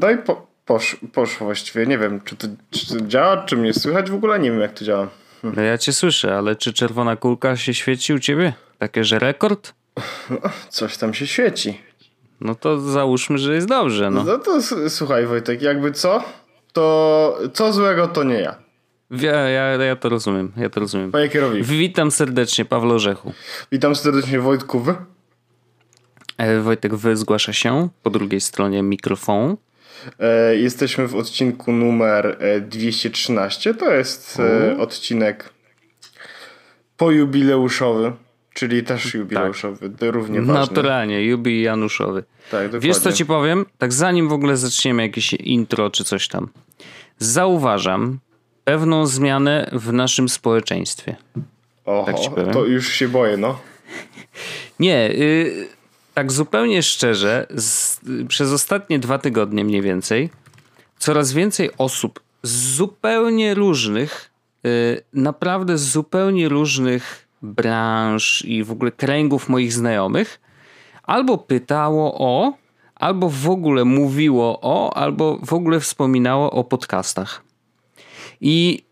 no 0.00 0.10
i 0.10 0.18
po, 0.18 0.46
posz, 0.64 0.96
poszło 1.12 1.46
właściwie. 1.46 1.86
Nie 1.86 1.98
wiem, 1.98 2.20
czy 2.24 2.36
to, 2.36 2.46
czy 2.70 2.86
to 2.86 3.00
działa, 3.06 3.44
czy 3.44 3.56
mnie 3.56 3.74
słychać 3.74 4.10
w 4.10 4.14
ogóle? 4.14 4.38
Nie 4.38 4.50
wiem, 4.50 4.60
jak 4.60 4.72
to 4.72 4.84
działa. 4.84 5.08
No 5.42 5.62
ja 5.62 5.78
cię 5.78 5.92
słyszę, 5.92 6.36
ale 6.36 6.56
czy 6.56 6.72
czerwona 6.72 7.16
kulka 7.16 7.56
się 7.56 7.74
świeci 7.74 8.14
u 8.14 8.18
ciebie? 8.18 8.52
Takie, 8.78 9.04
że 9.04 9.18
rekord? 9.18 9.74
No, 10.30 10.36
coś 10.68 10.96
tam 10.96 11.14
się 11.14 11.26
świeci. 11.26 11.80
No 12.40 12.54
to 12.54 12.80
załóżmy, 12.80 13.38
że 13.38 13.54
jest 13.54 13.68
dobrze, 13.68 14.10
no. 14.10 14.24
No 14.24 14.38
to 14.38 14.58
słuchaj 14.88 15.26
Wojtek, 15.26 15.62
jakby 15.62 15.92
co, 15.92 16.24
to 16.72 17.38
co 17.52 17.72
złego 17.72 18.06
to 18.06 18.24
nie 18.24 18.40
ja. 18.40 18.54
Ja, 19.10 19.48
ja, 19.48 19.64
ja 19.84 19.96
to 19.96 20.08
rozumiem, 20.08 20.52
ja 20.56 20.70
to 20.70 20.80
rozumiem. 20.80 21.12
Panie 21.12 21.28
kierowniku. 21.28 21.66
Witam 21.66 22.10
serdecznie, 22.10 22.64
Pawlo 22.64 22.94
Orzechu. 22.94 23.32
Witam 23.72 23.96
serdecznie 23.96 24.40
Wojtku, 24.40 24.80
wy? 24.80 24.94
E, 26.38 26.60
Wojtek 26.60 26.94
wy 26.94 27.16
zgłasza 27.16 27.52
się 27.52 27.88
po 28.02 28.10
drugiej 28.10 28.40
stronie 28.40 28.82
mikrofonu. 28.82 29.58
E, 30.20 30.56
jesteśmy 30.56 31.08
w 31.08 31.14
odcinku 31.14 31.72
numer 31.72 32.38
213. 32.60 33.74
To 33.74 33.94
jest 33.94 34.40
e, 34.40 34.78
odcinek 34.78 35.52
pojubileuszowy, 36.96 38.12
czyli 38.54 38.82
też 38.82 39.14
jubileuszowy, 39.14 39.90
tak. 39.90 40.10
równie 40.14 40.42
ważny. 40.42 40.60
Naturalnie, 40.60 41.24
jubileuszowy. 41.24 42.24
Tak, 42.50 42.64
dokładnie. 42.64 42.80
Wiesz 42.88 42.98
co 42.98 43.12
ci 43.12 43.26
powiem? 43.26 43.66
Tak 43.78 43.92
zanim 43.92 44.28
w 44.28 44.32
ogóle 44.32 44.56
zaczniemy 44.56 45.02
jakieś 45.02 45.32
intro 45.32 45.90
czy 45.90 46.04
coś 46.04 46.28
tam. 46.28 46.48
Zauważam 47.18 48.18
pewną 48.64 49.06
zmianę 49.06 49.70
w 49.72 49.92
naszym 49.92 50.28
społeczeństwie. 50.28 51.16
Oho, 51.84 52.12
tak 52.34 52.52
to 52.52 52.64
już 52.64 52.88
się 52.88 53.08
boję, 53.08 53.36
no. 53.36 53.58
Nie, 54.80 55.10
y, 55.10 55.68
tak 56.14 56.32
zupełnie 56.32 56.82
szczerze, 56.82 57.46
z, 57.56 58.00
przez 58.28 58.52
ostatnie 58.52 58.98
dwa 58.98 59.18
tygodnie 59.18 59.64
mniej 59.64 59.82
więcej, 59.82 60.30
coraz 60.98 61.32
więcej 61.32 61.70
osób 61.78 62.20
z 62.42 62.74
zupełnie 62.76 63.54
różnych, 63.54 64.30
y, 64.66 65.02
naprawdę 65.12 65.78
z 65.78 65.82
zupełnie 65.82 66.48
różnych 66.48 67.28
branż 67.42 68.44
i 68.44 68.64
w 68.64 68.70
ogóle 68.70 68.92
kręgów 68.92 69.48
moich 69.48 69.72
znajomych, 69.72 70.40
albo 71.02 71.38
pytało 71.38 72.14
o, 72.18 72.52
albo 72.94 73.28
w 73.28 73.48
ogóle 73.48 73.84
mówiło 73.84 74.58
o, 74.62 74.96
albo 74.96 75.38
w 75.42 75.52
ogóle 75.52 75.80
wspominało 75.80 76.50
o 76.50 76.64
podcastach. 76.64 77.42
I 78.40 78.84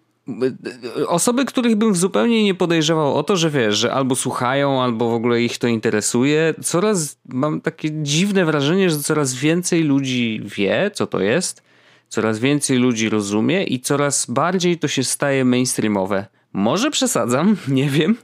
osoby, 1.06 1.44
których 1.44 1.76
bym 1.76 1.94
zupełnie 1.94 2.44
nie 2.44 2.54
podejrzewał 2.54 3.16
o 3.16 3.22
to, 3.22 3.36
że 3.36 3.50
wiesz, 3.50 3.76
że 3.76 3.92
albo 3.92 4.16
słuchają, 4.16 4.82
albo 4.82 5.10
w 5.10 5.14
ogóle 5.14 5.42
ich 5.42 5.58
to 5.58 5.66
interesuje, 5.66 6.54
coraz 6.62 7.18
mam 7.28 7.60
takie 7.60 7.90
dziwne 8.02 8.44
wrażenie, 8.44 8.90
że 8.90 8.98
coraz 8.98 9.34
więcej 9.34 9.82
ludzi 9.82 10.40
wie, 10.44 10.90
co 10.94 11.06
to 11.06 11.20
jest, 11.20 11.62
coraz 12.08 12.38
więcej 12.38 12.78
ludzi 12.78 13.08
rozumie 13.08 13.64
i 13.64 13.80
coraz 13.80 14.26
bardziej 14.26 14.78
to 14.78 14.88
się 14.88 15.04
staje 15.04 15.44
mainstreamowe. 15.44 16.26
Może 16.52 16.90
przesadzam, 16.90 17.56
nie 17.68 17.90
wiem, 17.90 18.16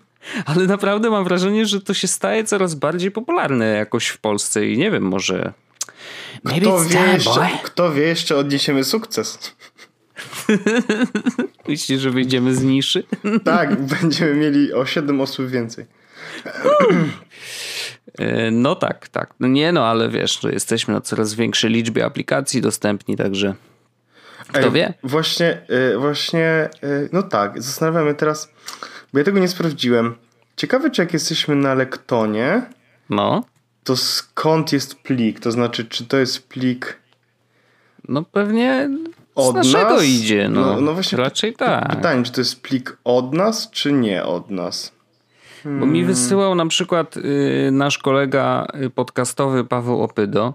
ale 0.46 0.66
naprawdę 0.66 1.10
mam 1.10 1.24
wrażenie, 1.24 1.66
że 1.66 1.80
to 1.80 1.94
się 1.94 2.08
staje 2.08 2.44
coraz 2.44 2.74
bardziej 2.74 3.10
popularne 3.10 3.66
jakoś 3.66 4.06
w 4.06 4.18
Polsce 4.18 4.66
i 4.66 4.78
nie 4.78 4.90
wiem, 4.90 5.02
może. 5.02 5.52
Kto 6.44 6.84
wie, 6.84 7.12
jeszcze, 7.12 7.48
kto 7.62 7.92
wie, 7.92 8.02
jeszcze 8.02 8.36
odniesiemy 8.36 8.84
sukces. 8.84 9.54
Myślisz, 11.68 12.00
że 12.00 12.10
wyjdziemy 12.10 12.54
z 12.54 12.62
niszy? 12.62 13.04
tak, 13.44 13.80
będziemy 14.00 14.34
mieli 14.34 14.72
o 14.72 14.86
7 14.86 15.20
osób 15.20 15.48
więcej. 15.48 15.86
E, 18.18 18.50
no 18.50 18.74
tak, 18.74 19.08
tak. 19.08 19.34
No 19.40 19.48
nie 19.48 19.72
no, 19.72 19.86
ale 19.86 20.08
wiesz, 20.08 20.40
że 20.40 20.52
jesteśmy 20.52 20.94
na 20.94 21.00
coraz 21.00 21.34
większej 21.34 21.70
liczbie 21.70 22.04
aplikacji 22.04 22.60
dostępni, 22.60 23.16
także 23.16 23.54
kto 24.48 24.58
Ej, 24.66 24.70
wie? 24.70 24.94
Właśnie, 25.02 25.60
e, 25.68 25.98
właśnie, 25.98 26.44
e, 26.44 26.68
no 27.12 27.22
tak, 27.22 27.62
zastanawiamy 27.62 28.14
teraz, 28.14 28.52
bo 29.12 29.18
ja 29.18 29.24
tego 29.24 29.38
nie 29.38 29.48
sprawdziłem. 29.48 30.14
Ciekawe, 30.56 30.90
czy 30.90 31.02
jak 31.02 31.12
jesteśmy 31.12 31.54
na 31.54 31.74
Lektonie, 31.74 32.62
no. 33.10 33.44
to 33.84 33.96
skąd 33.96 34.72
jest 34.72 34.94
plik? 34.94 35.40
To 35.40 35.52
znaczy, 35.52 35.84
czy 35.84 36.06
to 36.06 36.16
jest 36.18 36.48
plik... 36.48 36.98
No 38.08 38.22
pewnie 38.22 38.90
od 39.38 39.52
z 39.52 39.54
naszego 39.54 39.94
nas? 39.94 40.04
idzie, 40.04 40.48
no. 40.48 40.60
no. 40.60 40.80
no. 40.80 40.94
właśnie 40.94 41.18
Raczej 41.18 41.52
tak. 41.52 41.96
Pytanie, 41.96 42.22
czy 42.22 42.32
to 42.32 42.40
jest 42.40 42.62
plik 42.62 42.98
od 43.04 43.34
nas, 43.34 43.70
czy 43.70 43.92
nie 43.92 44.24
od 44.24 44.50
nas? 44.50 44.92
Hmm. 45.62 45.80
Bo 45.80 45.86
mi 45.86 46.04
wysyłał 46.04 46.54
na 46.54 46.66
przykład 46.66 47.16
y, 47.16 47.70
nasz 47.72 47.98
kolega 47.98 48.66
y, 48.84 48.90
podcastowy 48.90 49.64
Paweł 49.64 50.02
Opydo, 50.02 50.54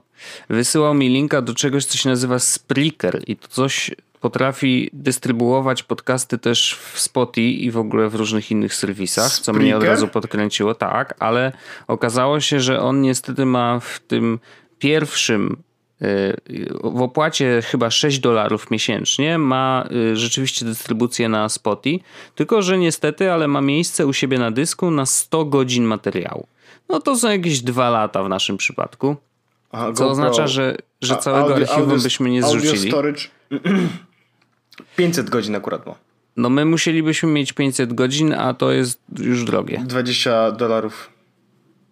wysyłał 0.49 0.93
mi 0.93 1.09
linka 1.09 1.41
do 1.41 1.53
czegoś, 1.53 1.85
co 1.85 1.97
się 1.97 2.09
nazywa 2.09 2.39
Spreaker 2.39 3.21
i 3.27 3.35
to 3.35 3.47
coś 3.47 3.91
potrafi 4.21 4.89
dystrybuować 4.93 5.83
podcasty 5.83 6.37
też 6.37 6.79
w 6.93 6.99
Spotify 6.99 7.47
i 7.47 7.71
w 7.71 7.77
ogóle 7.77 8.09
w 8.09 8.15
różnych 8.15 8.51
innych 8.51 8.75
serwisach, 8.75 9.31
Spreaker? 9.31 9.45
co 9.45 9.53
mnie 9.53 9.77
od 9.77 9.83
razu 9.83 10.07
podkręciło, 10.07 10.75
tak, 10.75 11.15
ale 11.19 11.51
okazało 11.87 12.39
się, 12.39 12.59
że 12.59 12.81
on 12.81 13.01
niestety 13.01 13.45
ma 13.45 13.79
w 13.79 13.99
tym 13.99 14.39
pierwszym 14.79 15.63
w 16.83 17.01
opłacie 17.01 17.61
chyba 17.61 17.89
6 17.91 18.19
dolarów 18.19 18.71
miesięcznie 18.71 19.37
ma 19.37 19.87
y, 19.91 20.15
rzeczywiście 20.15 20.65
dystrybucję 20.65 21.29
na 21.29 21.49
Spotify, 21.49 22.05
tylko 22.35 22.61
że 22.61 22.77
niestety, 22.77 23.31
ale 23.31 23.47
ma 23.47 23.61
miejsce 23.61 24.07
u 24.07 24.13
siebie 24.13 24.39
na 24.39 24.51
dysku 24.51 24.91
na 24.91 25.05
100 25.05 25.45
godzin 25.45 25.83
materiału. 25.83 26.47
No 26.89 26.99
to 26.99 27.15
są 27.15 27.29
jakieś 27.29 27.61
dwa 27.61 27.89
lata 27.89 28.23
w 28.23 28.29
naszym 28.29 28.57
przypadku. 28.57 29.15
Aha, 29.71 29.93
co 29.93 30.09
oznacza, 30.09 30.47
że, 30.47 30.77
że 31.01 31.17
całego 31.17 31.43
audio, 31.43 31.55
archiwum 31.55 31.83
audio, 31.83 32.03
byśmy 32.03 32.29
nie 32.29 32.43
zrzucili. 32.43 32.69
Audio 32.69 32.91
storage 32.91 33.21
500 34.97 35.29
godzin 35.29 35.55
akurat 35.55 35.85
ma. 35.85 35.95
No 36.37 36.49
my 36.49 36.65
musielibyśmy 36.65 37.29
mieć 37.29 37.53
500 37.53 37.93
godzin, 37.93 38.33
a 38.33 38.53
to 38.53 38.71
jest 38.71 39.01
już 39.19 39.43
drogie. 39.43 39.83
20 39.87 40.51
dolarów 40.51 41.12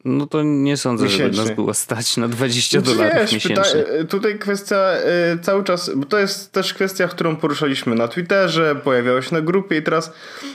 no 0.05 0.27
to 0.27 0.43
nie 0.43 0.77
sądzę, 0.77 1.03
miesięcznie. 1.03 1.33
żeby 1.33 1.47
nas 1.47 1.55
było 1.55 1.73
stać 1.73 2.17
na 2.17 2.27
20 2.27 2.79
znaczy, 2.81 2.97
dolarów 2.97 3.31
miesięcznie. 3.33 3.83
Pyta, 3.83 4.05
tutaj 4.09 4.39
kwestia 4.39 4.93
y, 5.33 5.39
cały 5.39 5.63
czas, 5.63 5.91
bo 5.95 6.05
to 6.05 6.19
jest 6.19 6.51
też 6.51 6.73
kwestia, 6.73 7.07
którą 7.07 7.35
poruszaliśmy 7.35 7.95
na 7.95 8.07
Twitterze, 8.07 8.75
pojawiało 8.75 9.21
się 9.21 9.35
na 9.35 9.41
grupie 9.41 9.77
i 9.77 9.83
teraz, 9.83 10.13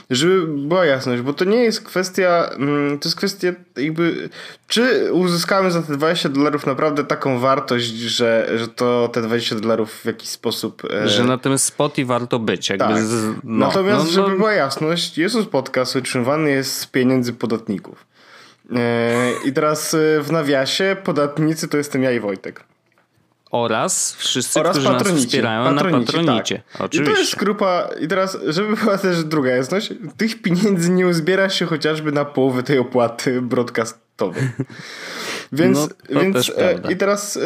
żeby 0.09 0.47
była 0.47 0.85
jasność, 0.85 1.21
bo 1.21 1.33
to 1.33 1.45
nie 1.45 1.63
jest 1.63 1.83
kwestia, 1.83 2.49
mm, 2.57 2.99
to 2.99 3.09
jest 3.09 3.17
kwestia 3.17 3.47
jakby, 3.77 4.29
czy 4.67 5.13
uzyskamy 5.13 5.71
za 5.71 5.81
te 5.81 5.93
20 5.93 6.29
dolarów 6.29 6.65
naprawdę 6.65 7.03
taką 7.03 7.39
wartość, 7.39 7.87
że, 7.87 8.49
że 8.55 8.67
to 8.67 9.09
te 9.13 9.21
20 9.21 9.55
dolarów 9.55 9.91
w 9.91 10.05
jakiś 10.05 10.29
sposób... 10.29 10.83
E... 10.91 11.09
Że 11.09 11.23
na 11.23 11.37
tym 11.37 11.57
spoty 11.57 12.05
warto 12.05 12.39
być. 12.39 12.69
Jakby 12.69 12.85
tak. 12.85 13.03
z, 13.03 13.25
no, 13.43 13.67
Natomiast, 13.67 14.05
no, 14.05 14.11
żeby 14.11 14.29
no... 14.29 14.35
była 14.35 14.53
jasność, 14.53 15.17
Jezus 15.17 15.45
Podcast 15.45 15.95
utrzymywany 15.95 16.51
jest 16.51 16.79
z 16.79 16.85
pieniędzy 16.85 17.33
podatników. 17.33 18.05
E, 18.75 19.31
I 19.45 19.53
teraz 19.53 19.93
e, 19.93 20.21
w 20.21 20.31
nawiasie 20.31 20.95
podatnicy 21.03 21.67
to 21.67 21.77
jestem 21.77 22.03
ja 22.03 22.11
i 22.11 22.19
Wojtek. 22.19 22.63
Oraz 23.51 24.15
wszyscy, 24.15 24.59
Oraz 24.59 24.71
którzy 24.71 24.87
patronici, 24.87 25.15
nas 25.15 25.25
wspierają 25.25 25.63
patronici, 25.75 26.13
na 26.13 26.21
Patronicie. 26.21 26.61
Tak. 26.73 26.81
Oczywiście. 26.81 27.11
I 27.11 27.15
to 27.15 27.21
jest 27.21 27.35
grupa, 27.35 27.89
i 28.01 28.07
teraz, 28.07 28.37
żeby 28.47 28.75
była 28.75 28.97
też 28.97 29.23
druga 29.23 29.51
jasność, 29.51 29.93
tych 30.17 30.41
pieniędzy 30.41 30.89
nie 30.91 31.07
uzbiera 31.07 31.49
się 31.49 31.65
chociażby 31.65 32.11
na 32.11 32.25
połowę 32.25 32.63
tej 32.63 32.79
opłaty 32.79 33.41
broadcastowej. 33.41 34.43
Więc, 35.51 35.77
no, 36.09 36.19
więc 36.21 36.51
e, 36.57 36.91
i 36.91 36.97
teraz 36.97 37.39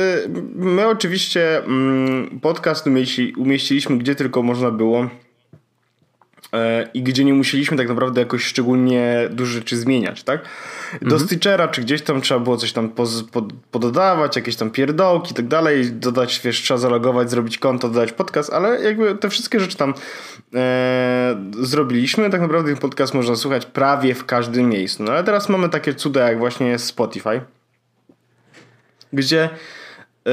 my 0.56 0.88
oczywiście 0.88 1.57
mm, 1.57 2.39
podcast 2.39 2.88
umieści, 2.88 3.33
umieściliśmy 3.38 3.97
gdzie 3.97 4.15
tylko 4.15 4.44
można 4.44 4.71
było 4.71 5.09
i 6.94 7.03
gdzie 7.03 7.25
nie 7.25 7.33
musieliśmy 7.33 7.77
tak 7.77 7.89
naprawdę 7.89 8.21
jakoś 8.21 8.44
szczególnie 8.44 9.30
dużo 9.31 9.51
rzeczy 9.51 9.77
zmieniać, 9.77 10.24
tak? 10.24 10.42
do 11.00 11.06
mhm. 11.06 11.21
Stitchera, 11.21 11.68
czy 11.68 11.81
gdzieś 11.81 12.01
tam 12.01 12.21
trzeba 12.21 12.39
było 12.39 12.57
coś 12.57 12.74
tam 12.74 12.89
poz, 12.89 13.24
pod, 13.24 13.53
pododawać, 13.71 14.36
jakieś 14.36 14.56
tam 14.56 14.71
pierdołki 14.71 15.31
i 15.31 15.36
tak 15.36 15.48
dalej, 15.48 15.92
dodać, 15.92 16.42
wiesz, 16.44 16.62
trzeba 16.62 16.77
zalogować, 16.77 17.30
zrobić 17.30 17.57
konto, 17.57 17.89
dodać 17.89 18.12
podcast, 18.12 18.53
ale 18.53 18.81
jakby 18.83 19.15
te 19.15 19.30
wszystkie 19.30 19.59
rzeczy 19.59 19.77
tam 19.77 19.94
e, 20.56 21.36
zrobiliśmy. 21.59 22.30
Tak 22.30 22.42
naprawdę 22.42 22.69
ten 22.69 22.81
podcast 22.81 23.13
można 23.13 23.36
słuchać 23.36 23.65
prawie 23.65 24.15
w 24.15 24.25
każdym 24.25 24.69
miejscu. 24.69 25.03
No 25.03 25.12
ale 25.12 25.24
teraz 25.24 25.50
mamy 25.50 25.69
takie 25.69 25.94
cuda 25.94 26.30
jak 26.30 26.39
właśnie 26.39 26.80
Spotify, 26.80 27.42
gdzie 29.13 29.50
e, 30.27 30.31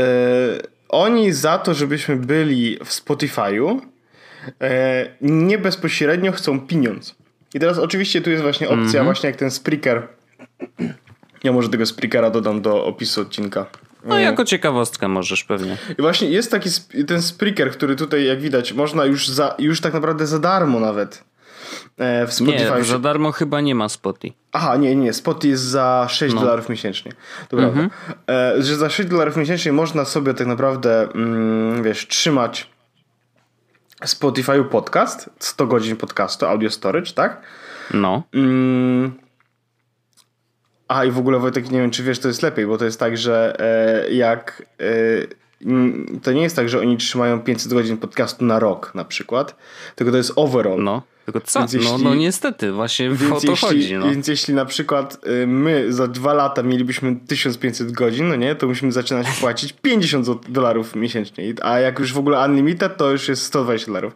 oni 0.88 1.32
za 1.32 1.58
to, 1.58 1.74
żebyśmy 1.74 2.16
byli 2.16 2.78
w 2.84 2.88
Spotify'u, 2.88 3.78
e, 3.78 3.97
nie 5.20 5.58
bezpośrednio 5.58 6.32
chcą 6.32 6.60
pieniądz. 6.60 7.14
I 7.54 7.60
teraz 7.60 7.78
oczywiście 7.78 8.20
tu 8.20 8.30
jest 8.30 8.42
właśnie 8.42 8.68
opcja, 8.68 8.78
mm 8.78 8.90
-hmm. 8.90 9.04
właśnie 9.04 9.30
jak 9.30 9.38
ten 9.38 9.50
Spreaker 9.50 10.08
ja 11.44 11.52
może 11.52 11.68
tego 11.68 11.86
Spreakera 11.86 12.30
dodam 12.30 12.62
do 12.62 12.84
opisu 12.84 13.20
odcinka. 13.20 13.66
No 14.04 14.18
jako 14.18 14.44
ciekawostkę 14.44 15.08
możesz 15.08 15.44
pewnie. 15.44 15.76
I 15.98 16.02
właśnie 16.02 16.28
jest 16.28 16.50
taki 16.50 16.70
ten 17.06 17.22
Spreaker, 17.22 17.70
który 17.70 17.96
tutaj 17.96 18.24
jak 18.24 18.40
widać 18.40 18.72
można 18.72 19.04
już 19.04 19.28
za, 19.28 19.54
już 19.58 19.80
tak 19.80 19.94
naprawdę 19.94 20.26
za 20.26 20.38
darmo 20.38 20.80
nawet 20.80 21.24
E, 21.98 22.26
w 22.26 22.32
Spotify. 22.32 22.74
Nie, 22.78 22.84
za 22.84 22.98
darmo 22.98 23.32
chyba 23.32 23.60
nie 23.60 23.74
ma 23.74 23.88
Spotify. 23.88 24.34
Aha, 24.52 24.76
nie, 24.76 24.96
nie. 24.96 25.12
Spotify 25.12 25.48
jest 25.48 25.62
za 25.62 26.06
6 26.10 26.34
no. 26.34 26.40
dolarów 26.40 26.68
miesięcznie. 26.68 27.12
To 27.48 27.56
mhm. 27.56 27.90
prawda. 27.90 28.22
E, 28.58 28.62
że 28.62 28.76
za 28.76 28.90
6 28.90 29.08
dolarów 29.08 29.36
miesięcznie 29.36 29.72
można 29.72 30.04
sobie 30.04 30.34
tak 30.34 30.46
naprawdę, 30.46 31.08
mm, 31.14 31.82
wiesz, 31.82 32.08
trzymać 32.08 32.70
Spotify 34.04 34.64
podcast, 34.64 35.30
100 35.38 35.66
godzin 35.66 35.96
podcastu, 35.96 36.46
audio 36.46 36.70
storage, 36.70 37.12
tak? 37.12 37.42
No. 37.94 38.22
Mm, 38.34 39.12
a 40.88 41.04
i 41.04 41.10
w 41.10 41.18
ogóle 41.18 41.38
Wojtek, 41.38 41.70
nie 41.70 41.80
wiem 41.80 41.90
czy 41.90 42.02
wiesz, 42.02 42.18
to 42.18 42.28
jest 42.28 42.42
lepiej, 42.42 42.66
bo 42.66 42.78
to 42.78 42.84
jest 42.84 43.00
tak, 43.00 43.16
że 43.16 43.56
e, 43.58 44.10
jak 44.10 44.62
e, 44.80 45.48
to 46.22 46.32
nie 46.32 46.42
jest 46.42 46.56
tak, 46.56 46.68
że 46.68 46.80
oni 46.80 46.96
trzymają 46.96 47.40
500 47.40 47.72
godzin 47.72 47.96
podcastu 47.96 48.44
na 48.44 48.58
rok 48.58 48.94
na 48.94 49.04
przykład, 49.04 49.56
tylko 49.94 50.10
to 50.10 50.16
jest 50.16 50.32
overall. 50.36 50.82
No. 50.82 51.02
Tylko 51.32 51.40
co? 51.40 51.66
No, 51.84 51.98
no 51.98 52.14
niestety, 52.14 52.72
właśnie 52.72 53.10
więc 53.10 53.32
o 53.32 53.46
to 53.46 53.50
jeśli, 53.50 53.68
chodzi. 53.68 53.94
No. 53.94 54.10
Więc 54.10 54.28
jeśli 54.28 54.54
na 54.54 54.64
przykład 54.64 55.26
y, 55.42 55.46
my 55.46 55.92
za 55.92 56.08
dwa 56.08 56.34
lata 56.34 56.62
mielibyśmy 56.62 57.16
1500 57.26 57.92
godzin, 57.92 58.28
no 58.28 58.36
nie, 58.36 58.54
to 58.54 58.66
musimy 58.66 58.92
zaczynać 58.92 59.26
płacić 59.40 59.72
50 59.72 60.48
dolarów 60.48 60.96
miesięcznie. 60.96 61.54
A 61.62 61.78
jak 61.78 61.98
już 61.98 62.12
w 62.12 62.18
ogóle 62.18 62.44
unlimited, 62.44 62.96
to 62.96 63.10
już 63.10 63.28
jest 63.28 63.42
120 63.42 63.86
dolarów. 63.86 64.14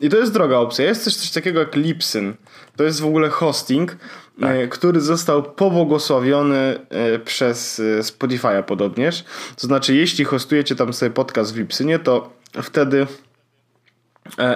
I 0.00 0.08
to 0.08 0.16
jest 0.16 0.32
droga 0.32 0.56
opcja. 0.56 0.84
Jest 0.84 1.04
też 1.04 1.16
coś 1.16 1.30
takiego 1.30 1.60
jak 1.60 1.76
Lipsyn. 1.76 2.34
To 2.76 2.84
jest 2.84 3.00
w 3.00 3.06
ogóle 3.06 3.28
hosting, 3.28 3.96
tak. 4.40 4.56
Y, 4.56 4.68
który 4.68 5.00
został 5.00 5.42
pobłogosławiony 5.42 6.78
y, 7.14 7.18
przez 7.18 7.82
Spotify'a 8.00 8.62
podobnież. 8.62 9.24
To 9.56 9.66
znaczy, 9.66 9.94
jeśli 9.94 10.24
hostujecie 10.24 10.76
tam 10.76 10.92
sobie 10.92 11.10
podcast 11.10 11.54
w 11.54 11.58
Lipsynie, 11.58 11.98
to 11.98 12.30
wtedy 12.62 13.06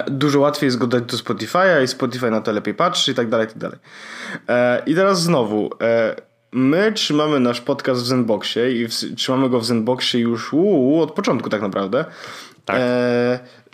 dużo 0.07 0.39
łatwiej 0.39 0.67
jest 0.67 0.77
go 0.77 0.87
dać 0.87 1.03
do 1.03 1.17
Spotify'a 1.17 1.83
i 1.83 1.87
Spotify 1.87 2.31
na 2.31 2.41
to 2.41 2.51
lepiej 2.51 2.73
patrzy 2.73 3.11
i 3.11 3.15
tak 3.15 3.29
dalej, 3.29 3.47
i 3.47 3.49
tak 3.49 3.57
dalej. 3.57 3.77
E, 4.49 4.83
I 4.85 4.95
teraz 4.95 5.21
znowu, 5.21 5.69
e, 5.81 6.15
my 6.51 6.91
trzymamy 6.91 7.39
nasz 7.39 7.61
podcast 7.61 8.01
w 8.01 8.05
Zenboxie 8.05 8.71
i 8.71 8.87
w, 8.87 9.15
trzymamy 9.15 9.49
go 9.49 9.59
w 9.59 9.65
Zenboxie 9.65 10.19
już 10.19 10.53
uu, 10.53 11.01
od 11.01 11.11
początku 11.11 11.49
tak 11.49 11.61
naprawdę. 11.61 12.05
Tak. 12.65 12.81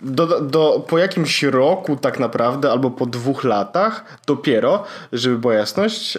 Do, 0.00 0.40
do, 0.40 0.84
po 0.88 0.98
jakimś 0.98 1.42
roku 1.42 1.96
tak 1.96 2.18
naprawdę, 2.18 2.70
albo 2.70 2.90
po 2.90 3.06
dwóch 3.06 3.44
latach 3.44 4.18
dopiero, 4.26 4.84
żeby 5.12 5.38
była 5.38 5.54
jasność, 5.54 6.18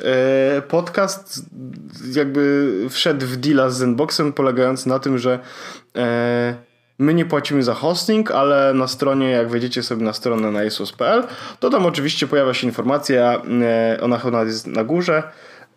podcast 0.68 1.46
jakby 2.16 2.72
wszedł 2.90 3.26
w 3.26 3.36
deala 3.38 3.70
z 3.70 3.78
Zenboxem 3.78 4.34
polegający 4.34 4.90
na 4.90 5.00
tym, 5.00 5.18
że 5.18 5.40
My 7.04 7.14
nie 7.14 7.26
płacimy 7.26 7.64
za 7.64 7.74
hosting, 7.74 8.32
ale 8.32 8.74
na 8.74 8.88
stronie, 8.88 9.30
jak 9.30 9.50
wejdziecie 9.50 9.84
sobie 9.84 10.06
na 10.06 10.14
stronę 10.14 10.52
na 10.52 10.64
jesus.pl, 10.64 11.24
to 11.60 11.70
tam 11.70 11.86
oczywiście 11.86 12.28
pojawia 12.28 12.54
się 12.54 12.68
informacja, 12.68 13.42
e, 13.62 13.98
ona 14.02 14.18
chyba 14.18 14.44
jest 14.44 14.68
na 14.68 14.84
górze, 14.84 15.24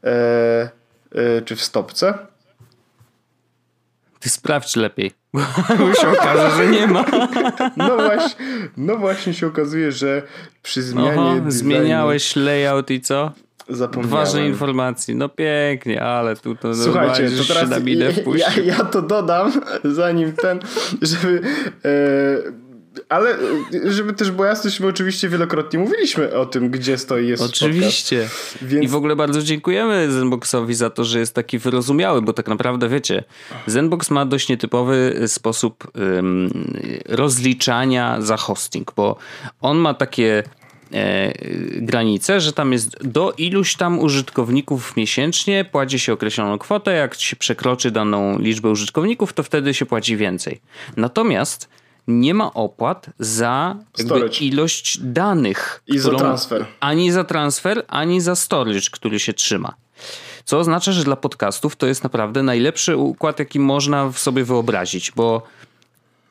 e, 0.04 0.68
e, 1.14 1.42
czy 1.42 1.56
w 1.56 1.62
stopce. 1.62 2.18
Ty 4.20 4.28
sprawdź 4.28 4.76
lepiej, 4.76 5.12
bo 5.78 5.94
się 5.94 6.08
okaże, 6.08 6.50
że 6.56 6.66
nie 6.66 6.86
ma. 6.86 7.04
No 7.76 7.96
właśnie, 7.96 8.46
no 8.76 8.96
właśnie 8.96 9.34
się 9.34 9.46
okazuje, 9.46 9.92
że 9.92 10.22
przy 10.62 10.82
zmianie 10.82 11.20
Oho, 11.20 11.30
designu... 11.30 11.50
Zmieniałeś 11.50 12.36
layout 12.36 12.90
i 12.90 13.00
co? 13.00 13.32
Zapomniałem. 13.68 14.24
Ważnej 14.24 14.48
informacji. 14.48 15.16
No 15.16 15.28
pięknie, 15.28 16.02
ale 16.02 16.36
tu 16.36 16.56
to 16.56 16.74
Słuchajcie, 16.74 17.30
to 17.30 17.44
teraz 17.54 17.70
ja, 18.36 18.62
ja, 18.64 18.84
to 18.84 19.02
dodam, 19.02 19.52
zanim 19.84 20.32
ten, 20.32 20.60
żeby... 21.02 21.40
E, 21.84 22.66
ale 23.08 23.38
żeby 23.84 24.12
też 24.12 24.30
było 24.30 24.46
jasność, 24.46 24.80
my 24.80 24.86
oczywiście 24.86 25.28
wielokrotnie 25.28 25.78
mówiliśmy 25.78 26.34
o 26.34 26.46
tym, 26.46 26.70
gdzie 26.70 26.98
stoi 26.98 27.28
jest 27.28 27.42
Oczywiście. 27.42 28.28
Więc... 28.62 28.84
I 28.84 28.88
w 28.88 28.94
ogóle 28.94 29.16
bardzo 29.16 29.42
dziękujemy 29.42 30.12
Zenboxowi 30.12 30.74
za 30.74 30.90
to, 30.90 31.04
że 31.04 31.18
jest 31.18 31.34
taki 31.34 31.58
wyrozumiały, 31.58 32.22
bo 32.22 32.32
tak 32.32 32.48
naprawdę 32.48 32.88
wiecie, 32.88 33.24
Zenbox 33.66 34.10
ma 34.10 34.26
dość 34.26 34.48
nietypowy 34.48 35.24
sposób 35.26 35.84
um, 35.94 36.50
rozliczania 37.08 38.20
za 38.20 38.36
hosting, 38.36 38.92
bo 38.96 39.16
on 39.60 39.78
ma 39.78 39.94
takie 39.94 40.42
e, 40.92 41.32
granice, 41.80 42.40
że 42.40 42.52
tam 42.52 42.72
jest 42.72 43.06
do 43.06 43.32
iluś 43.38 43.76
tam 43.76 43.98
użytkowników 43.98 44.96
miesięcznie 44.96 45.64
płaci 45.64 45.98
się 45.98 46.12
określoną 46.12 46.58
kwotę, 46.58 46.92
jak 46.92 47.14
się 47.14 47.36
przekroczy 47.36 47.90
daną 47.90 48.38
liczbę 48.38 48.70
użytkowników, 48.70 49.32
to 49.32 49.42
wtedy 49.42 49.74
się 49.74 49.86
płaci 49.86 50.16
więcej. 50.16 50.60
Natomiast 50.96 51.68
nie 52.08 52.34
ma 52.34 52.54
opłat 52.54 53.06
za 53.18 53.76
ilość 54.40 54.98
danych. 54.98 55.82
I 55.86 55.98
którą, 55.98 56.18
za 56.18 56.24
transfer. 56.24 56.66
Ani 56.80 57.12
za 57.12 57.24
transfer, 57.24 57.84
ani 57.88 58.20
za 58.20 58.36
storage, 58.36 58.90
który 58.92 59.20
się 59.20 59.32
trzyma. 59.32 59.74
Co 60.44 60.58
oznacza, 60.58 60.92
że 60.92 61.04
dla 61.04 61.16
podcastów 61.16 61.76
to 61.76 61.86
jest 61.86 62.02
naprawdę 62.02 62.42
najlepszy 62.42 62.96
układ, 62.96 63.38
jaki 63.38 63.60
można 63.60 64.08
w 64.08 64.18
sobie 64.18 64.44
wyobrazić, 64.44 65.12
bo 65.12 65.42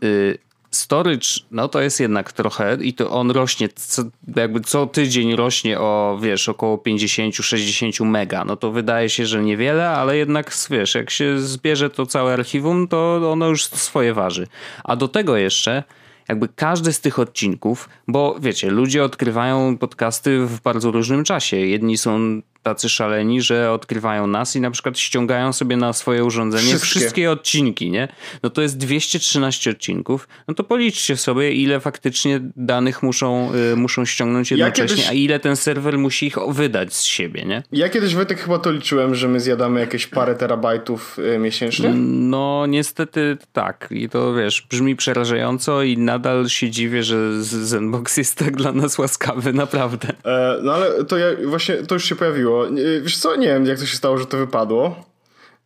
yy, 0.01 0.37
storage, 0.75 1.27
no 1.51 1.67
to 1.67 1.81
jest 1.81 1.99
jednak 1.99 2.31
trochę 2.31 2.77
i 2.81 2.93
to 2.93 3.09
on 3.09 3.31
rośnie, 3.31 3.69
co, 3.75 4.03
jakby 4.35 4.61
co 4.61 4.87
tydzień 4.87 5.35
rośnie 5.35 5.79
o, 5.79 6.19
wiesz, 6.21 6.49
około 6.49 6.77
50-60 6.77 8.05
mega. 8.05 8.45
No 8.45 8.55
to 8.55 8.71
wydaje 8.71 9.09
się, 9.09 9.25
że 9.25 9.43
niewiele, 9.43 9.89
ale 9.89 10.17
jednak, 10.17 10.57
wiesz, 10.69 10.95
jak 10.95 11.09
się 11.09 11.39
zbierze 11.39 11.89
to 11.89 12.05
całe 12.05 12.33
archiwum, 12.33 12.87
to 12.87 13.31
ono 13.31 13.47
już 13.47 13.65
swoje 13.65 14.13
waży. 14.13 14.47
A 14.83 14.95
do 14.95 15.07
tego 15.07 15.37
jeszcze 15.37 15.83
jakby 16.29 16.47
każdy 16.47 16.93
z 16.93 17.01
tych 17.01 17.19
odcinków, 17.19 17.89
bo 18.07 18.35
wiecie, 18.39 18.69
ludzie 18.69 19.03
odkrywają 19.03 19.77
podcasty 19.77 20.45
w 20.45 20.61
bardzo 20.61 20.91
różnym 20.91 21.23
czasie. 21.23 21.57
Jedni 21.57 21.97
są 21.97 22.41
tacy 22.65 22.89
szaleni, 22.89 23.41
że 23.41 23.71
odkrywają 23.71 24.27
nas 24.27 24.55
i 24.55 24.61
na 24.61 24.71
przykład 24.71 24.99
ściągają 24.99 25.53
sobie 25.53 25.77
na 25.77 25.93
swoje 25.93 26.23
urządzenie 26.23 26.67
wszystkie, 26.67 26.99
wszystkie 26.99 27.31
odcinki, 27.31 27.91
nie? 27.91 28.07
No 28.43 28.49
to 28.49 28.61
jest 28.61 28.77
213 28.77 29.71
odcinków. 29.71 30.27
No 30.47 30.53
to 30.53 30.63
policzcie 30.63 31.17
sobie, 31.17 31.51
ile 31.51 31.79
faktycznie 31.79 32.39
danych 32.55 33.03
muszą, 33.03 33.51
y, 33.73 33.75
muszą 33.75 34.05
ściągnąć 34.05 34.51
jednocześnie, 34.51 34.83
ja 34.83 34.87
kiedyś... 34.87 35.09
a 35.09 35.13
ile 35.13 35.39
ten 35.39 35.55
serwer 35.55 35.97
musi 35.97 36.25
ich 36.25 36.35
wydać 36.49 36.93
z 36.93 37.03
siebie, 37.03 37.45
nie? 37.45 37.63
Ja 37.71 37.89
kiedyś 37.89 38.15
Wojtek 38.15 38.39
chyba 38.39 38.59
to 38.59 38.71
liczyłem, 38.71 39.15
że 39.15 39.27
my 39.27 39.39
zjadamy 39.39 39.79
jakieś 39.79 40.07
parę 40.07 40.35
terabajtów 40.35 41.19
y, 41.19 41.37
miesięcznie. 41.37 41.93
No 42.05 42.65
niestety 42.67 43.37
tak. 43.53 43.87
I 43.91 44.09
to 44.09 44.33
wiesz, 44.33 44.67
brzmi 44.69 44.95
przerażająco 44.95 45.83
i 45.83 45.97
nadal 45.97 46.49
się 46.49 46.69
dziwię, 46.69 47.03
że 47.03 47.43
Zenbox 47.43 48.17
jest 48.17 48.37
tak 48.37 48.55
dla 48.55 48.71
nas 48.71 48.97
łaskawy, 48.97 49.53
naprawdę. 49.53 50.07
E, 50.25 50.59
no 50.63 50.73
ale 50.73 51.05
to 51.05 51.17
ja 51.17 51.27
właśnie, 51.45 51.75
to 51.75 51.95
już 51.95 52.05
się 52.05 52.15
pojawiło 52.15 52.54
Wiesz 53.01 53.17
co, 53.17 53.35
nie 53.35 53.47
wiem 53.47 53.65
jak 53.65 53.79
to 53.79 53.85
się 53.85 53.97
stało, 53.97 54.17
że 54.17 54.25
to 54.25 54.37
wypadło. 54.37 54.95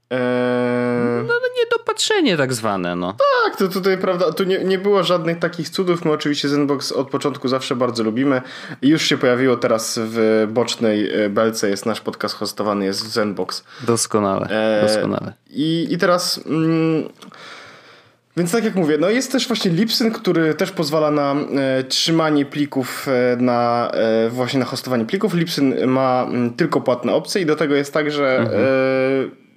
Eee... 0.09 1.23
No, 1.27 1.33
niedopatrzenie 1.57 2.37
tak 2.37 2.53
zwane, 2.53 2.95
no. 2.95 3.15
Tak, 3.45 3.57
to 3.57 3.67
tutaj 3.67 3.97
prawda, 3.97 4.31
tu 4.31 4.43
nie, 4.43 4.63
nie 4.63 4.77
było 4.77 5.03
żadnych 5.03 5.39
takich 5.39 5.69
cudów. 5.69 6.05
My 6.05 6.11
oczywiście 6.11 6.49
Zenbox 6.49 6.91
od 6.91 7.09
początku 7.09 7.47
zawsze 7.47 7.75
bardzo 7.75 8.03
lubimy. 8.03 8.41
Już 8.81 9.03
się 9.03 9.17
pojawiło 9.17 9.57
teraz 9.57 9.99
w 10.03 10.47
bocznej 10.51 11.23
e, 11.25 11.29
belce 11.29 11.69
jest 11.69 11.85
nasz 11.85 12.01
podcast 12.01 12.35
hostowany, 12.35 12.85
jest 12.85 13.11
Zenbox. 13.11 13.63
Doskonale, 13.81 14.47
eee, 14.49 14.87
doskonale. 14.87 15.33
I, 15.49 15.87
i 15.89 15.97
teraz... 15.97 16.39
Mm, 16.45 17.09
więc 18.39 18.51
tak 18.51 18.63
jak 18.63 18.75
mówię, 18.75 18.97
no 18.97 19.09
jest 19.09 19.31
też 19.31 19.47
właśnie 19.47 19.71
Lipsyn, 19.71 20.11
który 20.11 20.53
też 20.53 20.71
pozwala 20.71 21.11
na 21.11 21.35
e, 21.35 21.83
trzymanie 21.83 22.45
plików, 22.45 23.07
e, 23.07 23.35
na 23.35 23.91
e, 23.93 24.29
właśnie 24.29 24.59
na 24.59 24.65
hostowanie 24.65 25.05
plików. 25.05 25.33
Lipsyn 25.33 25.87
ma 25.87 26.25
m, 26.27 26.35
mm, 26.35 26.53
tylko 26.53 26.81
płatne 26.81 27.13
opcje 27.13 27.41
i 27.41 27.45
do 27.45 27.55
tego 27.55 27.75
jest 27.75 27.93
tak, 27.93 28.11
że 28.11 28.37
mhm. 28.37 28.61
e, 28.61 28.65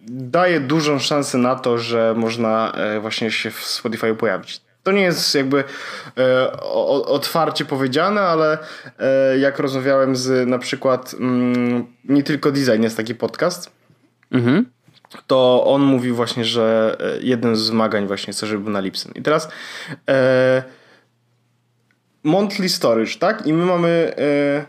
daje 0.08 0.60
dużą 0.60 0.98
szansę 0.98 1.38
na 1.38 1.54
to, 1.54 1.78
że 1.78 2.14
można 2.16 2.72
e, 2.72 3.00
właśnie 3.00 3.30
się 3.30 3.50
w 3.50 3.64
Spotify 3.64 4.14
pojawić. 4.14 4.60
To 4.82 4.92
nie 4.92 5.02
jest 5.02 5.34
jakby 5.34 5.64
e, 6.18 6.52
o, 6.62 7.04
otwarcie 7.06 7.64
powiedziane, 7.64 8.20
ale 8.20 8.58
jak 9.38 9.58
rozmawiałem 9.58 10.16
z 10.16 10.48
na 10.48 10.58
przykład 10.58 11.14
mm, 11.20 11.86
nie 12.04 12.22
tylko 12.22 12.52
design 12.52 12.82
jest 12.82 12.96
taki 12.96 13.14
podcast. 13.14 13.70
Mhm 14.32 14.66
to 15.26 15.64
on 15.66 15.82
mówił 15.82 16.16
właśnie, 16.16 16.44
że 16.44 16.96
e, 17.00 17.22
jeden 17.22 17.56
z 17.56 17.70
wymagań 17.70 18.06
właśnie 18.06 18.32
chce, 18.32 18.46
żeby 18.46 18.64
był 18.64 18.72
na 18.72 18.80
Lipsyn. 18.80 19.12
I 19.14 19.22
teraz 19.22 19.48
e, 20.08 20.62
monthly 22.22 22.68
storage, 22.68 23.14
tak? 23.18 23.46
I 23.46 23.52
my 23.52 23.66
mamy 23.66 24.14
e, 24.18 24.64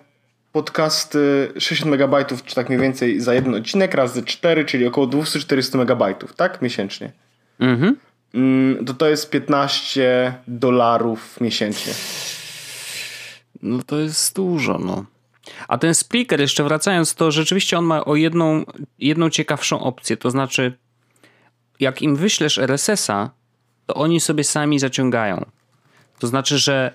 podcasty 0.52 1.54
60 1.58 1.92
MB, 1.92 2.42
czy 2.46 2.56
tak 2.56 2.70
mniej 2.70 2.82
więcej 2.82 3.22
za 3.22 3.34
jeden 3.34 3.56
odcinek 3.56 3.94
razy 3.94 4.24
4, 4.24 4.66
czyli 4.66 4.88
około 4.88 5.08
200-400 5.08 5.80
MB, 5.82 6.34
tak? 6.36 6.62
Miesięcznie. 6.62 7.12
Mhm. 7.60 7.98
Mm, 8.34 8.86
to 8.86 8.94
to 8.94 9.10
jest 9.10 9.30
15 9.30 10.34
dolarów 10.48 11.42
miesięcznie. 11.42 11.94
No 13.64 13.84
to 13.84 14.00
jest 14.00 14.36
dużo, 14.36 14.78
no. 14.78 15.06
A 15.68 15.78
ten 15.78 15.96
Spreaker, 15.96 16.42
jeszcze 16.42 16.64
wracając, 16.64 17.16
to 17.16 17.32
rzeczywiście 17.32 17.78
on 17.78 17.86
ma 17.86 18.06
o 18.06 18.16
jedną, 18.16 18.64
jedną 19.00 19.30
ciekawszą 19.30 19.80
opcję. 19.80 20.18
To 20.18 20.32
znaczy, 20.32 20.78
jak 21.80 22.02
im 22.02 22.16
wyślesz 22.16 22.58
RSS-a, 22.58 23.30
to 23.86 23.94
oni 23.94 24.20
sobie 24.20 24.44
sami 24.44 24.80
zaciągają. 24.80 25.46
To 26.20 26.28
znaczy, 26.28 26.58
że 26.58 26.94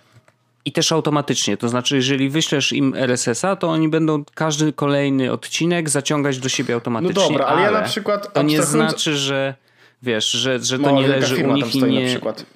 i 0.64 0.73
też 0.73 0.93
automatycznie. 0.93 1.57
To 1.57 1.69
znaczy, 1.69 1.97
jeżeli 1.97 2.31
wyślesz 2.31 2.73
im 2.73 2.95
RSS-a, 2.95 3.57
to 3.57 3.69
oni 3.69 3.88
będą 3.88 4.25
każdy 4.35 4.73
kolejny 4.73 5.33
odcinek 5.33 5.90
zaciągać 5.90 6.38
do 6.38 6.49
siebie 6.49 6.75
automatycznie. 6.75 7.23
No 7.23 7.28
dobra, 7.28 7.47
ale, 7.47 7.57
ale 7.57 7.73
ja 7.73 7.81
na 7.81 7.87
przykład. 7.87 8.33
To 8.33 8.43
nie 8.43 8.62
znaczy, 8.62 9.17
że 9.17 9.55
wiesz, 10.02 10.31
że, 10.31 10.59
że 10.59 10.78
to 10.78 10.90
nie 10.90 11.09
leży 11.09 11.47
u 11.47 11.52
nich 11.52 11.75
i 11.75 11.83
nie. 11.83 12.02
Na 12.02 12.09
przykład. 12.09 12.47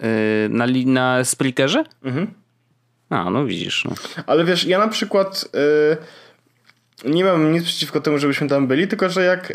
Yy, 0.00 0.06
na, 0.48 0.66
na? 0.86 1.22
Mhm. 2.04 2.34
A, 3.14 3.30
no 3.30 3.46
widzisz. 3.46 3.84
No. 3.84 3.92
Ale 4.26 4.44
wiesz, 4.44 4.64
ja 4.64 4.78
na 4.78 4.88
przykład. 4.88 5.48
Yy 5.54 5.96
nie 7.04 7.24
mam 7.24 7.52
nic 7.52 7.64
przeciwko 7.64 8.00
temu, 8.00 8.18
żebyśmy 8.18 8.48
tam 8.48 8.66
byli, 8.66 8.88
tylko 8.88 9.08
że 9.08 9.24
jak 9.24 9.50
e, 9.50 9.54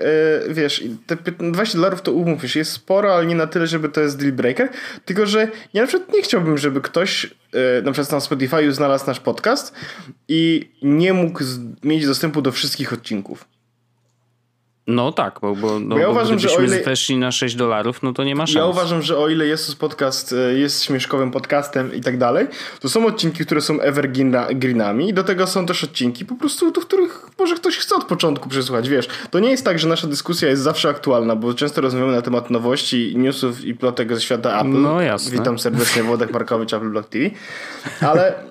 wiesz, 0.49 0.83
te 1.07 1.17
20 1.39 1.77
dolarów 1.77 2.01
to 2.01 2.11
umów, 2.11 2.55
jest 2.55 2.71
sporo, 2.71 3.15
ale 3.15 3.25
nie 3.25 3.35
na 3.35 3.47
tyle, 3.47 3.67
żeby 3.67 3.89
to 3.89 4.01
jest 4.01 4.19
deal 4.19 4.31
breaker. 4.31 4.69
Tylko, 5.05 5.25
że 5.25 5.47
ja 5.73 5.81
na 5.81 5.87
przykład 5.87 6.13
nie 6.13 6.21
chciałbym, 6.21 6.57
żeby 6.57 6.81
ktoś 6.81 7.25
e, 7.25 7.81
na 7.81 7.91
przykład 7.91 8.11
na 8.11 8.19
Spotify 8.19 8.73
znalazł 8.73 9.07
nasz 9.07 9.19
podcast 9.19 9.73
i 10.27 10.69
nie 10.81 11.13
mógł 11.13 11.43
mieć 11.83 12.05
dostępu 12.05 12.41
do 12.41 12.51
wszystkich 12.51 12.93
odcinków. 12.93 13.45
No 14.89 15.11
tak, 15.11 15.39
bo, 15.41 15.55
bo, 15.55 15.79
no, 15.79 15.95
bo 15.95 15.97
ja 15.97 16.05
bo 16.05 16.11
uważam, 16.11 16.39
że 16.39 16.57
o 16.57 16.61
ile 16.61 16.83
weszli 16.83 17.17
na 17.17 17.31
6 17.31 17.55
dolarów, 17.55 18.03
no 18.03 18.13
to 18.13 18.23
nie 18.23 18.35
ma 18.35 18.47
szans. 18.47 18.55
Ja 18.55 18.65
uważam, 18.65 19.01
że 19.01 19.17
o 19.17 19.29
ile 19.29 19.45
jest 19.45 19.79
podcast 19.79 20.33
e, 20.33 20.53
jest 20.53 20.83
śmieszkowym 20.83 21.31
podcastem 21.31 21.95
i 21.95 22.01
tak 22.01 22.17
dalej, 22.17 22.47
to 22.79 22.89
są 22.89 23.05
odcinki, 23.05 23.45
które 23.45 23.61
są 23.61 23.79
evergreenami 23.81 25.09
i 25.09 25.13
do 25.13 25.23
tego 25.23 25.47
są 25.47 25.65
też 25.65 25.83
odcinki 25.83 26.25
po 26.25 26.35
prostu, 26.35 26.71
do 26.71 26.81
których 26.81 27.25
może 27.39 27.55
ktoś 27.55 27.77
chce 27.77 27.95
od 27.95 28.03
początku 28.03 28.49
przesłuchać, 28.49 28.89
wiesz. 28.89 29.07
To 29.31 29.39
nie 29.39 29.49
jest 29.49 29.65
tak, 29.65 29.79
że 29.79 29.87
nasza 29.87 30.07
dyskusja 30.07 30.49
jest 30.49 30.61
zawsze 30.61 30.89
aktualna, 30.89 31.35
bo 31.35 31.53
często 31.53 31.81
rozmawiamy 31.81 32.11
na 32.11 32.21
temat 32.21 32.49
nowości, 32.49 33.13
newsów 33.17 33.65
i 33.65 33.73
plotek 33.73 34.15
ze 34.15 34.21
świata 34.21 34.59
Apple. 34.59 34.81
No 34.81 35.01
jasne. 35.01 35.31
Witam 35.31 35.59
serdecznie, 35.59 36.03
Włodek 36.03 36.33
Markowicz, 36.33 36.73
Apple 36.73 36.89
Block 36.89 37.09
TV. 37.09 37.29
Ale 38.01 38.48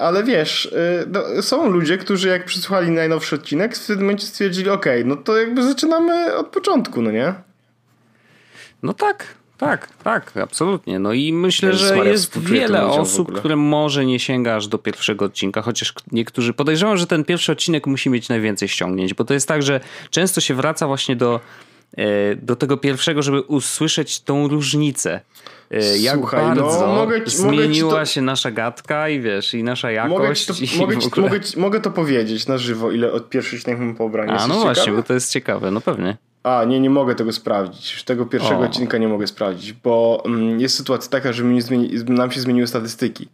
ale 0.00 0.24
wiesz, 0.24 0.66
e, 0.66 1.04
no, 1.08 1.42
są 1.42 1.70
ludzie, 1.70 1.98
którzy 1.98 2.28
jak 2.28 2.44
przesłuchali 2.44 2.90
najnowszy 2.90 3.34
odcinek, 3.34 3.76
w 3.76 3.86
tym 3.86 4.00
momencie 4.00 4.26
stwierdzili, 4.26 4.70
ok, 4.70 4.86
no 5.04 5.16
to 5.16 5.36
jakby 5.36 5.62
zaczynamy 5.62 6.36
od 6.36 6.46
początku, 6.46 7.02
no 7.02 7.10
nie? 7.10 7.34
No 8.82 8.94
tak, 8.94 9.26
tak, 9.58 9.88
tak, 10.04 10.36
absolutnie. 10.36 10.98
No 10.98 11.12
i 11.12 11.32
myślę, 11.32 11.72
że 11.72 11.98
jest 11.98 12.38
wiele 12.38 12.86
osób, 12.86 13.32
które 13.38 13.56
może 13.56 14.06
nie 14.06 14.18
sięga 14.18 14.56
aż 14.56 14.66
do 14.66 14.78
pierwszego 14.78 15.24
odcinka, 15.24 15.62
chociaż 15.62 15.94
niektórzy 16.12 16.52
podejrzewam, 16.52 16.96
że 16.96 17.06
ten 17.06 17.24
pierwszy 17.24 17.52
odcinek 17.52 17.86
musi 17.86 18.10
mieć 18.10 18.28
najwięcej 18.28 18.68
ściągnięć, 18.68 19.14
bo 19.14 19.24
to 19.24 19.34
jest 19.34 19.48
tak, 19.48 19.62
że 19.62 19.80
często 20.10 20.40
się 20.40 20.54
wraca 20.54 20.86
właśnie 20.86 21.16
do, 21.16 21.34
e, 21.34 21.71
do 22.42 22.56
tego 22.56 22.76
pierwszego, 22.76 23.22
żeby 23.22 23.40
usłyszeć 23.40 24.20
tą 24.20 24.48
różnicę 24.48 25.20
E, 25.72 25.98
jak 25.98 26.16
Słuchaj, 26.16 26.44
no, 26.56 26.62
bardzo 26.62 26.86
no, 26.86 26.94
mogę, 26.94 27.20
zmieniła 27.26 27.90
mogę 27.90 28.02
to... 28.02 28.06
się 28.06 28.22
nasza 28.22 28.50
gadka 28.50 29.08
i 29.08 29.20
wiesz, 29.20 29.54
i 29.54 29.64
nasza 29.64 29.90
jakość. 29.90 30.48
Mogę, 30.48 30.60
to, 30.70 30.78
mogę, 30.78 31.06
ogóle... 31.06 31.28
mogę, 31.28 31.40
mogę, 31.56 31.80
to 31.80 31.90
powiedzieć 31.90 32.46
na 32.46 32.58
żywo, 32.58 32.90
ile 32.90 33.12
od 33.12 33.28
pierwszych 33.28 33.66
mam 33.66 33.94
pobrać. 33.94 34.30
A, 34.32 34.46
no 34.46 34.60
właśnie, 34.60 34.92
bo 34.92 35.02
to 35.02 35.14
jest 35.14 35.32
ciekawe, 35.32 35.70
no 35.70 35.80
pewnie. 35.80 36.16
A, 36.42 36.64
nie, 36.64 36.80
nie 36.80 36.90
mogę 36.90 37.14
tego 37.14 37.32
sprawdzić. 37.32 37.92
Już 37.92 38.02
tego 38.02 38.26
pierwszego 38.26 38.60
o. 38.60 38.64
odcinka 38.64 38.98
nie 38.98 39.08
mogę 39.08 39.26
sprawdzić, 39.26 39.72
bo 39.72 40.22
mm, 40.26 40.60
jest 40.60 40.76
sytuacja 40.76 41.10
taka, 41.10 41.32
że 41.32 41.60
zmieni, 41.60 41.90
nam 42.06 42.30
się 42.30 42.40
zmieniły 42.40 42.66
statystyki. 42.66 43.28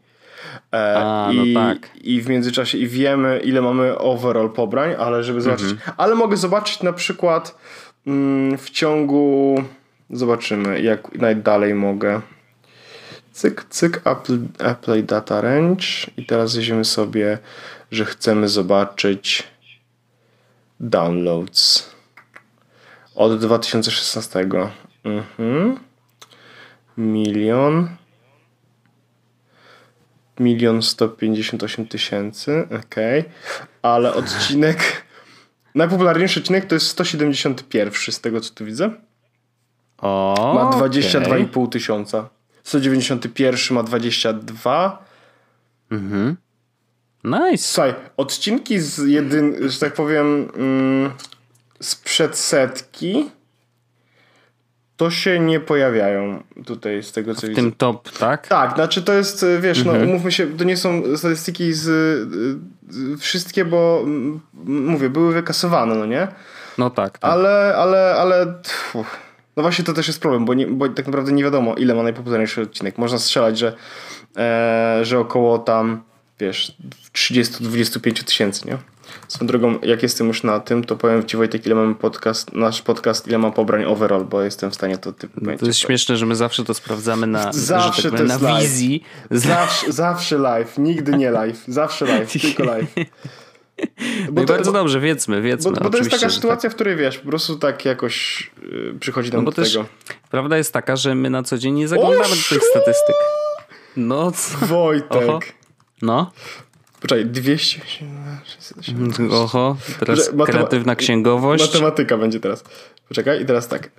E, 0.72 0.96
A, 0.96 1.30
no 1.34 1.44
i, 1.44 1.54
tak. 1.54 1.78
I 2.00 2.20
w 2.20 2.28
międzyczasie 2.28 2.78
i 2.78 2.86
wiemy, 2.86 3.40
ile 3.44 3.62
mamy 3.62 3.98
overall 3.98 4.50
pobrań, 4.50 4.94
ale 4.98 5.22
żeby 5.24 5.40
zobaczyć. 5.40 5.70
Mhm. 5.70 5.94
Ale 5.96 6.14
mogę 6.14 6.36
zobaczyć 6.36 6.82
na 6.82 6.92
przykład 6.92 7.58
w 8.58 8.70
ciągu 8.70 9.56
Zobaczymy, 10.10 10.82
jak 10.82 11.14
najdalej 11.14 11.74
mogę. 11.74 12.20
Cyk, 13.32 13.64
cyk, 13.70 14.02
Apple 14.58 15.06
Data 15.06 15.40
Range. 15.40 15.84
I 16.16 16.26
teraz 16.26 16.54
jedziemy 16.54 16.84
sobie, 16.84 17.38
że 17.90 18.04
chcemy 18.04 18.48
zobaczyć 18.48 19.48
downloads 20.80 21.90
od 23.14 23.40
2016. 23.40 24.48
Mhm. 25.04 25.78
Milion. 26.96 27.88
Milion 30.40 30.82
sto 30.82 31.08
pięćdziesiąt 31.08 31.62
osiem 31.62 31.86
tysięcy. 31.86 32.68
Ok. 32.78 32.94
Ale 33.82 34.14
odcinek. 34.14 35.07
Najpopularniejszy 35.78 36.40
odcinek 36.40 36.66
to 36.66 36.74
jest 36.74 36.86
171 36.86 37.92
z 38.10 38.20
tego 38.20 38.40
co 38.40 38.54
tu 38.54 38.64
widzę. 38.64 38.90
O, 39.98 40.52
ma 40.54 40.86
22,5 40.86 41.58
okay. 41.58 41.68
tysiąca. 41.70 42.28
191 42.64 43.74
ma 43.74 43.82
22. 43.82 45.04
Mhm. 45.90 46.36
Nice. 47.24 47.64
Słuchaj, 47.64 47.94
odcinki 48.16 48.80
z 48.80 48.98
jedyn, 48.98 49.68
że 49.68 49.80
tak 49.80 49.94
powiem, 49.94 50.50
mm, 50.56 51.10
sprzed 51.80 52.36
setki 52.36 53.30
to 54.98 55.10
się 55.10 55.40
nie 55.40 55.60
pojawiają 55.60 56.42
tutaj 56.64 57.02
z 57.02 57.12
tego 57.12 57.34
co 57.34 57.40
w 57.40 57.50
widzę. 57.50 57.62
W 57.62 57.64
tym 57.64 57.72
top, 57.72 58.18
tak? 58.18 58.48
Tak, 58.48 58.74
znaczy 58.74 59.02
to 59.02 59.12
jest, 59.12 59.46
wiesz, 59.60 59.84
no, 59.84 59.90
mhm. 59.90 60.06
no 60.06 60.10
umówmy 60.10 60.32
się, 60.32 60.46
to 60.46 60.64
nie 60.64 60.76
są 60.76 61.02
statystyki 61.16 61.72
z, 61.72 61.82
z 62.88 63.20
wszystkie, 63.20 63.64
bo 63.64 64.04
mówię, 64.64 65.10
były 65.10 65.32
wykasowane, 65.32 65.94
no 65.94 66.06
nie? 66.06 66.28
No 66.78 66.90
tak. 66.90 67.18
tak. 67.18 67.32
Ale, 67.32 67.74
ale, 67.76 68.14
ale... 68.18 68.54
No 69.56 69.62
właśnie 69.62 69.84
to 69.84 69.92
też 69.92 70.06
jest 70.06 70.20
problem, 70.20 70.44
bo, 70.44 70.54
nie, 70.54 70.66
bo 70.66 70.88
tak 70.88 71.06
naprawdę 71.06 71.32
nie 71.32 71.44
wiadomo, 71.44 71.74
ile 71.74 71.94
ma 71.94 72.02
najpopularniejszy 72.02 72.62
odcinek. 72.62 72.98
Można 72.98 73.18
strzelać, 73.18 73.58
że, 73.58 73.72
e, 74.36 75.00
że 75.02 75.18
około 75.18 75.58
tam, 75.58 76.02
wiesz, 76.40 76.76
30-25 77.12 78.24
tysięcy, 78.24 78.68
nie? 78.68 78.78
Swoją 79.28 79.46
drogą, 79.46 79.78
jak 79.82 80.02
jestem 80.02 80.28
już 80.28 80.42
na 80.42 80.60
tym, 80.60 80.84
to 80.84 80.96
powiem 80.96 81.24
Ci 81.24 81.36
Wojtek, 81.36 81.66
ile 81.66 81.74
mamy 81.74 81.94
podcast, 81.94 82.52
nasz 82.54 82.82
podcast, 82.82 83.28
ile 83.28 83.38
ma 83.38 83.50
pobrań 83.50 83.84
overall, 83.84 84.24
bo 84.24 84.42
jestem 84.42 84.70
w 84.70 84.74
stanie 84.74 84.98
to 84.98 85.12
no 85.40 85.58
To 85.58 85.66
jest 85.66 85.78
śmieszne, 85.78 86.16
że 86.16 86.26
my 86.26 86.36
zawsze 86.36 86.64
to 86.64 86.74
sprawdzamy 86.74 87.26
na, 87.26 87.52
zawsze 87.52 88.02
tak 88.02 88.10
powiem, 88.10 88.26
na 88.26 88.38
wizji. 88.38 89.04
Zawsze, 89.30 89.92
zawsze 89.92 90.38
live, 90.38 90.78
nigdy 90.78 91.12
nie 91.12 91.30
live, 91.30 91.64
zawsze 91.68 92.04
live, 92.04 92.32
tylko 92.42 92.64
live. 92.64 92.94
Bo 94.30 94.40
no 94.40 94.46
to, 94.46 94.52
bardzo 94.52 94.72
bo, 94.72 94.78
dobrze, 94.78 95.00
wiedzmy, 95.00 95.42
wiedzmy. 95.42 95.72
Bo, 95.72 95.80
bo 95.80 95.90
to 95.90 95.98
jest 95.98 96.10
taka 96.10 96.30
sytuacja, 96.30 96.62
tak. 96.62 96.72
w 96.72 96.74
której 96.74 96.96
wiesz, 96.96 97.18
po 97.18 97.28
prostu 97.28 97.56
tak 97.56 97.84
jakoś 97.84 98.50
yy, 98.62 98.94
przychodzi 99.00 99.32
nam 99.32 99.44
no 99.44 99.50
do 99.50 99.62
tego. 99.64 99.84
Prawda 100.30 100.56
jest 100.56 100.72
taka, 100.72 100.96
że 100.96 101.14
my 101.14 101.30
na 101.30 101.42
co 101.42 101.58
dzień 101.58 101.74
nie 101.74 101.88
zaglądamy 101.88 102.28
do 102.28 102.48
tych 102.48 102.62
statystyk. 102.70 103.16
No 103.96 104.32
co? 104.32 104.66
Wojtek. 104.66 105.28
Oho. 105.28 105.40
No. 106.02 106.32
Poczekaj, 107.00 107.26
200. 107.26 107.80
Oho, 109.30 109.76
teraz 109.98 110.30
kreatywna 110.46 110.96
księgowość. 110.96 111.66
Matematyka 111.66 112.16
będzie 112.16 112.40
teraz. 112.40 112.64
Poczekaj, 113.08 113.42
i 113.42 113.46
teraz 113.46 113.68
tak. 113.68 113.90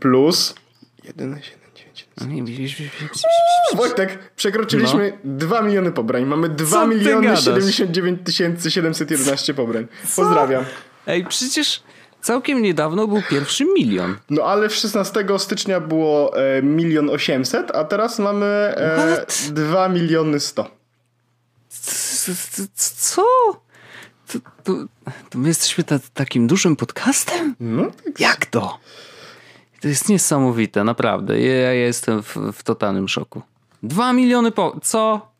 Plus 0.00 0.54
1, 1.04 1.40
Wojtek, 3.74 4.18
przekroczyliśmy 4.36 5.12
no. 5.24 5.36
2 5.36 5.62
miliony 5.62 5.92
pobrań. 5.92 6.24
Mamy 6.24 6.48
2 6.48 6.86
miliony 6.86 7.36
79 7.36 8.20
711 8.68 9.54
pobrań. 9.54 9.86
Pozdrawiam. 10.16 10.64
Ej, 11.06 11.24
przecież 11.24 11.82
całkiem 12.20 12.62
niedawno 12.62 13.06
był 13.06 13.22
pierwszy 13.30 13.64
milion. 13.64 14.16
No 14.30 14.42
ale 14.42 14.70
16 14.70 15.24
stycznia 15.38 15.80
było 15.80 16.36
e, 16.36 16.62
milion 16.62 17.10
800, 17.10 17.70
a 17.70 17.84
teraz 17.84 18.18
mamy 18.18 18.46
e, 18.46 19.26
2 19.50 19.88
miliony 19.88 20.40
100. 20.40 20.79
Co? 22.74 23.22
To, 24.32 24.38
to, 24.64 24.72
to 25.30 25.38
my 25.38 25.48
jesteśmy 25.48 25.84
ta, 25.84 25.98
takim 26.14 26.46
dużym 26.46 26.76
podcastem? 26.76 27.54
No, 27.60 27.90
tak. 28.04 28.20
Jak 28.20 28.46
to? 28.46 28.78
To 29.80 29.88
jest 29.88 30.08
niesamowite, 30.08 30.84
naprawdę. 30.84 31.40
Ja 31.40 31.72
jestem 31.72 32.22
w, 32.22 32.36
w 32.52 32.62
totalnym 32.62 33.08
szoku. 33.08 33.42
Dwa 33.82 34.12
miliony 34.12 34.52
po... 34.52 34.80
Co? 34.82 35.30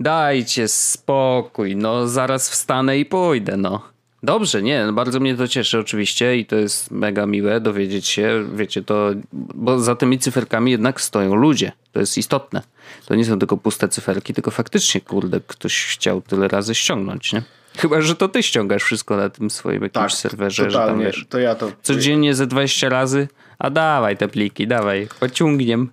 Dajcie 0.00 0.68
spokój, 0.68 1.76
no 1.76 2.08
zaraz 2.08 2.50
wstanę 2.50 2.98
i 2.98 3.06
pójdę, 3.06 3.56
no. 3.56 3.82
Dobrze, 4.22 4.62
nie, 4.62 4.86
no, 4.86 4.92
bardzo 4.92 5.20
mnie 5.20 5.34
to 5.36 5.48
cieszy 5.48 5.78
oczywiście 5.78 6.36
i 6.36 6.46
to 6.46 6.56
jest 6.56 6.90
mega 6.90 7.26
miłe 7.26 7.60
dowiedzieć 7.60 8.06
się, 8.06 8.44
wiecie, 8.54 8.82
to, 8.82 9.10
bo 9.32 9.78
za 9.78 9.96
tymi 9.96 10.18
cyferkami 10.18 10.70
jednak 10.70 11.00
stoją 11.00 11.34
ludzie. 11.34 11.72
To 11.92 12.00
jest 12.00 12.18
istotne. 12.18 12.62
To 13.06 13.14
nie 13.14 13.24
są 13.24 13.38
tylko 13.38 13.56
puste 13.56 13.88
cyferki, 13.88 14.34
tylko 14.34 14.50
faktycznie, 14.50 15.00
kurde, 15.00 15.40
ktoś 15.46 15.84
chciał 15.84 16.22
tyle 16.22 16.48
razy 16.48 16.74
ściągnąć, 16.74 17.32
nie? 17.32 17.42
Chyba, 17.76 18.00
że 18.00 18.16
to 18.16 18.28
ty 18.28 18.42
ściągasz 18.42 18.82
wszystko 18.82 19.16
na 19.16 19.30
tym 19.30 19.50
swoim 19.50 19.82
jakimś 19.82 20.12
tak, 20.12 20.12
serwerze, 20.12 20.66
totalnie. 20.66 20.86
że 20.86 20.92
tam 20.92 21.00
wiesz, 21.00 21.26
to 21.28 21.38
ja 21.38 21.54
to... 21.54 21.72
codziennie 21.82 22.34
ze 22.34 22.46
20 22.46 22.88
razy, 22.88 23.28
a 23.58 23.70
dawaj 23.70 24.16
te 24.16 24.28
pliki, 24.28 24.66
dawaj, 24.66 25.08
pociągniem. 25.20 25.90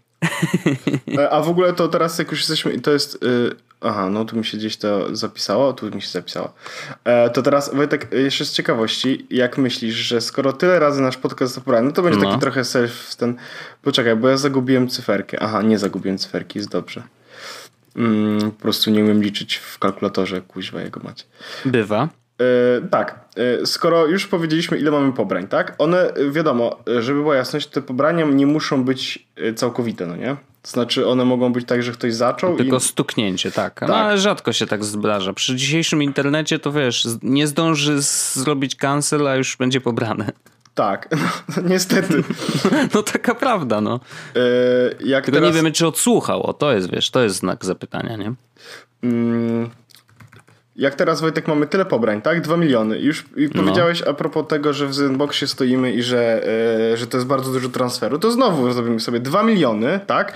E, 1.18 1.30
a 1.30 1.42
w 1.42 1.50
ogóle 1.50 1.74
to 1.74 1.88
teraz 1.88 2.20
jak 2.20 2.32
już 2.32 2.40
jesteśmy, 2.40 2.80
to 2.80 2.92
jest... 2.92 3.22
Yy, 3.22 3.65
aha, 3.86 4.10
no 4.10 4.26
tu 4.26 4.38
mi 4.38 4.46
się 4.46 4.58
gdzieś 4.58 4.78
to 4.78 5.16
zapisało, 5.16 5.74
tu 5.74 5.96
mi 5.96 6.02
się 6.02 6.10
zapisało. 6.10 6.54
E, 7.04 7.30
to 7.30 7.42
teraz 7.42 7.76
Wojtek, 7.76 8.08
jeszcze 8.12 8.46
z 8.46 8.52
ciekawości, 8.52 9.28
jak 9.30 9.58
myślisz, 9.58 9.96
że 9.96 10.22
skoro 10.22 10.54
tyle 10.54 10.80
razy 10.80 11.02
nasz 11.02 11.18
podcast 11.18 11.54
zaporany, 11.54 11.88
no 11.88 11.94
to 11.94 12.02
będzie 12.02 12.20
no. 12.20 12.26
taki 12.26 12.42
trochę 12.42 12.64
self 12.64 13.16
ten... 13.16 13.36
Poczekaj, 13.82 14.16
bo 14.16 14.30
ja 14.30 14.38
zagubiłem 14.38 14.88
cyferkę. 14.88 15.38
Aha, 15.42 15.62
nie 15.62 15.80
zagubiłem 15.80 16.18
cyferki, 16.18 16.60
jest 16.60 16.70
dobrze. 16.70 17.04
Mm, 17.96 18.52
po 18.52 18.62
prostu 18.62 18.92
nie 18.92 19.04
umiem 19.04 19.24
liczyć 19.24 19.56
w 19.56 19.80
kalkulatorze, 19.80 20.42
kuźwa 20.42 20.82
jego 20.82 21.00
macie. 21.04 21.24
Bywa. 21.66 22.10
E, 22.42 22.88
tak, 22.88 23.20
e, 23.36 23.66
skoro 23.66 24.08
już 24.08 24.28
powiedzieliśmy, 24.28 24.78
ile 24.78 24.92
mamy 24.92 25.14
pobrań, 25.14 25.48
tak? 25.48 25.76
One, 25.78 26.14
e, 26.14 26.32
wiadomo, 26.32 26.80
żeby 27.00 27.22
była 27.22 27.36
jasność, 27.36 27.68
te 27.68 27.82
pobrania 27.82 28.26
nie 28.26 28.48
muszą 28.48 28.84
być 28.84 29.28
całkowite, 29.56 30.06
no 30.08 30.16
nie? 30.16 30.36
To 30.66 30.72
znaczy, 30.72 31.08
one 31.08 31.26
mogą 31.26 31.54
być 31.54 31.68
tak, 31.68 31.84
że 31.84 31.92
ktoś 31.92 32.14
zaczął. 32.14 32.58
Tylko 32.58 32.78
i... 32.78 32.80
stuknięcie, 32.80 33.52
tak. 33.52 33.82
No, 33.82 33.88
tak. 33.88 33.98
ale 33.98 34.18
rzadko 34.18 34.54
się 34.54 34.68
tak 34.68 34.84
zdarza. 34.84 35.34
Przy 35.34 35.56
dzisiejszym 35.56 36.04
internecie 36.04 36.60
to 36.60 36.72
wiesz, 36.72 37.08
nie 37.22 37.48
zdąży 37.48 38.02
zrobić 38.02 38.76
cancel, 38.76 39.28
a 39.28 39.36
już 39.36 39.58
będzie 39.58 39.82
pobrane. 39.82 40.32
Tak, 40.76 41.10
no, 41.58 41.64
niestety. 41.70 42.24
no 42.94 43.04
taka 43.04 43.36
prawda, 43.36 43.82
no. 43.82 44.00
Yy, 44.36 44.96
Tylko 45.00 45.32
teraz... 45.32 45.50
nie 45.50 45.52
wiemy, 45.52 45.72
czy 45.72 45.88
odsłuchał. 45.88 46.44
O, 46.44 46.54
to 46.54 46.74
jest, 46.74 46.92
wiesz, 46.92 47.10
to 47.10 47.24
jest 47.24 47.36
znak 47.36 47.66
zapytania, 47.66 48.16
nie? 48.18 48.34
Mm, 49.04 49.70
jak 50.76 50.96
teraz 50.96 51.22
Wojtek 51.22 51.48
mamy 51.48 51.68
tyle 51.68 51.86
pobrań, 51.86 52.22
tak? 52.22 52.42
Dwa 52.42 52.58
miliony. 52.58 53.00
Już 53.00 53.26
no. 53.38 53.64
powiedziałeś 53.64 54.02
a 54.02 54.14
propos 54.14 54.48
tego, 54.48 54.74
że 54.74 54.88
w 54.88 54.94
Zenboxie 54.94 55.48
stoimy 55.48 55.94
i 55.94 56.04
że, 56.04 56.48
e, 56.94 56.98
że 56.98 57.08
to 57.08 57.18
jest 57.18 57.28
bardzo 57.28 57.52
dużo 57.52 57.70
transferu, 57.70 58.20
to 58.20 58.32
znowu 58.32 58.72
zrobimy 58.72 59.00
sobie 59.00 59.20
dwa 59.20 59.44
miliony, 59.44 60.00
tak? 60.08 60.34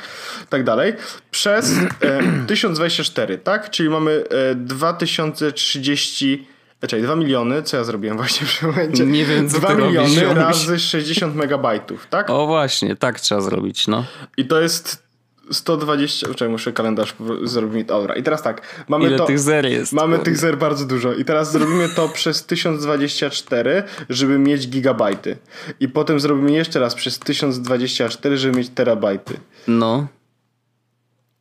Tak 0.50 0.64
dalej. 0.64 0.94
Przez 1.32 1.78
e, 2.02 2.24
1024, 2.48 3.38
tak? 3.38 3.70
Czyli 3.70 3.90
mamy 3.90 4.24
e, 4.52 4.56
2030 4.56 6.48
Czekaj, 6.82 7.02
2 7.02 7.16
miliony, 7.16 7.64
co 7.64 7.78
ja 7.78 7.84
zrobiłem 7.84 8.18
właśnie 8.18 8.48
w 8.48 8.60
tym 8.60 8.70
momencie? 8.70 9.06
Nie 9.06 9.26
wiem, 9.26 9.50
co 9.50 9.60
2 9.60 9.76
miliony 9.76 10.34
razy 10.34 10.80
60 10.80 11.36
megabajtów, 11.36 12.08
tak? 12.10 12.30
O 12.30 12.48
właśnie, 12.48 12.96
tak 12.96 13.20
trzeba 13.20 13.42
zrobić, 13.42 13.88
no. 13.88 14.06
I 14.38 14.46
to 14.46 14.62
jest 14.62 15.09
120, 15.52 16.28
czekaj, 16.28 16.50
muszę 16.50 16.74
kalendarz 16.74 17.16
zrobić, 17.44 17.88
dobra. 17.88 18.16
I 18.16 18.24
teraz 18.24 18.44
tak, 18.44 18.62
mamy 18.88 19.08
Ile 19.08 19.18
to, 19.18 19.26
tych 19.26 19.40
zer 19.40 19.66
jest? 19.66 19.94
Mamy 19.94 20.20
tych 20.20 20.38
zer 20.38 20.58
bardzo 20.58 20.86
dużo 20.86 21.14
i 21.14 21.26
teraz 21.26 21.52
zrobimy 21.52 21.90
to 21.90 22.10
przez 22.20 22.46
1024, 22.46 23.84
żeby 24.10 24.40
mieć 24.40 24.68
gigabajty. 24.68 25.38
I 25.80 25.90
potem 25.90 26.20
zrobimy 26.20 26.52
jeszcze 26.52 26.80
raz 26.80 26.96
przez 26.96 27.20
1024, 27.20 28.38
żeby 28.38 28.58
mieć 28.58 28.70
terabajty. 28.70 29.40
No. 29.68 30.08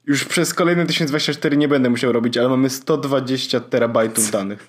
Już 0.06 0.24
przez 0.24 0.54
kolejne 0.54 0.86
1024 0.86 1.56
nie 1.56 1.68
będę 1.68 1.90
musiał 1.90 2.12
robić, 2.12 2.36
ale 2.36 2.48
mamy 2.48 2.70
120 2.70 3.60
terabajtów 3.60 4.30
danych. 4.30 4.66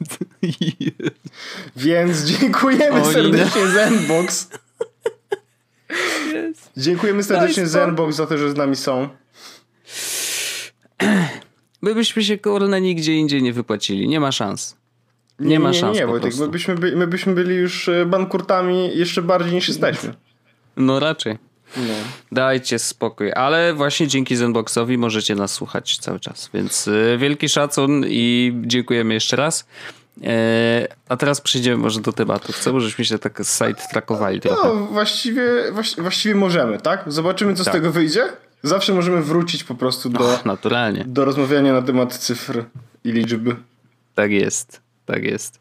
Więc 1.75 2.23
dziękujemy 2.23 3.05
serdecznie 3.05 3.67
Zenbox. 3.67 4.47
Yes. 6.33 6.69
Dziękujemy 6.77 7.23
serdecznie 7.23 7.67
Zenbox 7.67 8.15
za 8.15 8.27
to, 8.27 8.37
że 8.37 8.51
z 8.51 8.55
nami 8.55 8.75
są. 8.75 9.09
My 11.81 11.95
byśmy 11.95 12.23
się 12.23 12.37
kurna 12.37 12.79
nigdzie 12.79 13.15
indziej 13.15 13.43
nie 13.43 13.53
wypłacili. 13.53 14.07
Nie 14.07 14.19
ma 14.19 14.31
szans. 14.31 14.77
Nie, 15.39 15.49
nie 15.49 15.59
ma 15.59 15.73
szans. 15.73 15.95
Nie, 15.95 16.01
nie, 16.01 16.07
Wojtek, 16.07 16.35
my 16.39 16.47
byśmy, 16.47 16.75
by, 16.75 16.95
my 16.95 17.07
byśmy 17.07 17.33
byli 17.33 17.55
już 17.55 17.89
e, 17.89 18.05
bankurtami 18.05 18.97
jeszcze 18.97 19.21
bardziej 19.21 19.53
niż 19.53 19.67
jesteśmy. 19.67 20.13
No 20.77 20.99
raczej. 20.99 21.37
No. 21.77 21.93
Dajcie 22.31 22.79
spokój. 22.79 23.33
Ale 23.33 23.73
właśnie 23.73 24.07
dzięki 24.07 24.35
Zenboxowi 24.35 24.97
możecie 24.97 25.35
nas 25.35 25.51
słuchać 25.51 25.97
cały 25.97 26.19
czas. 26.19 26.49
Więc 26.53 26.87
e, 26.87 27.17
wielki 27.17 27.49
szacun 27.49 28.05
i 28.07 28.53
dziękujemy 28.61 29.13
jeszcze 29.13 29.35
raz. 29.35 29.65
E, 30.23 30.87
a 31.09 31.17
teraz 31.17 31.41
przejdziemy 31.41 31.77
może 31.77 32.01
do 32.01 32.13
tematu. 32.13 32.53
Chcę, 32.53 32.79
żebyśmy 32.79 33.05
się 33.05 33.19
tak 33.19 33.39
side-trackowali 33.39 34.39
trochę. 34.39 34.67
No, 34.67 34.75
właściwie, 34.75 35.43
właściwie 35.97 36.35
możemy, 36.35 36.79
tak? 36.79 37.03
Zobaczymy, 37.07 37.53
co 37.53 37.63
tak. 37.63 37.73
z 37.73 37.77
tego 37.77 37.91
wyjdzie. 37.91 38.23
Zawsze 38.63 38.93
możemy 38.93 39.21
wrócić 39.21 39.63
po 39.63 39.75
prostu 39.75 40.09
do, 40.09 40.39
naturalnie. 40.45 41.05
do 41.07 41.25
rozmawiania 41.25 41.73
na 41.73 41.81
temat 41.81 42.17
cyfr 42.17 42.65
i 43.03 43.11
liczby. 43.11 43.55
Tak 44.15 44.31
jest. 44.31 44.81
Tak 45.05 45.23
jest. 45.23 45.59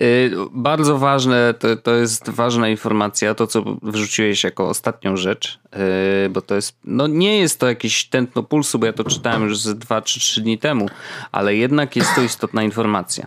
Yy, 0.00 0.30
bardzo 0.52 0.98
ważne, 0.98 1.54
to, 1.58 1.76
to 1.76 1.94
jest 1.94 2.30
ważna 2.30 2.68
informacja, 2.68 3.34
to 3.34 3.46
co 3.46 3.64
wrzuciłeś 3.82 4.44
jako 4.44 4.68
ostatnią 4.68 5.16
rzecz, 5.16 5.58
yy, 5.72 6.28
bo 6.30 6.42
to 6.42 6.54
jest, 6.54 6.76
no 6.84 7.06
nie 7.06 7.38
jest 7.38 7.60
to 7.60 7.68
jakiś 7.68 8.04
tętno 8.04 8.42
pulsu, 8.42 8.78
bo 8.78 8.86
ja 8.86 8.92
to 8.92 9.04
czytałem 9.04 9.42
już 9.42 9.58
z 9.58 9.78
2 9.78 10.02
czy 10.02 10.20
3 10.20 10.40
dni 10.40 10.58
temu, 10.58 10.88
ale 11.32 11.56
jednak 11.56 11.96
jest 11.96 12.14
to 12.14 12.22
istotna 12.22 12.62
informacja. 12.62 13.26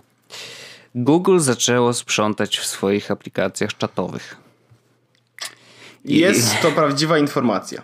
Google 0.96 1.40
zaczęło 1.40 1.94
sprzątać 1.94 2.58
w 2.58 2.66
swoich 2.66 3.12
aplikacjach 3.12 3.78
czatowych. 3.78 4.38
I... 6.06 6.18
Jest 6.18 6.62
to 6.62 6.72
prawdziwa 6.72 7.18
informacja. 7.18 7.82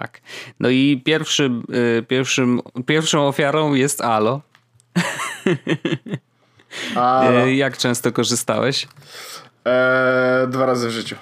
Tak. 0.00 0.20
No 0.60 0.68
i 0.68 1.02
pierwszym, 1.04 1.62
y, 1.98 2.02
pierwszym, 2.02 2.60
pierwszą 2.86 3.28
ofiarą 3.28 3.74
jest 3.74 4.00
Alo. 4.00 4.40
Alo. 6.96 7.46
Jak 7.46 7.76
często 7.76 8.12
korzystałeś? 8.12 8.88
Eee, 9.64 10.48
dwa 10.48 10.66
razy 10.66 10.88
w 10.88 10.90
życiu. 10.90 11.16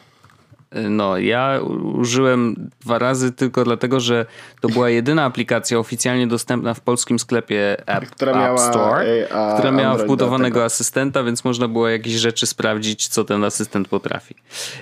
No, 0.91 1.19
ja 1.19 1.61
użyłem 1.95 2.71
dwa 2.81 2.99
razy 2.99 3.33
tylko 3.33 3.65
dlatego, 3.65 4.01
że 4.01 4.27
to 4.61 4.69
była 4.69 4.91
jedyna 4.91 5.25
aplikacja 5.25 5.79
oficjalnie 5.79 6.27
dostępna 6.27 6.75
w 6.75 6.81
polskim 6.81 7.19
sklepie 7.19 7.77
App, 7.87 8.07
która 8.07 8.33
App 8.33 8.41
miała, 8.41 8.59
Store, 8.59 9.29
a, 9.35 9.55
która 9.55 9.71
miała 9.71 9.99
wbudowanego 9.99 10.65
asystenta, 10.65 11.23
więc 11.23 11.45
można 11.45 11.69
było 11.69 11.89
jakieś 11.89 12.13
rzeczy 12.13 12.47
sprawdzić, 12.47 13.09
co 13.09 13.25
ten 13.25 13.45
asystent 13.45 13.89
potrafi. 13.89 14.35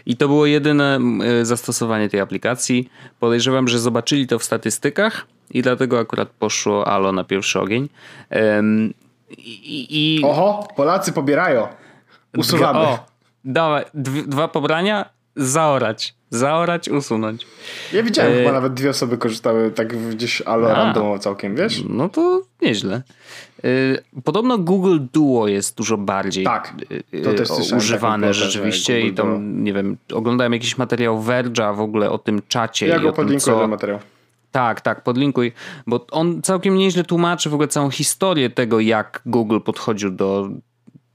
I 0.07 0.17
to 0.17 0.29
było 0.29 0.47
jedyne 0.47 0.99
zastosowanie 1.43 2.09
tej 2.09 2.21
aplikacji. 2.21 2.91
Podejrzewam, 3.21 3.69
że 3.69 3.79
zobaczyli 3.79 4.27
to 4.27 4.39
w 4.39 4.45
statystykach 4.45 5.27
i 5.51 5.63
dlatego 5.63 5.99
akurat 5.99 6.29
poszło 6.29 6.87
Alo 6.87 7.13
na 7.13 7.25
pierwszy 7.25 7.61
ogień. 7.61 7.89
Um, 8.31 8.95
i, 9.39 9.87
i, 10.19 10.25
Oho, 10.25 10.69
Polacy 10.77 11.13
pobierają. 11.13 11.69
Usuwamy. 12.37 12.79
O, 12.79 12.99
dawaj, 13.45 13.85
dwa 14.27 14.49
pobrania 14.49 15.12
zaorać. 15.37 16.15
Zaorać, 16.31 16.89
usunąć. 16.89 17.47
Ja 17.93 18.03
widziałem, 18.03 18.33
e... 18.33 18.37
chyba 18.37 18.53
nawet 18.53 18.75
dwie 18.75 18.91
osoby 18.91 19.19
korzystały 19.19 19.71
tak 19.71 20.11
gdzieś 20.11 20.41
ale 20.43 20.69
randomowo 20.69 21.19
całkiem, 21.19 21.57
wiesz? 21.57 21.83
No 21.89 22.09
to 22.09 22.43
nieźle. 22.63 23.03
E... 23.65 23.69
Podobno 24.25 24.59
Google 24.59 24.99
Duo 25.13 25.49
jest 25.49 25.77
dużo 25.77 25.97
bardziej 25.97 26.45
tak, 26.45 26.75
to 27.25 27.31
e, 27.31 27.35
też 27.35 27.49
używane 27.77 28.35
rzeczywiście 28.35 29.01
i 29.01 29.15
tam, 29.15 29.65
nie 29.65 29.73
wiem, 29.73 29.97
oglądałem 30.15 30.53
jakiś 30.53 30.79
materiał 30.79 31.23
Verge'a 31.23 31.77
w 31.77 31.81
ogóle 31.81 32.11
o 32.11 32.19
tym 32.19 32.43
czacie. 32.49 32.87
Ja 32.87 32.99
go 32.99 33.09
o 33.09 33.13
tym, 33.13 33.41
co... 33.41 33.69
materiał. 33.69 33.99
Tak, 34.53 34.81
tak, 34.81 35.03
podlinkuj, 35.03 35.53
bo 35.87 36.07
on 36.11 36.43
całkiem 36.43 36.75
nieźle 36.75 37.05
tłumaczy 37.05 37.51
w 37.51 37.55
ogóle 37.55 37.69
całą 37.69 37.91
historię 37.91 38.51
tego, 38.51 38.81
jak 38.81 39.23
Google 39.27 39.61
podchodził 39.61 40.11
do 40.11 40.49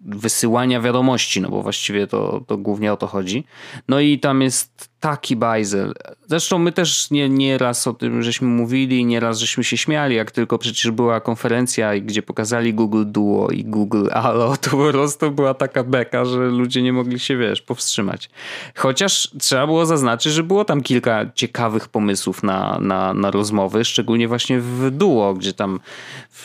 wysyłania 0.07 0.81
wiadomości, 0.81 1.41
no 1.41 1.49
bo 1.49 1.61
właściwie 1.61 2.07
to, 2.07 2.41
to 2.47 2.57
głównie 2.57 2.93
o 2.93 2.97
to 2.97 3.07
chodzi. 3.07 3.43
No 3.87 3.99
i 3.99 4.19
tam 4.19 4.41
jest 4.41 4.89
taki 4.99 5.35
bajzel. 5.35 5.93
Zresztą 6.27 6.59
my 6.59 6.71
też 6.71 7.11
nie, 7.11 7.29
nie 7.29 7.57
raz 7.57 7.87
o 7.87 7.93
tym 7.93 8.23
żeśmy 8.23 8.47
mówili, 8.47 9.05
nie 9.05 9.19
raz 9.19 9.39
żeśmy 9.39 9.63
się 9.63 9.77
śmiali, 9.77 10.15
jak 10.15 10.31
tylko 10.31 10.57
przecież 10.57 10.91
była 10.91 11.21
konferencja, 11.21 11.99
gdzie 11.99 12.21
pokazali 12.21 12.73
Google 12.73 13.03
Duo 13.05 13.49
i 13.51 13.65
Google 13.65 14.07
Allo, 14.11 14.57
to 14.61 14.69
po 14.69 14.91
prostu 14.91 15.31
była 15.31 15.53
taka 15.53 15.83
beka, 15.83 16.25
że 16.25 16.37
ludzie 16.37 16.81
nie 16.81 16.93
mogli 16.93 17.19
się, 17.19 17.37
wiesz, 17.37 17.61
powstrzymać. 17.61 18.29
Chociaż 18.75 19.31
trzeba 19.39 19.65
było 19.65 19.85
zaznaczyć, 19.85 20.33
że 20.33 20.43
było 20.43 20.65
tam 20.65 20.81
kilka 20.81 21.25
ciekawych 21.35 21.87
pomysłów 21.87 22.43
na, 22.43 22.77
na, 22.81 23.13
na 23.13 23.31
rozmowy, 23.31 23.85
szczególnie 23.85 24.27
właśnie 24.27 24.59
w 24.59 24.91
Duo, 24.91 25.33
gdzie 25.33 25.53
tam 25.53 25.79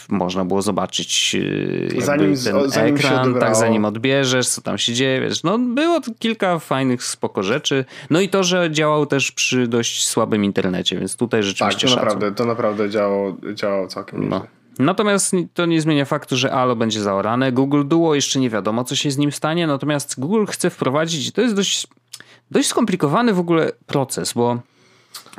można 0.09 0.45
było 0.45 0.63
zobaczyć 0.63 1.37
e, 1.97 2.01
zanim, 2.01 2.37
ten 2.45 2.71
zanim 2.71 2.97
ekran, 2.97 3.35
tak, 3.35 3.52
zanim 3.55 3.85
odbierzesz, 3.85 4.49
co 4.49 4.63
tam 4.63 4.79
się 4.79 4.93
dzieje, 4.93 5.21
wiesz. 5.21 5.43
No 5.43 5.59
było 5.59 6.01
kilka 6.19 6.59
fajnych 6.59 7.05
spoko 7.05 7.43
rzeczy. 7.43 7.85
No 8.11 8.21
i 8.21 8.29
to, 8.29 8.45
że 8.45 8.71
działał 8.71 9.07
też 9.07 9.33
przy 9.33 9.69
dość 9.69 10.07
słabym 10.07 10.45
internecie, 10.45 10.99
więc 10.99 11.17
tutaj 11.17 11.43
rzeczywiście 11.43 11.87
Tak, 11.87 11.95
to 11.95 12.01
naprawdę, 12.01 12.33
to 12.33 12.45
naprawdę 12.45 12.91
działało, 12.91 13.37
działało 13.55 13.87
całkiem 13.87 14.29
no. 14.29 14.47
Natomiast 14.79 15.35
to 15.55 15.67
nie 15.67 15.81
zmienia 15.81 16.05
faktu, 16.05 16.37
że 16.37 16.53
Alo 16.53 16.77
będzie 16.77 17.01
zaorane. 17.01 17.53
Google 17.53 17.85
Duo 17.85 18.15
jeszcze 18.15 18.41
nie 18.41 18.51
wiadomo, 18.51 18.85
co 18.85 18.97
się 18.97 19.11
z 19.11 19.19
nim 19.19 19.33
stanie, 19.33 19.67
natomiast 19.67 20.21
Google 20.21 20.45
chce 20.47 20.71
wprowadzić, 20.71 21.33
to 21.33 21.41
jest 21.41 21.55
dość, 21.55 21.87
dość 22.51 22.69
skomplikowany 22.69 23.35
w 23.35 23.39
ogóle 23.39 23.73
proces, 23.87 24.33
bo 24.33 24.59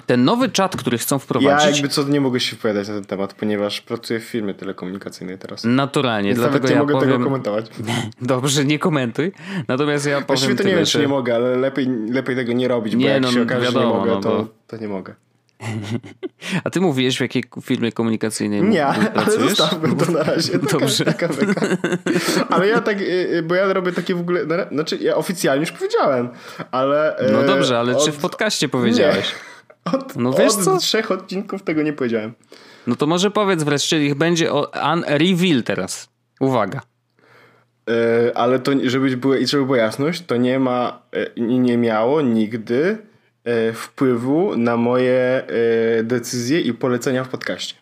ten 0.05 0.23
nowy 0.23 0.49
czat, 0.49 0.75
który 0.75 0.97
chcą 0.97 1.19
wprowadzić. 1.19 1.65
Ja 1.65 1.69
jakby 1.69 1.89
co 1.89 2.03
nie 2.03 2.21
mogę 2.21 2.39
się 2.39 2.55
wypowiadać 2.55 2.87
na 2.87 2.93
ten 2.93 3.05
temat, 3.05 3.33
ponieważ 3.33 3.81
pracuję 3.81 4.19
w 4.19 4.23
firmie 4.23 4.53
telekomunikacyjnej 4.53 5.37
teraz. 5.37 5.63
Naturalnie, 5.63 6.29
Więc 6.29 6.39
dlatego 6.39 6.67
nie 6.67 6.73
ja 6.73 6.79
mogę 6.79 6.93
powiem... 6.93 7.09
tego 7.09 7.23
komentować. 7.23 7.65
Dobrze, 8.21 8.65
nie 8.65 8.79
komentuj. 8.79 9.31
Natomiast 9.67 10.05
ja 10.05 10.11
powiem 10.11 10.27
Właściwie 10.27 10.55
to 10.55 10.63
nie 10.63 10.75
wiem, 10.75 10.85
czy 10.85 10.99
nie 10.99 11.07
mogę, 11.07 11.35
ale 11.35 11.57
lepiej, 11.57 11.87
lepiej 12.09 12.35
tego 12.35 12.53
nie 12.53 12.67
robić, 12.67 12.95
nie, 12.95 13.05
bo 13.05 13.11
jak 13.11 13.21
no, 13.21 13.31
się 13.31 13.41
okaże, 13.41 13.65
wiadomo, 13.65 13.85
że 13.85 13.89
nie 13.89 13.99
mogę, 13.99 14.11
no, 14.11 14.21
to, 14.21 14.29
bo... 14.29 14.47
to 14.67 14.77
nie 14.77 14.87
mogę. 14.87 15.15
A 16.63 16.69
ty 16.69 16.81
mówiłeś, 16.81 17.17
w 17.17 17.21
jakiej 17.21 17.43
firmie 17.61 17.91
komunikacyjnej 17.91 18.63
Nie, 18.63 18.85
ale 18.85 19.31
zostawmy 19.31 19.95
to 19.95 20.11
na 20.11 20.23
razie. 20.23 20.59
Taka, 20.59 20.79
Dobrze. 20.79 21.05
Taka 21.05 21.29
ale 22.49 22.67
ja 22.67 22.81
tak, 22.81 23.01
y, 23.01 23.03
y, 23.03 23.43
bo 23.43 23.55
ja 23.55 23.73
robię 23.73 23.91
takie 23.91 24.15
w 24.15 24.19
ogóle, 24.19 24.45
znaczy 24.71 24.97
ja 24.97 25.15
oficjalnie 25.15 25.61
już 25.61 25.71
powiedziałem, 25.71 26.29
ale... 26.71 27.15
No 27.31 27.43
dobrze, 27.43 27.79
ale 27.79 27.95
od... 27.95 28.05
czy 28.05 28.11
w 28.11 28.17
podcaście 28.17 28.69
powiedziałeś? 28.69 29.33
Nie. 29.33 29.52
Od, 29.85 30.15
no 30.15 30.33
wiesz 30.33 30.53
od 30.53 30.63
co? 30.63 30.77
trzech 30.77 31.11
odcinków 31.11 31.63
tego 31.63 31.83
nie 31.83 31.93
powiedziałem. 31.93 32.33
No 32.87 32.95
to 32.95 33.07
może 33.07 33.31
powiedz 33.31 33.63
wreszcie, 33.63 33.99
niech 33.99 34.15
będzie 34.15 34.53
o 34.53 34.71
un 34.93 35.03
reveal 35.07 35.63
teraz. 35.63 36.09
Uwaga. 36.39 36.81
Yy, 37.87 37.93
ale 38.35 38.59
to, 38.59 38.71
żeby, 38.83 39.17
było, 39.17 39.33
żeby 39.45 39.65
była 39.65 39.77
jasność, 39.77 40.23
to 40.25 40.37
nie 40.37 40.59
ma, 40.59 41.01
yy, 41.35 41.57
nie 41.57 41.77
miało 41.77 42.21
nigdy 42.21 42.97
yy, 43.45 43.73
wpływu 43.73 44.57
na 44.57 44.77
moje 44.77 45.43
decyzje 46.03 46.61
i 46.61 46.73
polecenia 46.73 47.23
w 47.23 47.29
podcaście. 47.29 47.75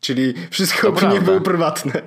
Czyli 0.00 0.34
wszystkie 0.50 0.80
to 0.82 0.88
opinie 0.88 1.10
prawda. 1.10 1.26
były 1.26 1.40
prywatne. 1.40 1.92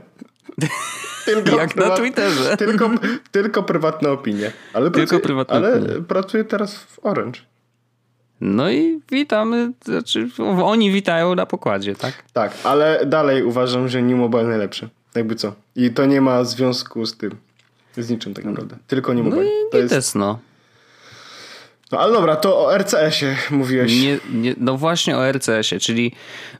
Tylko 1.25 1.58
Jak 1.58 1.75
na 1.75 1.89
Twitterze. 1.89 2.58
Tylko, 2.58 2.89
tylko 3.32 3.63
prywatne 3.63 4.12
opinie. 4.12 4.51
Ale, 4.73 4.91
pracuję, 4.91 5.21
prywatne 5.21 5.56
ale 5.56 5.73
opinie. 5.73 6.01
pracuję 6.08 6.43
teraz 6.43 6.75
w 6.75 6.99
Orange. 7.06 7.39
No 8.41 8.71
i 8.71 8.99
witamy, 9.12 9.71
znaczy 9.86 10.30
oni 10.63 10.91
witają 10.91 11.36
na 11.36 11.45
pokładzie, 11.45 11.95
tak? 11.95 12.23
Tak, 12.34 12.54
ale 12.63 13.06
dalej 13.06 13.43
uważam, 13.43 13.88
że 13.88 14.01
New 14.01 14.17
Mobile 14.19 14.43
najlepszy. 14.43 14.89
Jakby 15.15 15.36
co. 15.36 15.54
I 15.75 15.91
to 15.91 16.06
nie 16.06 16.21
ma 16.21 16.43
związku 16.43 17.06
z 17.06 17.17
tym. 17.17 17.32
Z 17.97 18.10
niczym 18.10 18.34
tak 18.34 18.45
naprawdę. 18.45 18.75
Tylko 18.88 19.13
New 19.13 19.25
Mobile. 19.25 19.43
No 19.43 19.49
i 19.49 19.71
to 19.71 19.77
jest... 19.77 19.93
Też, 19.93 20.13
no. 20.15 20.39
No 21.91 21.99
ale 21.99 22.13
dobra, 22.13 22.36
to 22.36 22.65
o 22.65 22.77
RCS-ie 22.77 23.38
mówiłeś. 23.51 24.01
Nie, 24.01 24.19
nie, 24.34 24.56
no 24.58 24.77
właśnie 24.77 25.17
o 25.17 25.32
RCS-ie, 25.32 25.80
czyli 25.80 26.12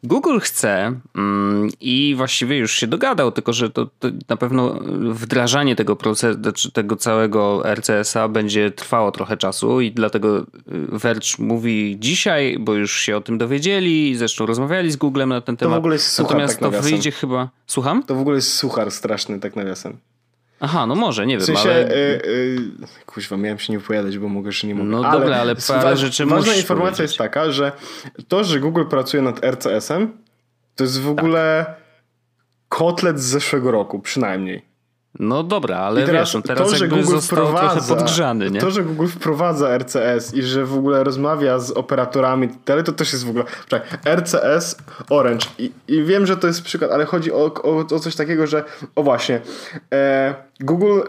Google 0.04 0.40
chce 0.40 1.00
mm, 1.16 1.70
i 1.82 2.14
właściwie 2.18 2.58
już 2.58 2.72
się 2.72 2.88
dogadał, 2.88 3.32
tylko 3.32 3.54
że 3.54 3.70
to, 3.70 3.86
to 4.00 4.08
na 4.30 4.38
pewno 4.38 4.80
wdrażanie 5.10 5.76
tego 5.76 5.96
procesu, 5.96 6.40
znaczy 6.42 6.72
tego 6.72 6.96
całego 6.96 7.64
RCS-a 7.76 8.28
będzie 8.28 8.72
trwało 8.72 9.12
trochę 9.12 9.38
czasu 9.38 9.82
i 9.82 9.92
dlatego 9.92 10.40
y, 10.40 10.44
Verge 10.92 11.36
mówi 11.40 11.98
dzisiaj, 12.00 12.58
bo 12.60 12.74
już 12.74 13.00
się 13.00 13.18
o 13.18 13.22
tym 13.22 13.38
dowiedzieli, 13.38 14.16
zresztą 14.16 14.46
rozmawiali 14.46 14.92
z 14.92 14.96
Googlem 14.96 15.30
na 15.30 15.42
ten 15.42 15.58
temat. 15.58 15.72
To 15.72 15.76
w 15.76 15.80
ogóle 15.80 15.96
jest 15.96 16.08
suchar, 16.08 16.32
Natomiast 16.32 16.60
tak 16.60 16.72
to 16.72 16.82
wyjdzie 16.82 17.12
chyba... 17.12 17.50
Słucham? 17.68 18.04
To 18.04 18.16
w 18.16 18.20
ogóle 18.20 18.36
jest 18.36 18.54
suchar 18.54 18.92
straszny, 18.92 19.40
tak 19.40 19.56
nawiasem. 19.56 19.98
Aha, 20.64 20.86
no 20.86 20.96
może, 20.96 21.26
nie 21.26 21.34
wiem, 21.34 21.42
w 21.42 21.46
sensie, 21.46 21.70
ale... 21.70 21.92
Y, 21.92 22.22
y, 22.26 23.06
kuźwa, 23.06 23.38
miałem 23.38 23.60
się 23.60 23.74
nie 23.74 23.80
wypowiadać, 23.80 24.18
bo 24.18 24.30
mogę, 24.30 24.52
że 24.52 24.68
nie 24.68 24.76
mogę. 24.76 24.90
No 24.90 25.08
ale 25.08 25.20
dobra, 25.20 25.38
ale 25.38 25.56
parę 25.68 25.98
rzeczy 25.98 26.26
Ważna 26.26 26.56
informacja 26.56 26.76
powiedzieć. 26.76 27.00
jest 27.00 27.18
taka, 27.18 27.52
że 27.52 27.72
to, 28.28 28.44
że 28.44 28.60
Google 28.60 28.86
pracuje 28.86 29.24
nad 29.24 29.46
RCS-em, 29.46 30.18
to 30.76 30.84
jest 30.84 31.02
w 31.02 31.10
ogóle 31.10 31.66
tak. 31.68 31.78
kotlet 32.70 33.20
z 33.20 33.24
zeszłego 33.26 33.72
roku, 33.72 34.00
przynajmniej. 34.00 34.71
No 35.22 35.44
dobra, 35.44 35.78
ale 35.78 36.06
teraz, 36.06 36.28
wiesz, 36.28 36.34
no 36.34 36.42
teraz 36.42 36.70
to, 36.70 36.76
że 36.76 36.88
Google 36.88 37.20
wprowadza, 37.20 37.96
podgrzany, 37.96 38.52
nie? 38.52 38.60
To, 38.60 38.72
że 38.72 38.84
Google 38.84 39.08
wprowadza 39.08 39.78
RCS 39.78 40.34
i 40.34 40.44
że 40.44 40.66
w 40.66 40.78
ogóle 40.78 41.04
rozmawia 41.04 41.60
z 41.60 41.72
operatorami 41.72 42.50
dalej, 42.66 42.84
to 42.84 42.92
też 42.92 43.14
jest 43.14 43.26
w 43.26 43.30
ogóle... 43.30 43.46
Czekaj, 43.68 44.16
RCS 44.16 44.78
Orange 45.10 45.48
I, 45.58 45.72
i 45.88 46.04
wiem, 46.04 46.26
że 46.26 46.38
to 46.38 46.48
jest 46.48 46.62
przykład, 46.62 46.92
ale 46.92 47.06
chodzi 47.06 47.32
o, 47.32 47.54
o, 47.64 47.78
o 47.96 48.00
coś 48.00 48.16
takiego, 48.16 48.48
że 48.48 48.64
o 48.96 49.04
właśnie 49.04 49.42
e, 49.94 50.36
Google 50.60 51.00
e, 51.00 51.04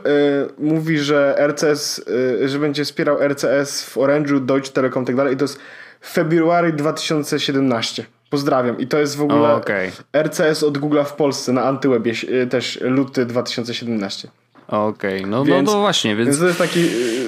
mówi, 0.58 0.98
że 0.98 1.34
RCS, 1.38 2.04
e, 2.42 2.48
że 2.48 2.58
będzie 2.58 2.84
wspierał 2.84 3.18
RCS 3.28 3.84
w 3.84 3.96
Orange'u, 3.96 4.40
Deutsche 4.40 4.72
Telekom 4.72 5.02
i 5.02 5.06
tak 5.06 5.16
dalej 5.16 5.34
i 5.34 5.36
to 5.36 5.44
jest 5.44 5.58
February 6.04 6.72
2017. 6.72 8.04
Pozdrawiam. 8.32 8.80
I 8.80 8.86
to 8.86 8.98
jest 8.98 9.16
w 9.16 9.22
ogóle 9.22 9.54
okay. 9.54 9.92
RCS 10.22 10.62
od 10.62 10.78
Google 10.78 11.02
w 11.04 11.12
Polsce 11.12 11.52
na 11.52 11.62
Antywebie 11.62 12.12
y, 12.42 12.46
też 12.46 12.78
luty 12.80 13.26
2017. 13.26 14.28
Okej, 14.72 15.18
okay. 15.18 15.30
no, 15.30 15.44
więc, 15.44 15.66
no, 15.66 15.72
no 15.72 15.80
właśnie. 15.80 16.16
Więc... 16.16 16.28
więc 16.28 16.40
to 16.40 16.46
jest 16.46 16.58
taki 16.58 16.80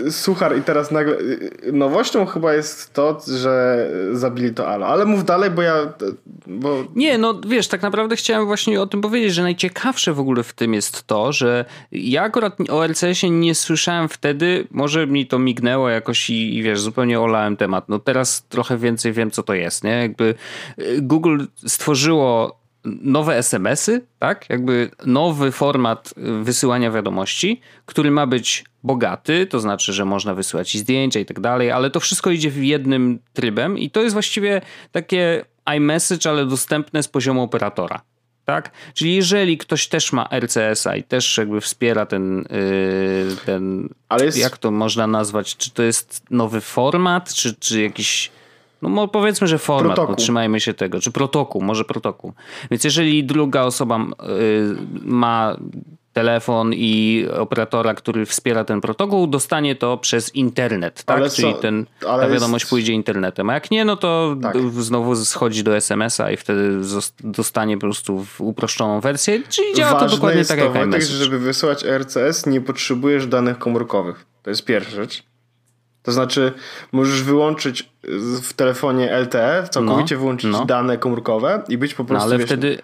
y, 0.07 0.13
suchar 0.13 0.59
i 0.59 0.63
teraz 0.63 0.91
nagle 0.91 1.19
y, 1.19 1.73
nowością 1.73 2.27
chyba 2.27 2.55
jest 2.55 2.93
to, 2.93 3.21
że 3.41 3.87
zabili 4.13 4.55
to 4.55 4.69
Alo. 4.69 4.87
Ale 4.87 5.05
mów 5.05 5.25
dalej, 5.25 5.51
bo 5.51 5.63
ja... 5.63 5.75
Bo... 6.47 6.85
Nie, 6.95 7.19
no 7.19 7.41
wiesz, 7.47 7.69
tak 7.69 7.83
naprawdę 7.83 8.17
chciałem 8.17 8.47
właśnie 8.47 8.81
o 8.81 8.87
tym 8.87 9.01
powiedzieć, 9.01 9.35
że 9.35 9.43
najciekawsze 9.43 10.13
w 10.13 10.21
ogóle 10.21 10.43
w 10.43 10.53
tym 10.53 10.75
jest 10.75 11.07
to, 11.07 11.33
że 11.33 11.65
ja 11.93 12.23
akurat 12.23 12.57
o 12.71 12.85
LCS-ie 12.87 13.31
nie 13.31 13.55
słyszałem 13.55 14.09
wtedy, 14.09 14.67
może 14.71 15.07
mi 15.07 15.27
to 15.27 15.39
mignęło 15.39 15.89
jakoś 15.89 16.31
i, 16.31 16.57
i 16.57 16.63
wiesz, 16.63 16.81
zupełnie 16.81 17.21
olałem 17.21 17.57
temat. 17.57 17.89
No 17.89 17.99
teraz 17.99 18.47
trochę 18.49 18.79
więcej 18.79 19.13
wiem, 19.13 19.31
co 19.31 19.43
to 19.43 19.55
jest, 19.55 19.85
nie? 19.85 19.91
Jakby 19.91 20.35
Google 20.99 21.45
stworzyło 21.67 22.64
nowe 22.85 23.37
SMS-y, 23.37 24.07
tak? 24.19 24.51
Jakby 24.51 24.91
nowy 25.07 25.53
format 25.53 26.15
wysyłania 26.43 26.91
wiadomości, 26.91 27.61
który 27.87 28.11
ma 28.11 28.27
być 28.27 28.65
bogaty, 28.83 29.47
to 29.47 29.61
znaczy, 29.61 29.93
że 29.93 30.05
można 30.05 30.35
wysyłać 30.35 30.75
i 30.75 30.79
zdjęcia 30.79 31.21
i 31.21 31.25
tak 31.25 31.41
dalej, 31.41 31.71
ale 31.71 31.91
to 31.91 32.01
wszystko 32.01 32.31
idzie 32.31 32.51
w 32.51 32.65
jednym 32.65 33.19
trybem 33.33 33.79
i 33.79 33.91
to 33.91 34.03
jest 34.03 34.13
właściwie 34.13 34.61
takie 34.93 35.45
iMessage, 35.77 36.31
ale 36.31 36.47
dostępne 36.47 37.03
z 37.03 37.09
poziomu 37.09 37.43
operatora. 37.43 38.01
Tak? 38.45 38.71
Czyli 38.95 39.15
jeżeli 39.15 39.59
ktoś 39.59 39.89
też 39.89 40.13
ma 40.13 40.29
RCS-a 40.41 40.97
i 40.97 41.03
też 41.03 41.39
jakby 41.39 41.61
wspiera 41.61 42.07
ten, 42.07 42.45
yy, 42.51 43.37
ten 43.47 43.89
jest... 44.21 44.39
jak 44.39 44.59
to 44.59 44.71
można 44.71 45.07
nazwać, 45.07 45.57
czy 45.57 45.71
to 45.71 45.83
jest 45.83 46.23
nowy 46.31 46.61
format, 46.61 47.35
czy, 47.35 47.55
czy 47.55 47.83
jakiś 47.83 48.31
no 48.83 49.09
powiedzmy, 49.09 49.47
że 49.47 49.59
format, 49.59 49.97
protokół. 49.97 50.17
trzymajmy 50.17 50.61
się 50.61 50.75
tego, 50.75 51.01
czy 51.01 51.13
protokół, 51.13 51.63
może 51.63 51.85
protokół. 51.85 52.33
Więc 52.71 52.85
jeżeli 52.85 53.25
druga 53.25 53.63
osoba 53.63 53.99
y, 53.99 54.77
ma 55.03 55.57
telefon 56.15 56.73
i 56.75 57.27
operatora, 57.39 57.95
który 57.95 58.27
wspiera 58.27 58.65
ten 58.65 58.81
protokół, 58.81 59.27
dostanie 59.27 59.75
to 59.77 59.99
przez 59.99 60.35
internet, 60.35 61.05
tak? 61.05 61.33
Czyli 61.33 61.55
ten, 61.55 61.87
ta 62.01 62.29
wiadomość 62.29 62.63
jest... 62.63 62.71
pójdzie 62.71 62.93
internetem. 62.93 63.51
A 63.51 63.55
jak 63.55 63.71
nie, 63.71 63.85
no 63.85 63.97
to 63.97 64.37
tak. 64.43 64.57
znowu 64.71 65.17
schodzi 65.17 65.65
do 65.65 65.77
SMS-a 65.77 66.31
i 66.31 66.37
wtedy 66.37 66.81
dostanie 67.21 67.77
po 67.77 67.81
prostu 67.81 68.27
uproszczoną 68.39 69.01
wersję. 69.01 69.43
Czyli 69.49 69.75
działa 69.75 69.93
Ważne 69.93 70.09
to 70.09 70.15
dokładnie 70.15 70.45
tak 70.45 70.59
jak 70.59 70.75
iMessage. 70.77 71.25
żeby 71.25 71.39
wysyłać 71.39 71.85
RCS 71.85 72.47
nie 72.47 72.61
potrzebujesz 72.61 73.27
danych 73.27 73.59
komórkowych. 73.59 74.27
To 74.43 74.51
jest 74.51 74.65
pierwsza 74.65 74.91
rzecz. 74.91 75.34
To 76.05 76.13
znaczy, 76.13 76.53
możesz 76.93 77.23
wyłączyć 77.23 77.89
w 78.43 78.53
telefonie 78.53 79.13
LTE, 79.21 79.69
całkowicie 79.71 80.15
no, 80.15 80.21
wyłączyć 80.21 80.53
no. 80.53 80.65
dane 80.65 80.99
komórkowe 80.99 81.63
i 81.69 81.79
być 81.79 81.95
po 81.95 82.03
no, 82.03 82.07
prostu. 82.07 82.29
No, 82.29 82.35
ale 82.35 82.39
wiesz, 82.39 82.47
wtedy. 82.47 82.79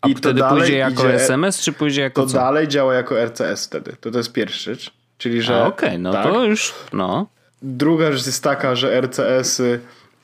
A 0.00 0.08
I 0.08 0.14
wtedy 0.14 0.40
to 0.40 0.48
pójdzie 0.48 0.76
jako 0.76 1.02
idzie, 1.02 1.14
SMS, 1.14 1.60
czy 1.60 1.72
pójdzie 1.72 2.02
jako. 2.02 2.22
To 2.22 2.28
co? 2.28 2.34
dalej 2.34 2.68
działa 2.68 2.94
jako 2.94 3.24
RCS 3.24 3.66
wtedy. 3.66 3.96
To, 4.00 4.10
to 4.10 4.18
jest 4.18 4.32
pierwsza 4.32 4.70
rzecz. 4.70 4.92
Czyli, 5.18 5.42
że. 5.42 5.64
Okej, 5.64 5.88
okay, 5.88 5.98
no 5.98 6.12
tak. 6.12 6.24
to 6.24 6.44
już. 6.44 6.74
No. 6.92 7.26
Druga 7.62 8.12
rzecz 8.12 8.26
jest 8.26 8.42
taka, 8.42 8.74
że 8.74 9.00
RCS-y 9.00 9.80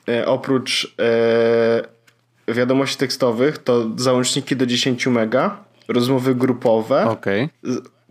e, 0.09 0.25
oprócz 0.25 0.95
e, 2.47 2.53
wiadomości 2.53 2.97
tekstowych 2.97 3.57
to 3.57 3.85
załączniki 3.95 4.55
do 4.55 4.65
10 4.65 5.07
mega, 5.07 5.57
rozmowy 5.87 6.35
grupowe, 6.35 7.09
okay. 7.09 7.49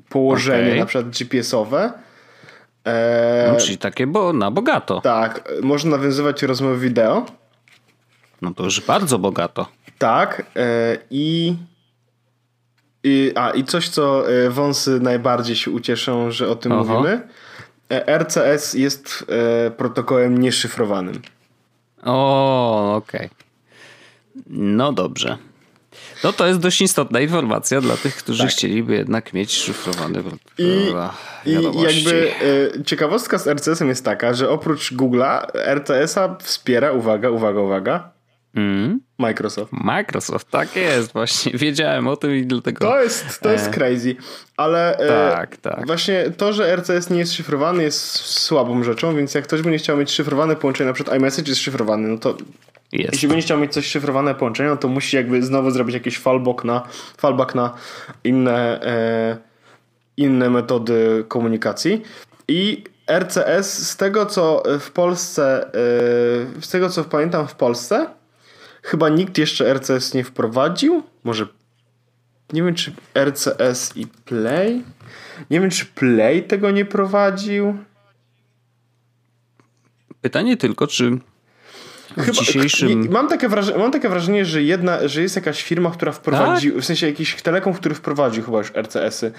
położenie 0.09 0.68
okay. 0.68 0.79
na 0.79 0.87
przykład 0.87 1.07
GPS-owe 1.07 1.92
E, 2.85 3.51
no, 3.53 3.59
czyli 3.59 3.79
takie 3.79 4.07
bo 4.07 4.33
na 4.33 4.51
bogato. 4.51 5.01
Tak, 5.01 5.53
można 5.62 5.90
nawiązywać 5.90 6.43
rozmowy 6.43 6.79
wideo. 6.79 7.27
No 8.43 8.55
to 8.55 8.64
już 8.64 8.81
bardzo 8.81 9.19
bogato. 9.19 9.66
Tak 9.99 10.43
e, 10.57 10.99
i, 11.11 11.57
i, 13.05 13.33
a, 13.35 13.51
i 13.51 13.64
coś, 13.64 13.88
co 13.88 14.33
e, 14.33 14.51
wąsy 14.51 15.01
najbardziej 15.01 15.57
się 15.57 15.71
ucieszą, 15.71 16.31
że 16.31 16.49
o 16.49 16.57
tym 16.57 16.73
Oho. 16.73 16.85
mówimy. 16.85 17.29
E, 17.90 18.19
RCS 18.19 18.75
jest 18.75 19.27
e, 19.66 19.71
protokołem 19.71 20.38
nieszyfrowanym. 20.38 21.23
O, 22.05 22.97
okej. 22.97 23.27
Okay. 23.27 23.40
No 24.47 24.93
dobrze. 24.93 25.38
No 26.25 26.33
to 26.33 26.47
jest 26.47 26.61
dość 26.61 26.81
istotna 26.81 27.21
informacja 27.21 27.81
dla 27.81 27.97
tych, 27.97 28.17
którzy 28.17 28.43
tak. 28.43 28.51
chcieliby 28.51 28.95
jednak 28.95 29.33
mieć 29.33 29.53
szyfrowane 29.53 30.23
I, 30.59 30.63
i 31.47 31.53
jakby 31.83 32.33
y, 32.43 32.85
ciekawostka 32.85 33.39
z 33.39 33.47
RCS-em 33.47 33.89
jest 33.89 34.05
taka, 34.05 34.35
że 34.35 34.51
oprócz 34.51 34.93
Google'a 34.93 35.47
RCS-a 35.75 36.37
wspiera, 36.41 36.93
uwaga, 36.93 37.31
uwaga, 37.31 37.61
uwaga, 37.61 38.11
mm. 38.55 39.01
Microsoft. 39.19 39.73
Microsoft, 39.73 40.51
tak 40.51 40.77
jest, 40.77 41.13
właśnie 41.13 41.53
wiedziałem 41.59 42.09
o 42.09 42.17
tym 42.17 42.37
i 42.37 42.47
dlatego... 42.47 42.89
To 42.89 43.03
jest, 43.03 43.41
to 43.41 43.53
jest 43.53 43.67
e... 43.67 43.71
crazy, 43.71 44.17
ale 44.57 44.99
e, 44.99 45.09
tak, 45.09 45.57
tak. 45.57 45.87
właśnie 45.87 46.31
to, 46.37 46.53
że 46.53 46.77
RCS 46.77 47.11
nie 47.11 47.19
jest 47.19 47.33
szyfrowany 47.33 47.83
jest 47.83 48.01
słabą 48.17 48.83
rzeczą, 48.83 49.17
więc 49.17 49.35
jak 49.35 49.45
ktoś 49.45 49.63
będzie 49.63 49.79
chciał 49.79 49.97
mieć 49.97 50.11
szyfrowane 50.11 50.57
połączenie, 50.57 50.89
na 50.89 50.95
przykład 50.95 51.17
iMessage 51.17 51.49
jest 51.49 51.61
szyfrowany, 51.61 52.09
no 52.09 52.19
to 52.19 52.37
jest. 52.92 53.12
Jeśli 53.12 53.29
będzie 53.29 53.42
chciał 53.42 53.59
mieć 53.59 53.72
coś 53.72 53.87
szyfrowane 53.87 54.35
połączenie, 54.35 54.68
no 54.68 54.76
to 54.76 54.88
musi 54.88 55.16
jakby 55.16 55.42
znowu 55.42 55.70
zrobić 55.70 55.94
jakiś 55.94 56.18
fallback 56.18 56.64
na, 56.64 56.83
fallback 57.16 57.55
na 57.55 57.74
inne, 58.24 58.83
e, 58.83 59.37
inne 60.16 60.50
metody 60.50 61.24
komunikacji. 61.29 62.03
I 62.48 62.85
RCS 63.07 63.88
z 63.88 63.96
tego 63.96 64.26
co 64.26 64.62
w 64.81 64.90
Polsce, 64.90 65.66
e, 65.66 65.70
z 66.61 66.68
tego 66.70 66.88
co 66.88 67.05
pamiętam 67.05 67.48
w 67.48 67.55
Polsce, 67.55 68.07
chyba 68.83 69.09
nikt 69.09 69.38
jeszcze 69.38 69.74
RCS 69.74 70.14
nie 70.14 70.24
wprowadził. 70.24 71.03
Może 71.24 71.46
nie 72.53 72.62
wiem 72.62 72.74
czy 72.74 72.92
RCS 73.14 73.96
i 73.96 74.07
Play. 74.07 74.85
Nie 75.50 75.61
wiem 75.61 75.70
czy 75.70 75.87
Play 75.87 76.42
tego 76.42 76.70
nie 76.70 76.85
prowadził. 76.85 77.79
Pytanie 80.20 80.57
tylko, 80.57 80.87
czy 80.87 81.18
w 82.16 82.31
dzisiejszym... 82.31 83.09
mam, 83.11 83.29
takie 83.29 83.49
wrażenie, 83.49 83.79
mam 83.79 83.90
takie 83.90 84.09
wrażenie, 84.09 84.44
że, 84.44 84.62
jedna, 84.62 85.09
że 85.09 85.23
jest 85.23 85.37
jakaś 85.37 85.62
firma, 85.62 85.90
która 85.90 86.12
wprowadzi, 86.12 86.73
tak? 86.73 86.81
w 86.81 86.85
sensie 86.85 87.07
jakiś 87.07 87.42
telekom, 87.42 87.73
który 87.73 87.94
wprowadził 87.94 88.44
chyba 88.44 88.59
już 88.59 88.73
RCS-y, 88.75 89.33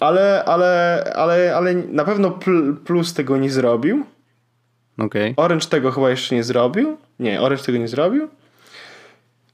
ale, 0.00 0.44
ale, 0.44 1.02
ale, 1.16 1.56
ale 1.56 1.74
na 1.74 2.04
pewno 2.04 2.38
Plus 2.84 3.14
tego 3.14 3.36
nie 3.36 3.50
zrobił. 3.50 4.04
Okay. 4.98 5.34
Orange 5.36 5.66
tego 5.66 5.90
chyba 5.90 6.10
jeszcze 6.10 6.34
nie 6.34 6.44
zrobił. 6.44 6.96
Nie, 7.18 7.40
Orange 7.40 7.64
tego 7.64 7.78
nie 7.78 7.88
zrobił. 7.88 8.28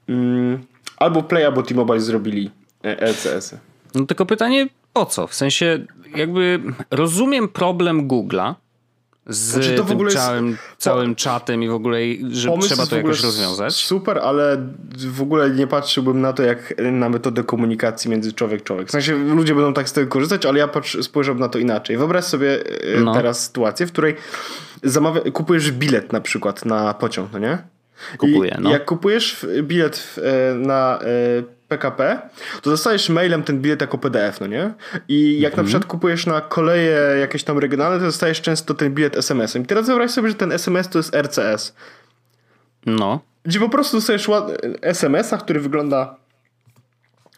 Mm, 0.08 0.58
albo 0.96 1.22
Play, 1.22 1.44
albo 1.44 1.62
T-Mobile 1.62 2.00
zrobili 2.00 2.50
LCS-y. 2.82 3.58
No 3.94 4.06
tylko 4.06 4.26
pytanie, 4.26 4.68
po 4.92 5.06
co? 5.06 5.26
W 5.26 5.34
sensie, 5.34 5.86
jakby 6.16 6.60
rozumiem 6.90 7.48
problem 7.48 8.08
Google'a, 8.08 8.54
z 9.30 9.36
znaczy 9.36 9.74
tym 9.74 10.08
całym, 10.08 10.48
jest, 10.50 10.60
całym 10.78 11.14
czatem 11.14 11.62
i 11.62 11.68
w 11.68 11.74
ogóle, 11.74 11.98
że 12.30 12.50
trzeba 12.60 12.86
to 12.86 12.96
jakoś 12.96 13.22
rozwiązać. 13.22 13.74
Super, 13.74 14.18
ale 14.18 14.66
w 14.96 15.22
ogóle 15.22 15.50
nie 15.50 15.66
patrzyłbym 15.66 16.20
na 16.20 16.32
to 16.32 16.42
jak 16.42 16.74
na 16.92 17.08
metodę 17.08 17.44
komunikacji 17.44 18.10
między 18.10 18.32
człowiek-człowiek. 18.32 18.88
W 18.88 18.90
sensie 18.90 19.14
ludzie 19.14 19.54
będą 19.54 19.74
tak 19.74 19.88
z 19.88 19.92
tego 19.92 20.08
korzystać, 20.08 20.46
ale 20.46 20.58
ja 20.58 20.68
patrz, 20.68 20.98
spojrzałbym 21.02 21.40
na 21.40 21.48
to 21.48 21.58
inaczej. 21.58 21.96
Wyobraź 21.96 22.24
sobie 22.24 22.58
e, 22.96 23.00
no. 23.00 23.14
teraz 23.14 23.46
sytuację, 23.46 23.86
w 23.86 23.92
której 23.92 24.16
zamawia, 24.82 25.20
kupujesz 25.20 25.72
bilet 25.72 26.12
na 26.12 26.20
przykład 26.20 26.64
na 26.64 26.94
pociąg, 26.94 27.32
no 27.32 27.38
nie? 27.38 27.58
Kupuję, 28.18 28.56
I 28.58 28.62
no. 28.62 28.70
Jak 28.70 28.84
kupujesz 28.84 29.46
bilet 29.62 29.98
w, 29.98 30.18
e, 30.18 30.54
na 30.54 30.98
e, 31.02 31.59
PKP, 31.70 32.18
to 32.62 32.70
dostajesz 32.70 33.08
mailem 33.08 33.42
ten 33.42 33.60
bilet 33.60 33.80
jako 33.80 33.98
PDF, 33.98 34.40
no 34.40 34.46
nie? 34.46 34.74
I 35.08 35.40
jak 35.40 35.52
na 35.52 35.60
mhm. 35.60 35.66
przykład 35.66 35.84
kupujesz 35.84 36.26
na 36.26 36.40
koleje 36.40 37.16
jakieś 37.20 37.44
tam 37.44 37.58
regionalne, 37.58 37.98
to 37.98 38.04
dostajesz 38.04 38.40
często 38.40 38.74
ten 38.74 38.94
bilet 38.94 39.16
SMS-em. 39.16 39.62
I 39.62 39.66
teraz 39.66 39.86
wyobraź 39.86 40.10
sobie, 40.10 40.28
że 40.28 40.34
ten 40.34 40.52
SMS 40.52 40.88
to 40.88 40.98
jest 40.98 41.14
RCS. 41.14 41.74
No. 42.86 43.20
Gdzie 43.44 43.60
po 43.60 43.68
prostu 43.68 43.96
dostajesz 43.96 44.28
SMS-a, 44.82 45.38
który 45.38 45.60
wygląda 45.60 46.16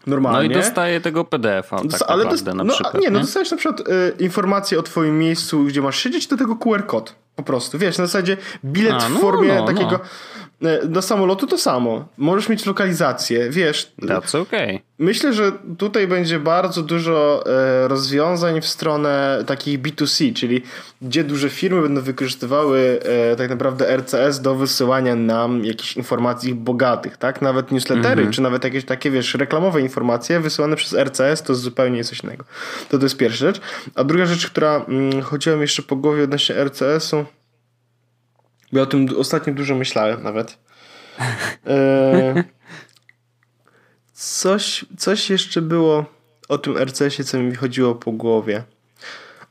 normalnie. 0.06 0.48
No 0.48 0.54
i 0.54 0.62
dostaje 0.62 1.00
tego 1.00 1.24
PDF-a 1.24 1.76
tak 1.76 2.00
Ale 2.06 2.24
naprawdę, 2.24 2.54
na 2.54 2.64
no, 2.64 2.74
przykład. 2.74 2.94
Nie, 2.94 3.10
no 3.10 3.18
no 3.18 3.24
dostajesz 3.24 3.50
na 3.50 3.56
przykład 3.56 3.80
y, 3.80 4.14
informację 4.18 4.78
o 4.78 4.82
twoim 4.82 5.18
miejscu, 5.18 5.64
gdzie 5.64 5.82
masz 5.82 5.98
siedzieć, 5.98 6.26
do 6.26 6.36
tego 6.36 6.56
QR 6.56 6.86
kod. 6.86 7.14
Po 7.36 7.42
prostu, 7.42 7.78
wiesz, 7.78 7.98
na 7.98 8.06
zasadzie 8.06 8.36
bilet 8.64 9.02
A, 9.02 9.08
no, 9.08 9.18
w 9.18 9.20
formie 9.20 9.54
no, 9.54 9.66
takiego... 9.66 9.90
No 9.90 9.98
do 10.84 11.02
samolotu 11.02 11.46
to 11.46 11.58
samo. 11.58 12.08
Możesz 12.18 12.48
mieć 12.48 12.66
lokalizację, 12.66 13.50
wiesz. 13.50 13.92
That's 14.02 14.38
okay. 14.38 14.80
Myślę, 14.98 15.32
że 15.32 15.52
tutaj 15.78 16.06
będzie 16.06 16.40
bardzo 16.40 16.82
dużo 16.82 17.44
e, 17.46 17.88
rozwiązań 17.88 18.60
w 18.60 18.66
stronę 18.66 19.44
takich 19.46 19.80
B2C, 19.80 20.34
czyli 20.34 20.62
gdzie 21.02 21.24
duże 21.24 21.50
firmy 21.50 21.82
będą 21.82 22.00
wykorzystywały 22.00 23.00
e, 23.02 23.36
tak 23.36 23.50
naprawdę 23.50 23.96
RCS 23.96 24.40
do 24.40 24.54
wysyłania 24.54 25.16
nam 25.16 25.64
jakichś 25.64 25.96
informacji 25.96 26.54
bogatych, 26.54 27.16
tak? 27.16 27.42
Nawet 27.42 27.72
newslettery, 27.72 28.22
mm 28.22 28.32
-hmm. 28.32 28.34
czy 28.34 28.42
nawet 28.42 28.64
jakieś 28.64 28.84
takie, 28.84 29.10
wiesz, 29.10 29.34
reklamowe 29.34 29.80
informacje 29.80 30.40
wysyłane 30.40 30.76
przez 30.76 30.94
RCS 30.94 31.42
to 31.42 31.54
zupełnie 31.54 32.04
coś 32.04 32.20
innego. 32.20 32.44
To 32.88 32.98
to 32.98 33.04
jest 33.04 33.16
pierwsza 33.16 33.46
rzecz. 33.46 33.60
A 33.94 34.04
druga 34.04 34.26
rzecz, 34.26 34.46
która 34.46 34.84
mm, 34.88 35.22
chodziła 35.22 35.56
mi 35.56 35.62
jeszcze 35.62 35.82
po 35.82 35.96
głowie 35.96 36.24
odnośnie 36.24 36.64
RCS-u, 36.64 37.24
bo 38.72 38.78
ja 38.78 38.82
o 38.82 38.86
tym 38.86 39.06
ostatnio 39.18 39.54
dużo 39.54 39.74
myślałem 39.74 40.22
nawet. 40.22 40.58
E, 41.66 42.44
coś, 44.12 44.84
coś 44.98 45.30
jeszcze 45.30 45.62
było 45.62 46.04
o 46.48 46.58
tym 46.58 46.78
RCS-ie, 46.78 47.24
co 47.24 47.38
mi 47.38 47.54
chodziło 47.54 47.94
po 47.94 48.12
głowie. 48.12 48.64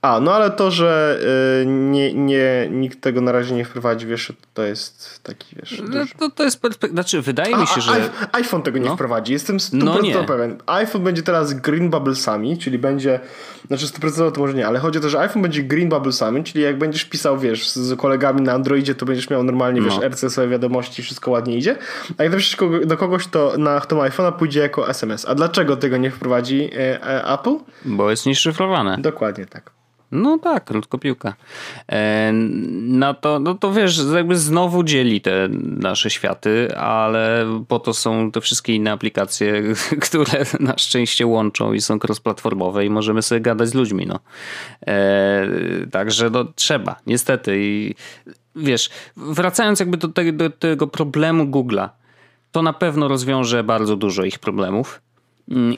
A, 0.01 0.19
no 0.19 0.33
ale 0.33 0.51
to, 0.51 0.71
że 0.71 1.19
y, 1.61 1.65
nie, 1.65 2.13
nie, 2.13 2.67
nikt 2.71 3.01
tego 3.01 3.21
na 3.21 3.31
razie 3.31 3.55
nie 3.55 3.65
wprowadzi, 3.65 4.07
wiesz, 4.07 4.33
to 4.53 4.63
jest 4.63 5.23
taki, 5.23 5.55
wiesz... 5.55 5.83
No, 5.89 6.05
to, 6.19 6.29
to 6.29 6.43
jest 6.43 6.61
perspektywa, 6.61 6.93
znaczy 6.93 7.21
wydaje 7.21 7.57
mi 7.57 7.67
się, 7.67 7.81
że... 7.81 8.09
iPhone 8.31 8.61
tego 8.61 8.79
nie 8.79 8.89
no. 8.89 8.95
wprowadzi, 8.95 9.33
jestem 9.33 9.57
100% 9.57 9.69
no 9.73 10.01
nie. 10.01 10.15
pewien. 10.23 10.57
iPhone 10.65 11.03
będzie 11.03 11.23
teraz 11.23 11.53
green 11.53 11.89
bubblesami, 11.89 12.57
czyli 12.57 12.77
będzie, 12.77 13.19
znaczy 13.67 13.85
100% 13.85 14.31
to 14.31 14.41
może 14.41 14.53
nie, 14.53 14.67
ale 14.67 14.79
chodzi 14.79 14.99
o 14.99 15.01
to, 15.01 15.09
że 15.09 15.19
iPhone 15.19 15.41
będzie 15.41 15.63
green 15.63 15.89
bubblesami, 15.89 16.43
czyli 16.43 16.63
jak 16.63 16.77
będziesz 16.77 17.05
pisał, 17.05 17.39
wiesz, 17.39 17.69
z 17.69 17.99
kolegami 17.99 18.41
na 18.41 18.53
Androidzie, 18.53 18.95
to 18.95 19.05
będziesz 19.05 19.29
miał 19.29 19.43
normalnie, 19.43 19.81
no. 19.81 19.87
wiesz, 19.87 19.99
RCS-owe 19.99 20.47
wiadomości, 20.47 21.03
wszystko 21.03 21.31
ładnie 21.31 21.57
idzie, 21.57 21.75
a 22.17 22.23
jak 22.23 22.31
napiszesz 22.31 22.57
do 22.85 22.97
kogoś, 22.97 23.27
to 23.27 23.53
na 23.57 23.81
tą 23.81 23.97
iPhone'a 23.97 24.31
pójdzie 24.31 24.59
jako 24.59 24.89
SMS. 24.89 25.25
A 25.25 25.35
dlaczego 25.35 25.77
tego 25.77 25.97
nie 25.97 26.11
wprowadzi 26.11 26.69
e, 26.73 27.03
e, 27.03 27.33
Apple? 27.33 27.55
Bo 27.85 28.09
jest 28.09 28.25
nieszyfrowane. 28.25 28.97
Dokładnie 28.99 29.45
tak. 29.45 29.71
No 30.11 30.37
tak, 30.37 30.65
krótkopiłka. 30.65 31.33
E, 31.91 32.31
no 32.71 33.13
to, 33.13 33.39
no 33.39 33.55
to 33.55 33.73
wiesz, 33.73 34.01
jakby 34.15 34.37
znowu 34.37 34.83
dzieli 34.83 35.21
te 35.21 35.47
nasze 35.61 36.09
światy, 36.09 36.77
ale 36.77 37.45
po 37.67 37.79
to 37.79 37.93
są 37.93 38.31
te 38.31 38.41
wszystkie 38.41 38.75
inne 38.75 38.91
aplikacje, 38.91 39.63
które 40.09 40.45
na 40.59 40.77
szczęście 40.77 41.27
łączą 41.27 41.73
i 41.73 41.81
są 41.81 41.97
cross-platformowe 41.97 42.85
i 42.85 42.89
możemy 42.89 43.21
sobie 43.21 43.41
gadać 43.41 43.69
z 43.69 43.73
ludźmi. 43.73 44.07
No. 44.07 44.19
E, 44.87 45.47
także 45.91 46.29
no, 46.29 46.45
trzeba, 46.55 46.95
niestety. 47.07 47.55
I 47.57 47.95
wiesz, 48.55 48.89
wracając 49.17 49.79
jakby 49.79 49.97
do, 49.97 50.07
te, 50.07 50.33
do 50.33 50.49
tego 50.49 50.87
problemu 50.87 51.43
Google'a, 51.43 51.89
to 52.51 52.61
na 52.61 52.73
pewno 52.73 53.07
rozwiąże 53.07 53.63
bardzo 53.63 53.95
dużo 53.95 54.23
ich 54.23 54.39
problemów 54.39 55.01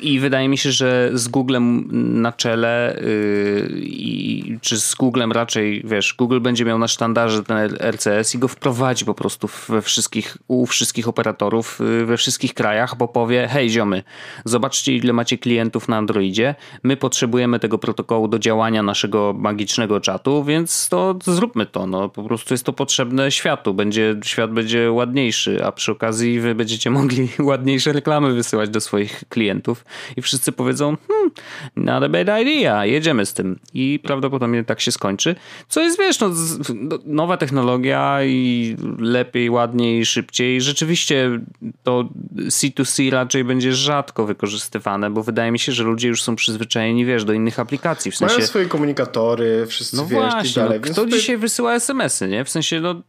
I 0.02 0.20
wydaje 0.20 0.50
mi 0.50 0.58
się, 0.58 0.72
że 0.72 1.10
z 1.14 1.28
Googlem 1.28 1.88
na 2.22 2.32
czele 2.32 3.00
yy, 3.02 4.60
czy 4.62 4.80
z 4.80 4.96
Googlem 4.96 5.32
raczej, 5.32 5.84
wiesz, 5.86 6.14
Google 6.18 6.40
będzie 6.40 6.66
miał 6.66 6.80
na 6.80 6.88
sztandarze 6.88 7.44
ten 7.44 7.58
RCS 7.92 8.36
i 8.36 8.38
go 8.38 8.48
wprowadzi 8.48 9.06
po 9.06 9.14
prostu 9.14 9.50
we 9.70 9.82
wszystkich, 9.82 10.38
u 10.48 10.66
wszystkich 10.66 11.08
operatorów 11.08 11.80
yy, 11.80 12.06
we 12.06 12.18
wszystkich 12.18 12.54
krajach, 12.54 12.98
bo 12.98 13.08
powie, 13.08 13.48
hej 13.48 13.70
ziomy, 13.70 14.04
zobaczcie 14.46 14.96
ile 14.96 15.14
macie 15.14 15.38
klientów 15.38 15.88
na 15.88 15.98
Androidzie, 15.98 16.56
my 16.84 16.98
potrzebujemy 16.98 17.60
tego 17.60 17.78
protokołu 17.78 18.28
do 18.28 18.40
działania 18.40 18.84
naszego 18.84 19.34
magicznego 19.38 20.00
czatu, 20.00 20.44
więc 20.44 20.90
to 20.90 21.16
zróbmy 21.24 21.66
to, 21.66 21.88
no. 21.88 22.10
Po 22.10 22.24
prostu 22.24 22.54
jest 22.54 22.64
to 22.64 22.74
potrzebne 22.74 23.32
światu, 23.32 23.74
będzie, 23.74 24.16
świat 24.24 24.52
będzie 24.52 24.92
ładniejszy, 24.92 25.66
a 25.66 25.72
przy 25.72 25.92
okazji 25.92 26.40
wy 26.40 26.56
będziecie 26.56 26.90
mogli 26.90 27.30
ładniejsze 27.40 27.94
reklamy 27.94 28.34
wysyłać 28.34 28.70
do 28.70 28.82
swoich 28.82 29.24
klientów 29.30 29.63
klientów 29.64 29.86
i 30.18 30.22
wszyscy 30.22 30.52
powiedzą, 30.52 30.98
hmm, 31.08 31.32
not 31.76 32.04
a 32.04 32.10
bad 32.10 32.42
idea, 32.42 32.86
jedziemy 32.86 33.26
z 33.26 33.34
tym. 33.34 33.60
I 33.74 34.00
prawdopodobnie 34.04 34.64
tak 34.64 34.82
się 34.82 34.92
skończy. 34.92 35.36
Co 35.70 35.82
jest, 35.82 36.00
wiesz, 36.00 36.20
no, 36.20 36.30
no, 36.76 37.00
nowa 37.06 37.38
technologia 37.38 38.24
i 38.24 38.76
lepiej, 39.00 39.50
ładniej, 39.50 40.06
szybciej. 40.06 40.62
Rzeczywiście 40.62 41.40
to 41.84 42.10
C2C 42.36 43.12
raczej 43.12 43.44
będzie 43.44 43.74
rzadko 43.74 44.26
wykorzystywane, 44.26 45.10
bo 45.10 45.24
wydaje 45.24 45.52
mi 45.52 45.60
się, 45.60 45.72
że 45.72 45.84
ludzie 45.84 46.08
już 46.08 46.24
są 46.24 46.36
przyzwyczajeni, 46.36 47.06
wiesz, 47.06 47.26
do 47.26 47.34
innych 47.34 47.60
aplikacji. 47.60 48.12
W 48.12 48.18
sensie... 48.18 48.36
Mają 48.36 48.48
swoje 48.48 48.66
komunikatory, 48.66 49.66
wszyscy 49.68 49.98
no 49.98 50.06
wiesz, 50.06 50.20
właśnie, 50.20 50.64
dalej. 50.64 50.80
No, 50.86 50.92
kto 50.92 51.06
dzisiaj 51.06 51.38
wysyła 51.38 51.74
SMS-y, 51.74 52.28
nie? 52.28 52.46
W 52.46 52.50
sensie, 52.50 52.82
no, 52.82 53.02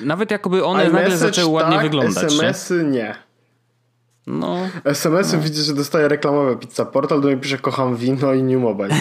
nawet 0.00 0.30
jakoby 0.30 0.64
one 0.64 0.90
nagle 0.90 1.16
zaczęły 1.16 1.48
ładnie 1.48 1.76
tak, 1.76 1.82
wyglądać. 1.82 2.24
SMS-y 2.24 2.84
nie. 2.84 2.90
nie. 2.90 3.31
No. 4.26 4.56
SMS-y 4.84 5.36
no. 5.36 5.42
widzę, 5.42 5.62
że 5.62 5.74
dostaję 5.74 6.08
reklamowe 6.08 6.56
Pizza 6.56 6.84
Portal, 6.84 7.20
do 7.20 7.28
mnie 7.28 7.36
pisze 7.36 7.58
kocham 7.58 7.96
wino 7.96 8.34
i 8.34 8.42
New 8.42 8.62
Mobile. 8.62 8.94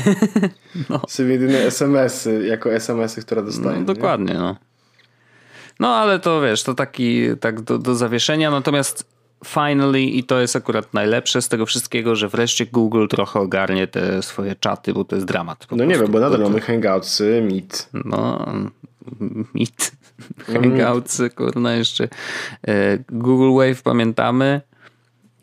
no. 0.90 1.02
Są 1.08 1.28
jedyne 1.28 1.60
SMS-y, 1.60 2.48
jako 2.48 2.74
SMS-y, 2.74 3.22
które 3.22 3.44
dostaję. 3.44 3.80
No, 3.80 3.86
dokładnie, 3.86 4.34
no. 4.34 4.56
No 5.80 5.96
ale 5.96 6.20
to 6.20 6.42
wiesz, 6.42 6.64
to 6.64 6.74
taki 6.74 7.28
tak 7.40 7.62
do, 7.62 7.78
do 7.78 7.96
zawieszenia, 7.96 8.52
natomiast 8.52 9.06
finally 9.46 10.04
i 10.04 10.24
to 10.24 10.40
jest 10.40 10.56
akurat 10.56 10.94
najlepsze 10.94 11.42
z 11.42 11.50
tego 11.50 11.66
wszystkiego, 11.66 12.16
że 12.16 12.28
wreszcie 12.28 12.66
Google 12.66 13.08
trochę 13.08 13.40
ogarnie 13.40 13.88
te 13.88 14.22
swoje 14.22 14.56
czaty, 14.56 14.94
bo 14.94 15.06
to 15.06 15.16
jest 15.16 15.28
dramat. 15.28 15.68
No 15.72 15.86
nie 15.86 15.96
wiem, 15.96 16.12
bo 16.12 16.20
nadal 16.20 16.40
to... 16.40 16.44
mamy 16.44 16.62
Hangoutsy, 16.62 17.48
Meet. 17.52 17.90
No, 17.94 18.46
Meet, 19.54 19.92
Hangoutsy, 20.38 21.30
kurna 21.30 21.74
jeszcze. 21.74 22.08
E, 22.68 22.98
Google 23.10 23.58
Wave 23.58 23.82
pamiętamy. 23.82 24.62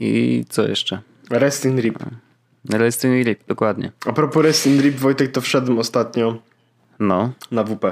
I 0.00 0.44
co 0.48 0.68
jeszcze? 0.68 1.00
Rest 1.30 1.64
in 1.64 1.80
Rip. 1.80 1.98
Rest 2.70 3.04
in 3.04 3.22
Rip, 3.24 3.40
dokładnie. 3.46 3.92
A 4.06 4.12
propos 4.12 4.42
Rest 4.42 4.66
in 4.66 4.80
Rip, 4.80 4.96
Wojtek, 4.96 5.32
to 5.32 5.40
wszedłem 5.40 5.78
ostatnio 5.78 6.38
no. 6.98 7.32
na 7.50 7.64
WP. 7.64 7.84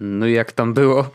No 0.00 0.26
i 0.26 0.32
jak 0.32 0.52
tam 0.52 0.74
było? 0.74 1.10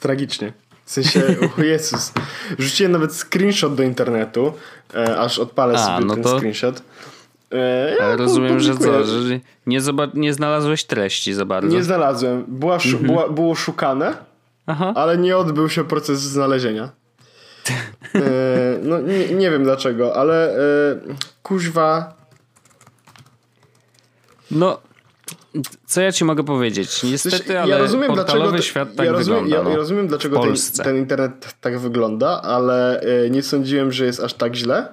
Tragicznie. 0.00 0.52
W 0.84 0.90
sensie, 0.90 1.22
o 1.58 1.62
Jezus. 1.62 2.12
Rzuciłem 2.58 2.92
nawet 2.92 3.12
screenshot 3.14 3.74
do 3.74 3.82
internetu, 3.82 4.52
e, 4.94 5.18
aż 5.18 5.38
odpalę 5.38 5.74
A, 5.74 5.78
sobie 5.78 6.06
no 6.06 6.14
ten 6.14 6.22
to... 6.22 6.38
screenshot. 6.38 6.82
E, 7.52 7.96
ja 7.98 8.16
rozumiem, 8.16 8.60
że 8.60 8.76
co, 8.76 9.04
że 9.04 9.40
nie, 9.66 9.80
nie 10.14 10.32
znalazłeś 10.34 10.84
treści 10.84 11.34
za 11.34 11.44
bardzo. 11.44 11.76
Nie 11.76 11.82
znalazłem. 11.82 12.44
Była, 12.48 12.74
mhm. 12.74 13.02
była, 13.06 13.28
było 13.28 13.54
szukane, 13.54 14.16
Aha. 14.66 14.92
ale 14.96 15.18
nie 15.18 15.36
odbył 15.36 15.68
się 15.68 15.84
proces 15.84 16.20
znalezienia. 16.20 16.88
E, 18.14 18.51
no 18.82 19.00
nie, 19.00 19.34
nie, 19.34 19.50
wiem 19.50 19.64
dlaczego, 19.64 20.16
ale 20.16 20.56
e, 20.56 20.60
kuźwa. 21.42 22.14
No, 24.50 24.80
co 25.86 26.00
ja 26.00 26.12
ci 26.12 26.24
mogę 26.24 26.44
powiedzieć? 26.44 27.02
Niestety, 27.02 27.60
ale 27.60 27.70
ja 27.70 27.78
rozumiem, 27.78 28.14
dlaczego 28.14 28.58
świat 28.62 28.94
tak 28.96 29.06
ja 29.06 29.12
rozumiem, 29.12 29.44
wygląda. 29.44 29.68
Ja, 29.68 29.70
ja 29.70 29.76
rozumiem, 29.76 30.08
dlaczego 30.08 30.40
ten, 30.40 30.54
ten, 30.84 30.96
internet 30.96 31.54
tak 31.60 31.78
wygląda, 31.78 32.42
ale 32.42 33.00
e, 33.00 33.30
nie 33.30 33.42
sądziłem, 33.42 33.92
że 33.92 34.04
jest 34.04 34.20
aż 34.20 34.34
tak 34.34 34.54
źle. 34.54 34.88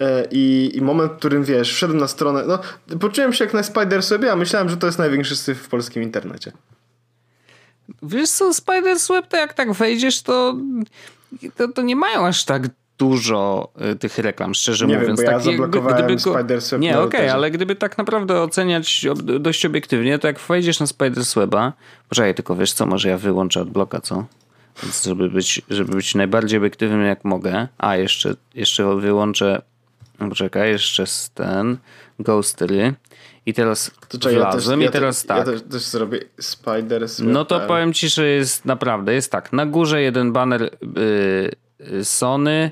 E, 0.00 0.24
I, 0.30 0.70
I 0.74 0.82
moment, 0.82 1.12
w 1.12 1.16
którym 1.16 1.44
wiesz, 1.44 1.74
wszedłem 1.74 1.98
na 1.98 2.08
stronę, 2.08 2.44
no 2.46 2.58
poczułem 2.98 3.32
się 3.32 3.44
jak 3.44 3.54
na 3.54 3.62
Spider 3.62 4.02
sobie, 4.02 4.32
a 4.32 4.36
myślałem, 4.36 4.68
że 4.68 4.76
to 4.76 4.86
jest 4.86 4.98
największy 4.98 5.36
syf 5.36 5.58
w 5.58 5.68
polskim 5.68 6.02
internecie. 6.02 6.52
Wiesz 8.02 8.30
co, 8.30 8.54
Spider 8.54 8.96
Web, 9.08 9.26
to 9.26 9.36
jak 9.36 9.54
tak 9.54 9.72
wejdziesz, 9.72 10.22
to, 10.22 10.56
to, 11.56 11.68
to 11.68 11.82
nie 11.82 11.96
mają 11.96 12.26
aż 12.26 12.44
tak 12.44 12.68
dużo 12.98 13.72
y, 13.92 13.96
tych 13.96 14.18
reklam, 14.18 14.54
szczerze 14.54 14.86
nie 14.86 14.98
mówiąc. 14.98 15.20
Wiem, 15.20 15.26
bo 15.26 15.32
ja 15.32 15.38
zablokowałem 15.38 16.06
gdyby 16.06 16.22
go... 16.22 16.36
Nie, 16.78 16.98
okej, 16.98 17.20
okay, 17.20 17.32
ale 17.32 17.50
gdyby 17.50 17.76
tak 17.76 17.98
naprawdę 17.98 18.42
oceniać 18.42 19.06
dość 19.40 19.66
obiektywnie, 19.66 20.18
to 20.18 20.26
jak 20.26 20.40
wejdziesz 20.40 20.80
na 20.80 20.86
Spidersweba, 20.86 21.72
poczekaj, 22.08 22.34
tylko 22.34 22.56
wiesz 22.56 22.72
co, 22.72 22.86
może 22.86 23.08
ja 23.08 23.18
wyłączę 23.18 23.60
od 23.60 23.70
bloka, 23.70 24.00
co? 24.00 24.24
Więc 24.82 25.04
żeby 25.04 25.30
być, 25.30 25.62
żeby 25.70 25.94
być 25.94 26.14
najbardziej 26.14 26.58
obiektywnym 26.58 27.04
jak 27.04 27.24
mogę, 27.24 27.68
a 27.78 27.96
jeszcze, 27.96 28.34
jeszcze 28.54 28.96
wyłączę, 28.96 29.62
poczekaj, 30.18 30.70
jeszcze 30.70 31.04
ten 31.34 31.76
Ghostery 32.18 32.94
i 33.48 33.54
teraz 33.54 33.90
to 34.08 34.18
czekaj, 34.18 34.38
wlazłem 34.38 34.80
ja 34.80 34.86
też, 34.86 34.90
i 34.90 35.00
teraz 35.00 35.22
ja 35.22 35.28
tak. 35.28 35.38
Ja 35.38 35.52
też, 35.52 35.62
też 35.62 35.82
zrobię 35.82 36.20
Spiders. 36.40 37.20
No 37.24 37.44
to 37.44 37.60
powiem 37.60 37.92
ci, 37.92 38.08
że 38.08 38.28
jest 38.28 38.64
naprawdę, 38.64 39.14
jest 39.14 39.32
tak, 39.32 39.52
na 39.52 39.66
górze 39.66 40.02
jeden 40.02 40.32
banner 40.32 40.70
yy, 41.90 42.04
Sony, 42.04 42.70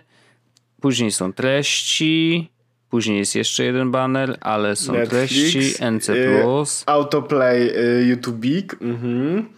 Później 0.80 1.12
są 1.12 1.32
treści, 1.32 2.50
później 2.90 3.18
jest 3.18 3.34
jeszcze 3.34 3.64
jeden 3.64 3.90
banner, 3.90 4.38
ale 4.40 4.76
są 4.76 4.92
Netflix, 4.92 5.32
treści, 5.32 5.84
NC+. 5.90 6.08
Y, 6.08 6.44
autoplay 6.86 7.72
y, 7.76 8.06
YouTube. 8.06 8.44
Mhm. 8.80 9.48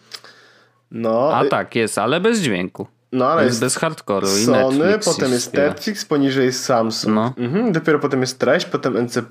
No. 0.90 1.30
A 1.34 1.44
tak, 1.44 1.74
jest, 1.74 1.98
ale 1.98 2.20
bez 2.20 2.40
dźwięku. 2.40 2.86
No, 3.12 3.26
ale 3.26 3.44
jest, 3.44 3.62
jest 3.62 3.76
bez 3.76 3.82
hardcore'u 3.82 4.44
Sony, 4.46 4.76
i 4.76 4.78
Netflix 4.78 5.16
potem 5.16 5.32
jest 5.32 5.54
Netflix, 5.54 6.04
poniżej 6.04 6.46
jest 6.46 6.64
Samsung. 6.64 7.14
No. 7.14 7.34
Mhm. 7.36 7.72
Dopiero 7.72 7.98
potem 7.98 8.20
jest 8.20 8.38
treść, 8.38 8.66
potem 8.66 9.04
NC+. 9.04 9.22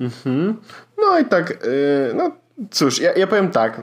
Mhm. 0.00 0.56
No 0.98 1.18
i 1.18 1.24
tak, 1.24 1.50
yy, 1.50 2.14
no 2.14 2.30
cóż, 2.70 3.00
ja, 3.00 3.12
ja 3.12 3.26
powiem 3.26 3.50
tak. 3.50 3.82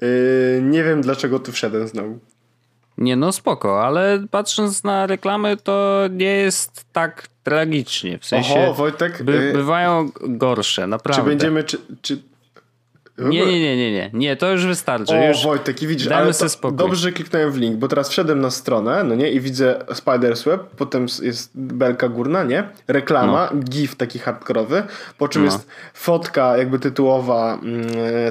yy, 0.00 0.62
nie 0.72 0.84
wiem 0.84 1.00
dlaczego 1.02 1.38
tu 1.38 1.52
wszedłem 1.52 1.88
znowu. 1.88 2.18
Nie 2.98 3.16
no, 3.16 3.32
spoko, 3.32 3.84
ale 3.84 4.24
patrząc 4.30 4.84
na 4.84 5.06
reklamy, 5.06 5.56
to 5.56 6.00
nie 6.10 6.36
jest 6.36 6.84
tak 6.92 7.28
tragicznie. 7.42 8.18
W 8.18 8.26
sensie 8.26 8.54
Oho, 8.54 8.74
Wojtek, 8.74 9.22
by, 9.22 9.32
y- 9.32 9.52
bywają 9.52 10.10
gorsze, 10.20 10.86
naprawdę. 10.86 11.22
Czy 11.22 11.28
będziemy, 11.28 11.64
czy, 11.64 11.78
czy... 12.02 12.22
Nie, 13.28 13.46
nie, 13.46 13.60
nie, 13.60 13.76
nie, 13.76 13.92
nie, 13.92 14.10
nie, 14.12 14.36
to 14.36 14.52
już 14.52 14.66
wystarczy. 14.66 15.14
O, 15.14 15.28
już 15.28 15.44
Wojtek, 15.44 15.82
i 15.82 15.86
widzisz, 15.86 16.08
ale 16.08 16.32
dobrze, 16.72 17.00
że 17.00 17.12
kliknąłem 17.12 17.52
w 17.52 17.56
link, 17.56 17.76
bo 17.76 17.88
teraz 17.88 18.08
wszedłem 18.08 18.40
na 18.40 18.50
stronę, 18.50 19.04
no 19.04 19.14
nie, 19.14 19.30
i 19.30 19.40
widzę 19.40 19.78
Spider's 19.88 20.44
Web, 20.44 20.62
potem 20.76 21.06
jest 21.22 21.50
belka 21.54 22.08
górna, 22.08 22.44
nie, 22.44 22.68
reklama, 22.88 23.50
no. 23.54 23.60
gif 23.60 23.96
taki 23.96 24.18
hardkorowy, 24.18 24.82
po 25.18 25.28
czym 25.28 25.44
no. 25.44 25.52
jest 25.52 25.68
fotka 25.94 26.56
jakby 26.56 26.78
tytułowa 26.78 27.58
mm, 27.62 27.86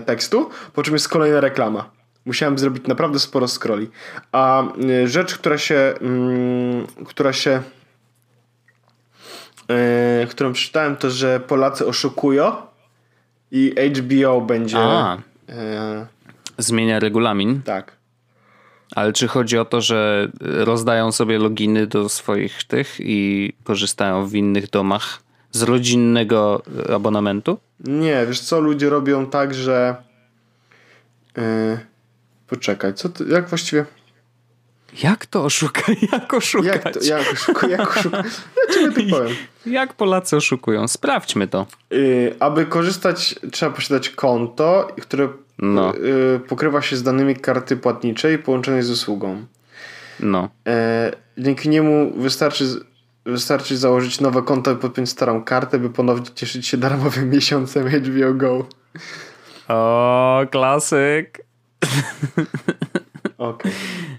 tekstu, 0.05 0.49
po 0.73 0.83
czym 0.83 0.93
jest 0.93 1.09
kolejna 1.09 1.41
reklama. 1.41 1.89
Musiałem 2.25 2.57
zrobić 2.57 2.87
naprawdę 2.87 3.19
sporo 3.19 3.47
scrolli. 3.47 3.89
A 4.31 4.63
y, 5.03 5.07
rzecz, 5.07 5.37
która 5.37 5.57
się, 5.57 5.93
mm, 6.01 6.87
która 7.07 7.33
się, 7.33 7.61
yy, 9.69 10.27
którą 10.27 10.53
przeczytałem, 10.53 10.95
to 10.95 11.09
że 11.09 11.39
Polacy 11.39 11.87
oszukują 11.87 12.70
i 13.51 13.75
HBO 13.95 14.41
będzie. 14.41 14.77
A, 14.79 15.17
yy, 15.47 15.53
zmienia 16.57 16.99
regulamin. 16.99 17.61
Tak. 17.61 17.91
Ale 18.95 19.13
czy 19.13 19.27
chodzi 19.27 19.57
o 19.57 19.65
to, 19.65 19.81
że 19.81 20.31
rozdają 20.41 21.11
sobie 21.11 21.39
loginy 21.39 21.87
do 21.87 22.09
swoich 22.09 22.63
tych 22.63 22.95
i 22.99 23.53
korzystają 23.63 24.27
w 24.27 24.35
innych 24.35 24.69
domach 24.69 25.21
z 25.51 25.61
rodzinnego 25.61 26.63
abonamentu? 26.95 27.57
Nie, 27.79 28.25
wiesz 28.27 28.39
co, 28.39 28.59
ludzie 28.59 28.89
robią 28.89 29.25
tak, 29.25 29.53
że. 29.53 29.95
Yy, 31.37 31.91
Poczekaj, 32.51 32.93
co 32.93 33.09
ty, 33.09 33.25
jak 33.29 33.49
właściwie... 33.49 33.85
Jak 35.03 35.25
to 35.25 35.43
oszukać? 35.43 35.97
Jak 36.11 36.33
oszukać? 36.33 36.65
Jak, 36.85 36.93
to, 36.93 36.99
jak, 37.03 37.31
oszuka, 37.33 37.67
jak 37.67 37.97
oszukać? 37.97 38.25
Ja 38.67 38.73
ciebie 38.73 39.09
powiem. 39.09 39.35
Jak 39.65 39.93
Polacy 39.93 40.35
oszukują? 40.35 40.87
Sprawdźmy 40.87 41.47
to. 41.47 41.65
Yy, 41.91 42.35
aby 42.39 42.65
korzystać, 42.65 43.35
trzeba 43.51 43.71
posiadać 43.71 44.09
konto, 44.09 44.87
które 45.01 45.29
no. 45.59 45.93
yy, 45.95 46.39
pokrywa 46.39 46.81
się 46.81 46.95
z 46.95 47.03
danymi 47.03 47.35
karty 47.35 47.77
płatniczej 47.77 48.39
połączonej 48.39 48.83
z 48.83 48.89
usługą. 48.89 49.45
No. 50.19 50.49
Yy, 50.65 50.73
dzięki 51.43 51.69
niemu 51.69 52.11
wystarczy, 52.17 52.65
wystarczy 53.25 53.77
założyć 53.77 54.21
nowe 54.21 54.41
konto 54.41 54.71
i 54.71 54.75
podpiąć 54.75 55.09
starą 55.09 55.43
kartę, 55.43 55.79
by 55.79 55.89
ponownie 55.89 56.25
cieszyć 56.35 56.67
się 56.67 56.77
darmowym 56.77 57.29
miesiącem 57.35 57.87
HBO 57.89 58.33
Go. 58.33 58.65
O, 59.67 60.41
klasyk. 60.51 61.45
Okej, 63.41 63.71
okay. 63.71 63.71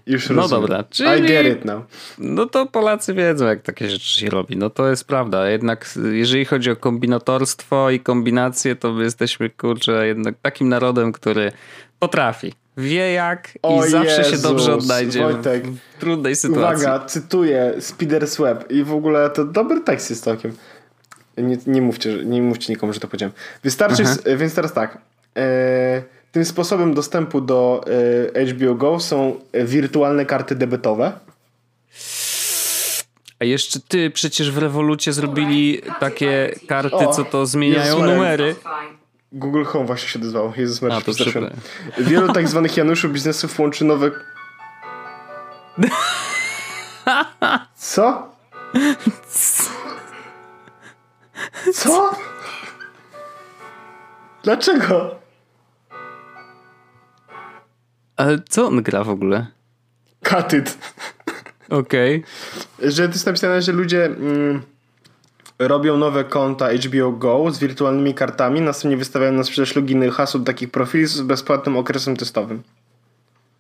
już 0.07 0.31
No 0.31 0.37
rozumiem. 0.37 0.63
dobra, 0.63 0.85
czyli... 0.85 1.25
I 1.25 1.29
get 1.29 1.47
it 1.47 1.65
now. 1.65 1.83
No 2.19 2.47
to 2.47 2.67
Polacy 2.67 3.15
wiedzą, 3.15 3.47
jak 3.47 3.63
takie 3.63 3.89
rzeczy 3.89 4.21
się 4.21 4.31
robi. 4.31 4.57
No 4.57 4.71
to 4.71 4.89
jest 4.89 5.05
prawda. 5.05 5.49
Jednak 5.49 5.95
jeżeli 6.13 6.45
chodzi 6.45 6.71
o 6.71 6.77
kombinatorstwo 6.77 7.91
i 7.91 8.01
kombinacje, 8.01 8.77
to 8.77 8.93
my 8.93 9.05
jesteśmy, 9.05 9.51
kurczę, 9.51 10.07
jednak 10.07 10.35
takim 10.43 10.69
narodem, 10.69 11.13
który 11.13 11.53
potrafi. 11.99 12.53
Wie 12.77 13.13
jak 13.13 13.59
o 13.63 13.87
i 13.87 13.91
zawsze 13.91 14.19
Jezus, 14.19 14.37
się 14.37 14.43
dobrze 14.43 14.75
odnajdzie 14.75 15.23
Wojtek, 15.23 15.67
w 15.67 16.01
trudnej 16.01 16.37
sytuacji. 16.37 16.87
Uwaga, 16.87 17.07
cytuję 17.07 17.75
Spider's 17.79 18.43
Web 18.43 18.71
i 18.71 18.85
w 18.85 18.93
ogóle 18.93 19.31
to 19.31 19.45
dobry 19.45 19.81
tekst 19.81 20.11
jest 20.11 20.25
całkiem. 20.25 20.53
Nie, 21.39 21.59
nie, 21.67 21.83
mówcie, 21.83 22.25
nie 22.25 22.43
mówcie 22.43 22.73
nikomu, 22.73 22.93
że 22.93 23.01
to 23.01 23.09
powiedziałem. 23.09 23.33
Wystarczy, 23.63 24.05
więc 24.37 24.55
teraz 24.55 24.73
tak. 24.73 24.99
E, 25.37 26.03
tym 26.33 26.45
sposobem 26.45 26.95
dostępu 26.95 27.41
do 27.41 27.85
e, 28.35 28.47
HBO 28.47 28.75
Go 28.75 29.01
są 29.01 29.41
wirtualne 29.65 30.27
karty 30.27 30.55
debetowe. 30.55 31.13
A 33.39 33.45
jeszcze 33.45 33.81
ty 33.81 34.11
przecież 34.11 34.51
w 34.51 34.59
rewolucie 34.59 35.13
zrobili 35.13 35.83
takie 36.01 36.55
karty, 36.69 37.07
co 37.13 37.25
to 37.25 37.47
zmieniają 37.47 37.97
Jezus 37.97 38.11
numery. 38.11 38.57
Google 39.33 39.65
Home 39.65 39.87
właśnie 39.87 40.09
się 40.09 40.19
odezwało. 40.19 40.53
Jezus 40.57 40.83
Maria, 40.83 41.01
przepraszam. 41.01 41.51
Wielu 41.99 42.33
tak 42.33 42.49
zwanych 42.49 42.77
Januszy 42.77 43.09
biznesów 43.09 43.59
łączy 43.59 43.85
nowe... 43.85 44.11
Co? 47.77 48.33
Co? 51.73 52.11
Dlaczego? 54.43 55.22
Ale 58.23 58.39
co 58.49 58.67
on 58.67 58.83
gra 58.83 59.05
w 59.05 59.09
ogóle? 59.09 59.47
It. 60.59 60.79
Okej. 61.71 62.25
Okay. 62.79 62.91
Że 62.91 63.09
to 63.09 63.13
jest 63.13 63.27
napisane, 63.27 63.63
że 63.63 63.73
ludzie 63.73 64.05
mm, 64.05 64.63
robią 65.59 65.97
nowe 65.97 66.25
konta 66.25 66.69
HBO 66.73 67.13
Go 67.13 67.51
z 67.51 67.59
wirtualnymi 67.59 68.15
kartami, 68.15 68.61
następnie 68.61 68.97
wystawiają 68.97 69.33
na 69.33 69.45
sprzedaż 69.45 69.77
loginy 69.77 70.11
hasł 70.11 70.45
takich 70.45 70.71
profili 70.71 71.07
z 71.07 71.21
bezpłatnym 71.21 71.77
okresem 71.77 72.17
testowym. 72.17 72.63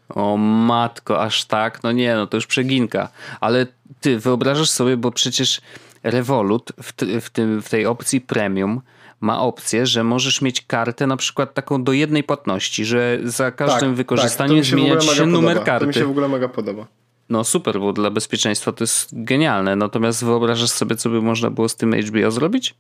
O 0.09 0.37
matko, 0.37 1.21
aż 1.21 1.45
tak? 1.45 1.83
No 1.83 1.93
nie, 1.93 2.15
no 2.15 2.27
to 2.27 2.37
już 2.37 2.47
przeginka. 2.47 3.09
Ale 3.41 3.67
ty 4.01 4.19
wyobrażasz 4.19 4.71
sobie, 4.71 4.97
bo 4.97 5.11
przecież 5.11 5.61
Revolut 6.03 6.73
w, 6.83 6.93
w, 7.21 7.31
tym, 7.31 7.63
w 7.63 7.69
tej 7.69 7.87
opcji 7.87 8.21
premium 8.21 8.81
ma 9.23 9.41
opcję, 9.41 9.87
że 9.87 10.05
możesz 10.05 10.43
mieć 10.43 10.61
kartę 10.61 11.07
na 11.07 11.17
przykład 11.17 11.55
taką 11.55 11.85
do 11.85 11.93
jednej 11.93 12.25
płatności, 12.25 12.85
że 12.85 13.19
za 13.25 13.51
każdym 13.51 13.89
tak, 13.89 13.97
wykorzystaniem 13.97 14.57
tak, 14.57 14.65
zmieniać 14.65 15.05
się 15.05 15.27
numer 15.27 15.55
podoba. 15.55 15.67
karty. 15.67 15.85
To 15.85 15.89
mi 15.89 15.95
się 15.95 16.05
w 16.07 16.11
ogóle 16.11 16.29
mega 16.29 16.49
podoba. 16.49 16.87
No 17.29 17.45
super, 17.45 17.81
bo 17.81 17.93
dla 17.93 18.11
bezpieczeństwa 18.11 18.73
to 18.73 18.85
jest 18.85 19.09
genialne. 19.13 19.77
Natomiast 19.77 20.25
wyobrażasz 20.25 20.71
sobie, 20.71 20.97
co 20.97 21.11
by 21.11 21.23
można 21.23 21.51
było 21.51 21.69
z 21.69 21.77
tym 21.77 21.95
HBO 21.95 22.31
zrobić? 22.31 22.75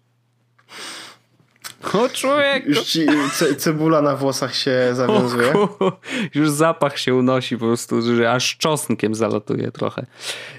O 1.92 2.08
człowiek! 2.08 2.66
Już 2.66 2.82
ci 2.82 3.06
ce 3.32 3.54
cebula 3.54 4.02
na 4.02 4.16
włosach 4.16 4.54
się 4.54 4.90
zawiązuje. 4.92 5.52
O, 5.52 6.00
już 6.34 6.50
zapach 6.50 6.98
się 6.98 7.14
unosi 7.14 7.58
po 7.58 7.66
prostu, 7.66 8.16
że 8.16 8.32
aż 8.32 8.56
czosnkiem 8.56 9.14
zalatuje 9.14 9.72
trochę. 9.72 10.06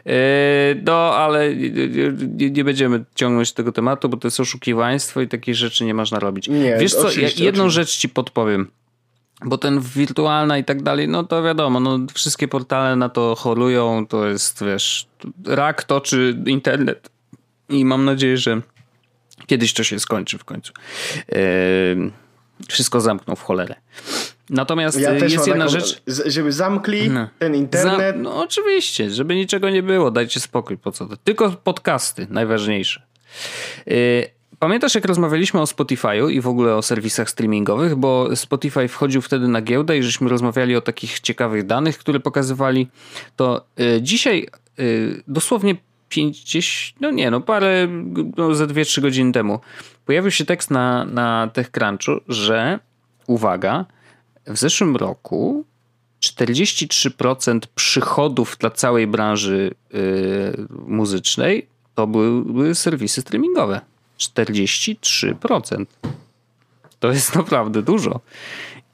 Yy, 0.06 0.14
no, 0.86 1.16
ale 1.16 1.56
nie, 2.52 2.64
będziemy 2.64 3.04
ciągnąć 3.16 3.54
tego 3.54 3.72
tematu, 3.72 4.10
bo 4.10 4.18
to 4.18 4.28
jest 4.28 4.40
oszukiwaństwo 4.40 5.22
i 5.22 5.28
takich 5.28 5.56
rzeczy 5.56 5.86
nie 5.86 5.94
można 5.94 6.20
robić. 6.20 6.48
Nie, 6.48 6.78
Wiesz 6.78 6.96
co, 6.96 7.08
jedną 7.38 7.70
rzecz 7.70 7.98
ci 7.98 8.10
podpowiem. 8.10 8.68
Bo 9.46 9.58
ten 9.58 9.80
wirtualna 9.80 10.58
i 10.58 10.64
tak 10.64 10.82
dalej, 10.82 11.08
no 11.08 11.24
to 11.24 11.44
wiadomo, 11.44 11.80
no 11.80 12.00
wszystkie 12.14 12.48
portale 12.48 12.96
na 12.96 13.10
to 13.10 13.36
chorują, 13.36 14.08
to 14.08 14.28
jest, 14.28 14.64
wiesz, 14.64 15.08
rak 15.46 15.84
toczy 15.84 16.38
internet 16.46 17.10
i 17.70 17.86
mam 17.86 18.06
nadzieję, 18.06 18.38
że 18.38 18.62
Kiedyś 19.46 19.74
to 19.74 19.84
się 19.84 20.00
skończy 20.00 20.38
w 20.38 20.46
końcu. 20.46 20.74
Yy, 21.28 22.12
wszystko 22.70 23.02
zamknął 23.02 23.36
w 23.36 23.42
cholerę. 23.42 23.76
Natomiast 24.50 25.00
ja 25.00 25.14
jest 25.14 25.48
jedna 25.48 25.66
taką, 25.66 25.80
rzecz. 25.80 26.02
Żeby 26.26 26.52
zamkli 26.52 27.10
no. 27.10 27.28
ten 27.40 27.56
internet. 27.56 28.16
no 28.20 28.42
oczywiście, 28.42 29.10
żeby 29.10 29.36
niczego 29.36 29.70
nie 29.70 29.84
było, 29.84 30.12
dajcie 30.12 30.40
spokój, 30.40 30.78
po 30.78 30.92
co 30.92 31.06
to. 31.06 31.18
Tylko 31.18 31.52
podcasty, 31.52 32.28
najważniejsze. 32.30 33.02
Yy, 33.86 33.96
pamiętasz, 34.60 34.96
jak 34.96 35.06
rozmawialiśmy 35.06 35.62
o 35.62 35.64
Spotify'u 35.64 36.32
i 36.32 36.42
w 36.42 36.48
ogóle 36.48 36.76
o 36.76 36.82
serwisach 36.82 37.30
streamingowych, 37.30 37.96
bo 37.96 38.36
Spotify 38.36 38.88
wchodził 38.88 39.22
wtedy 39.22 39.48
na 39.48 39.62
giełdę 39.62 39.98
i 39.98 40.04
żeśmy 40.04 40.30
rozmawiali 40.30 40.76
o 40.76 40.82
takich 40.82 41.20
ciekawych 41.20 41.66
danych, 41.66 41.98
które 41.98 42.20
pokazywali. 42.20 42.88
To 43.36 43.66
yy, 43.78 44.02
dzisiaj 44.02 44.48
dosłownie 45.28 45.76
50, 46.16 47.02
no 47.02 47.12
nie, 47.12 47.32
no 47.32 47.42
parę, 47.42 47.88
no 48.38 48.56
ze 48.56 48.68
2-3 48.68 49.02
godziny 49.02 49.32
temu 49.32 49.60
pojawił 50.06 50.32
się 50.32 50.46
tekst 50.46 50.72
na, 50.72 51.06
na 51.06 51.50
TechCrunchu, 51.54 52.12
że 52.28 52.80
uwaga, 53.28 53.86
w 54.48 54.58
zeszłym 54.58 54.96
roku 54.96 55.66
43% 56.24 57.60
przychodów 57.76 58.58
dla 58.60 58.70
całej 58.70 59.08
branży 59.08 59.72
yy, 59.94 60.00
muzycznej 60.88 61.68
to 61.96 62.08
były, 62.08 62.46
były 62.46 62.76
serwisy 62.76 63.22
streamingowe. 63.22 63.82
43%. 64.20 65.86
To 67.00 67.12
jest 67.12 67.36
naprawdę 67.42 67.82
dużo. 67.82 68.20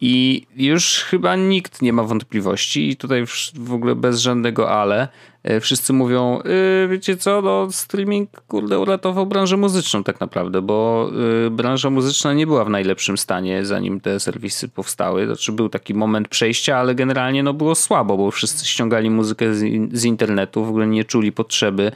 I 0.01 0.45
już 0.55 1.03
chyba 1.03 1.35
nikt 1.35 1.81
nie 1.81 1.93
ma 1.93 2.03
wątpliwości, 2.03 2.89
i 2.89 2.97
tutaj 2.97 3.25
w 3.55 3.73
ogóle 3.73 3.95
bez 3.95 4.19
żadnego 4.19 4.71
ale. 4.71 5.07
E, 5.43 5.59
wszyscy 5.59 5.93
mówią, 5.93 6.41
yy, 6.45 6.87
wiecie 6.87 7.17
co, 7.17 7.41
no 7.41 7.71
streaming 7.71 8.29
kurde 8.47 8.79
uratował 8.79 9.25
branżę 9.25 9.57
muzyczną 9.57 10.03
tak 10.03 10.19
naprawdę, 10.19 10.61
bo 10.61 11.09
yy, 11.43 11.51
branża 11.51 11.89
muzyczna 11.89 12.33
nie 12.33 12.47
była 12.47 12.65
w 12.65 12.69
najlepszym 12.69 13.17
stanie 13.17 13.65
zanim 13.65 13.99
te 13.99 14.19
serwisy 14.19 14.69
powstały. 14.69 15.25
Znaczy 15.25 15.51
był 15.51 15.69
taki 15.69 15.93
moment 15.93 16.27
przejścia, 16.27 16.77
ale 16.77 16.95
generalnie 16.95 17.43
no 17.43 17.53
było 17.53 17.75
słabo, 17.75 18.17
bo 18.17 18.31
wszyscy 18.31 18.65
ściągali 18.65 19.09
muzykę 19.09 19.53
z, 19.53 19.59
z 19.93 20.05
internetu, 20.05 20.65
w 20.65 20.69
ogóle 20.69 20.87
nie 20.87 21.05
czuli 21.05 21.31
potrzeby 21.31 21.91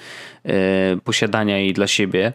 yy, 0.45 0.54
posiadania 1.04 1.58
jej 1.58 1.74
dla 1.74 1.88
siebie. 1.88 2.34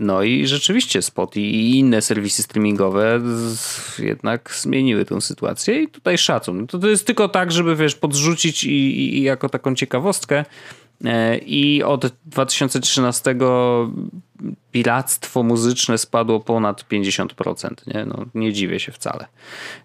No 0.00 0.22
i 0.22 0.46
rzeczywiście 0.46 1.02
Spot 1.02 1.36
i 1.36 1.78
inne 1.78 2.02
serwisy 2.02 2.42
streamingowe 2.42 3.20
jednak 3.98 4.54
zmieniły 4.54 5.04
tę 5.04 5.20
sytuację 5.20 5.82
i 5.82 5.88
tutaj 5.88 6.18
szacun. 6.18 6.66
To, 6.66 6.78
to 6.78 6.88
jest 6.88 7.06
tylko 7.06 7.28
tak, 7.28 7.52
żeby 7.52 7.76
wiesz, 7.76 7.94
podrzucić 7.94 8.64
i, 8.64 9.18
i 9.18 9.22
jako 9.22 9.48
taką 9.48 9.74
ciekawostkę. 9.74 10.44
E, 11.04 11.38
I 11.38 11.82
od 11.82 12.06
2013 12.26 13.36
piractwo 14.72 15.42
muzyczne 15.42 15.98
spadło 15.98 16.40
ponad 16.40 16.84
50%. 16.88 17.70
Nie? 17.94 18.04
No, 18.04 18.24
nie 18.34 18.52
dziwię 18.52 18.80
się 18.80 18.92
wcale. 18.92 19.26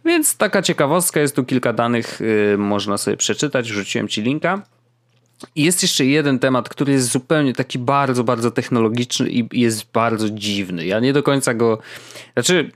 Więc 0.06 0.38
taka 0.38 0.62
ciekawostka, 0.62 1.20
jest 1.20 1.36
tu 1.36 1.44
kilka 1.44 1.74
danych, 1.74 2.20
yy, 2.20 2.58
można 2.58 2.98
sobie 2.98 3.18
przeczytać. 3.18 3.72
Wrzuciłem 3.72 4.08
ci 4.08 4.22
linka. 4.22 4.62
I 5.56 5.64
jest 5.64 5.82
jeszcze 5.82 6.06
jeden 6.06 6.40
temat, 6.40 6.70
który 6.70 6.94
jest 6.94 7.12
zupełnie 7.12 7.54
taki 7.54 7.80
bardzo, 7.80 8.24
bardzo 8.24 8.52
technologiczny 8.52 9.30
i 9.30 9.60
jest 9.62 9.92
bardzo 9.92 10.30
dziwny. 10.30 10.86
Ja 10.86 11.00
nie 11.00 11.14
do 11.14 11.24
końca 11.24 11.54
go. 11.54 11.78
Znaczy, 12.34 12.72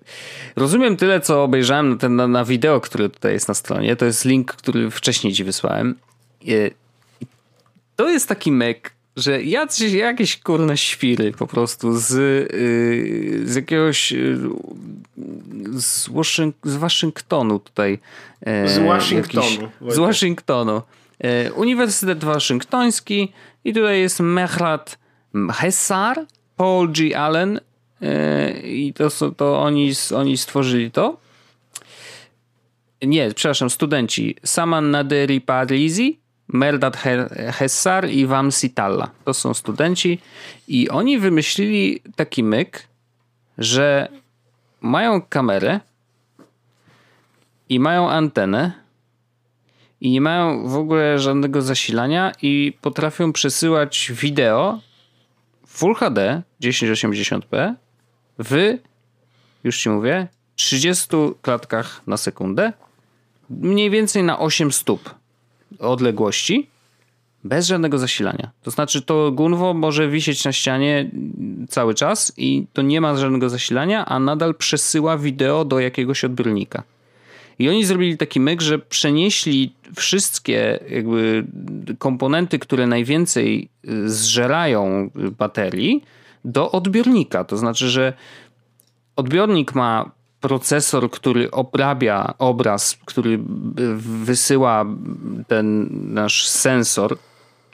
rozumiem 0.55 0.97
tyle, 0.97 1.22
co 1.22 1.43
obejrzałem 1.43 1.89
na, 1.89 1.95
ten, 1.97 2.16
na, 2.16 2.28
na 2.28 2.45
wideo, 2.45 2.82
które 2.82 3.10
tutaj 3.10 3.34
jest 3.34 3.47
na 3.47 3.53
stronie. 3.53 3.95
To 3.95 4.05
jest 4.05 4.26
link, 4.26 4.53
który 4.53 4.91
wcześniej 4.91 5.34
ci 5.34 5.43
wysłałem. 5.43 5.95
I 6.41 6.72
to 7.95 8.10
jest 8.10 8.28
taki 8.28 8.51
mek, 8.51 8.93
że 9.16 9.43
jacyś, 9.43 9.93
jakieś 9.93 10.39
kurne 10.39 10.78
świry 10.78 11.32
po 11.32 11.47
prostu 11.47 11.97
z, 11.97 12.12
yy, 12.53 13.47
z 13.47 13.55
jakiegoś 13.55 14.12
yy, 14.12 14.38
z, 15.74 16.10
Waszyng 16.10 16.55
z 16.64 16.76
Waszyngtonu 16.76 17.60
tutaj. 17.60 17.99
Yy, 18.45 18.70
z 18.70 18.80
Waszyngtonu. 18.80 19.47
Jakiś, 19.47 19.93
z 19.95 19.97
Waszyngtonu. 19.97 20.82
E, 21.20 21.51
Uniwersytet 21.53 22.24
Waszyngtoński 22.24 23.34
i 23.63 23.74
tutaj 23.74 23.99
jest 23.99 24.20
Mehrat 24.20 24.97
Hessar, 25.53 26.26
Paul 26.55 26.91
G. 26.91 27.17
Allen 27.17 27.59
e, 28.01 28.51
i 28.61 28.93
to, 28.93 29.32
to 29.32 29.61
oni, 29.61 29.91
oni 30.15 30.38
stworzyli 30.38 30.91
to. 30.91 31.17
Nie, 33.01 33.34
przepraszam, 33.34 33.70
studenci. 33.70 34.36
Saman 34.43 34.91
Naderi 34.91 35.41
Parisi, 35.41 36.20
Merdat 36.47 36.97
Hessar 37.51 38.09
i 38.09 38.26
Vamsi 38.26 38.70
Talla. 38.70 39.11
To 39.26 39.34
są 39.34 39.53
studenci 39.53 40.20
i 40.67 40.89
oni 40.89 41.20
wymyślili 41.20 42.01
taki 42.15 42.43
myk, 42.43 42.88
że 43.57 44.07
mają 44.82 45.22
kamerę 45.22 45.80
i 47.70 47.80
mają 47.80 48.09
antenę 48.09 48.72
i 50.01 50.11
nie 50.11 50.21
mają 50.21 50.67
w 50.67 50.75
ogóle 50.75 51.19
żadnego 51.19 51.61
zasilania 51.61 52.31
i 52.41 52.73
potrafią 52.81 53.33
przesyłać 53.33 54.11
wideo 54.15 54.79
Full 55.67 55.95
HD 55.95 56.41
1080p 56.61 57.73
w, 58.39 58.77
już 59.63 59.81
ci 59.81 59.89
mówię, 59.89 60.27
30 60.55 61.07
klatkach 61.41 62.01
na 62.07 62.17
sekundę, 62.17 62.73
mniej 63.49 63.89
więcej 63.89 64.23
na 64.23 64.39
8 64.39 64.71
stóp 64.71 65.15
odległości, 65.79 66.69
bez 67.43 67.67
żadnego 67.67 67.97
zasilania. 67.97 68.51
To 68.61 68.71
znaczy, 68.71 69.01
to 69.01 69.31
gunwo 69.31 69.73
może 69.73 70.09
wisieć 70.09 70.45
na 70.45 70.51
ścianie 70.51 71.11
cały 71.69 71.95
czas 71.95 72.33
i 72.37 72.67
to 72.73 72.81
nie 72.81 73.01
ma 73.01 73.17
żadnego 73.17 73.49
zasilania, 73.49 74.05
a 74.05 74.19
nadal 74.19 74.55
przesyła 74.55 75.17
wideo 75.17 75.65
do 75.65 75.79
jakiegoś 75.79 76.23
odbiornika. 76.23 76.83
I 77.60 77.70
oni 77.70 77.86
zrobili 77.86 78.18
taki 78.18 78.39
myk, 78.39 78.62
że 78.62 78.80
przenieśli 78.80 79.74
wszystkie 79.95 80.80
jakby 80.89 81.45
komponenty, 81.97 82.60
które 82.60 82.88
najwięcej 82.88 83.70
y, 83.89 84.10
zżerają 84.10 85.10
baterii, 85.38 86.03
do 86.45 86.72
odbiornika. 86.72 87.43
To 87.43 87.57
znaczy, 87.57 87.89
że 87.89 88.14
odbiornik 89.16 89.76
ma 89.76 90.12
procesor, 90.41 91.12
który 91.12 91.51
obrabia 91.51 92.34
obraz, 92.38 92.97
który 93.05 93.39
wysyła 94.24 94.86
ten 95.47 95.89
nasz 96.14 96.47
sensor, 96.47 97.18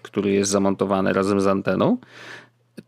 który 0.01 0.31
jest 0.31 0.51
zamontowany 0.51 1.13
razem 1.13 1.41
z 1.41 1.47
anteną 1.47 1.97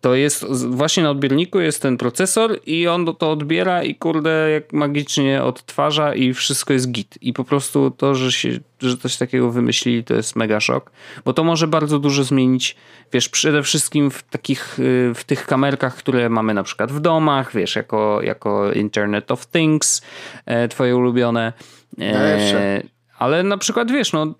to 0.01 0.15
jest 0.15 0.65
właśnie 0.65 1.03
na 1.03 1.09
odbiorniku 1.09 1.59
jest 1.59 1.81
ten 1.81 1.97
procesor 1.97 2.59
i 2.65 2.87
on 2.87 3.15
to 3.15 3.31
odbiera 3.31 3.83
i 3.83 3.95
kurde 3.95 4.49
jak 4.51 4.73
magicznie 4.73 5.43
odtwarza 5.43 6.15
i 6.15 6.33
wszystko 6.33 6.73
jest 6.73 6.91
git. 6.91 7.17
I 7.21 7.33
po 7.33 7.43
prostu 7.43 7.91
to, 7.91 8.15
że 8.15 8.31
się, 8.31 8.49
że 8.79 8.97
coś 8.97 9.17
takiego 9.17 9.51
wymyślili 9.51 10.03
to 10.03 10.13
jest 10.13 10.35
mega 10.35 10.59
szok, 10.59 10.91
bo 11.25 11.33
to 11.33 11.43
może 11.43 11.67
bardzo 11.67 11.99
dużo 11.99 12.23
zmienić, 12.23 12.75
wiesz, 13.13 13.29
przede 13.29 13.63
wszystkim 13.63 14.11
w 14.11 14.23
takich, 14.23 14.79
y, 14.79 15.11
w 15.15 15.23
tych 15.23 15.45
kamerkach, 15.45 15.95
które 15.95 16.29
mamy 16.29 16.53
na 16.53 16.63
przykład 16.63 16.91
w 16.91 16.99
domach, 16.99 17.53
wiesz, 17.53 17.75
jako, 17.75 18.21
jako 18.23 18.73
Internet 18.73 19.31
of 19.31 19.47
Things, 19.47 20.01
e, 20.45 20.67
twoje 20.67 20.95
ulubione. 20.95 21.53
E, 22.01 22.96
ale 23.17 23.43
na 23.43 23.57
przykład 23.57 23.91
wiesz, 23.91 24.13
no, 24.13 24.35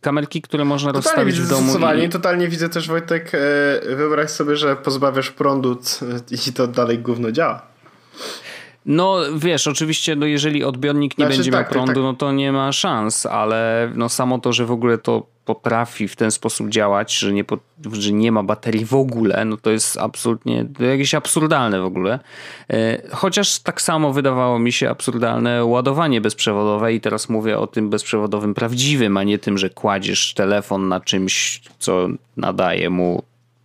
kamerki, 0.00 0.42
które 0.42 0.64
można 0.64 0.92
totalnie 0.92 1.24
rozstawić 1.24 1.40
w 1.40 1.48
domu. 1.48 1.96
I... 2.04 2.08
Totalnie 2.08 2.48
widzę 2.48 2.68
też 2.68 2.88
Wojtek, 2.88 3.32
e, 3.34 3.96
wyobraź 3.96 4.30
sobie, 4.30 4.56
że 4.56 4.76
pozbawiasz 4.76 5.30
prądu 5.30 5.78
i 6.48 6.52
to 6.52 6.66
dalej 6.66 6.98
gówno 6.98 7.32
działa. 7.32 7.62
No 8.86 9.18
wiesz, 9.36 9.66
oczywiście, 9.66 10.16
no 10.16 10.26
jeżeli 10.26 10.64
odbiornik 10.64 11.18
nie 11.18 11.24
znaczy, 11.24 11.36
będzie 11.36 11.50
tak, 11.50 11.60
miał 11.60 11.72
prądu, 11.72 11.94
tak. 11.94 12.02
no 12.02 12.14
to 12.14 12.32
nie 12.32 12.52
ma 12.52 12.72
szans, 12.72 13.26
ale 13.26 13.90
no 13.94 14.08
samo 14.08 14.38
to, 14.38 14.52
że 14.52 14.66
w 14.66 14.70
ogóle 14.70 14.98
to 14.98 15.26
potrafi 15.44 16.08
w 16.08 16.16
ten 16.16 16.30
sposób 16.30 16.68
działać, 16.68 17.18
że 17.18 17.32
nie, 17.32 17.44
że 17.92 18.12
nie 18.12 18.32
ma 18.32 18.42
baterii 18.42 18.84
w 18.84 18.94
ogóle, 18.94 19.44
no 19.44 19.56
to 19.56 19.70
jest 19.70 19.98
absolutnie 19.98 20.66
to 20.78 20.84
jakieś 20.84 21.14
absurdalne 21.14 21.80
w 21.80 21.84
ogóle. 21.84 22.18
E, 22.70 23.02
chociaż 23.10 23.58
tak 23.58 23.82
samo 23.82 24.12
wydawało 24.12 24.58
mi 24.58 24.72
się 24.72 24.90
absurdalne 24.90 25.64
ładowanie 25.64 26.20
bezprzewodowe 26.20 26.94
i 26.94 27.00
teraz 27.00 27.28
mówię 27.28 27.58
o 27.58 27.66
tym 27.66 27.90
bezprzewodowym 27.90 28.54
prawdziwym, 28.54 29.16
a 29.16 29.22
nie 29.22 29.38
tym, 29.38 29.58
że 29.58 29.70
kładziesz 29.70 30.34
telefon 30.34 30.88
na 30.88 31.00
czymś, 31.00 31.62
co 31.78 32.08
nadaje 32.36 32.90
mu 32.90 33.22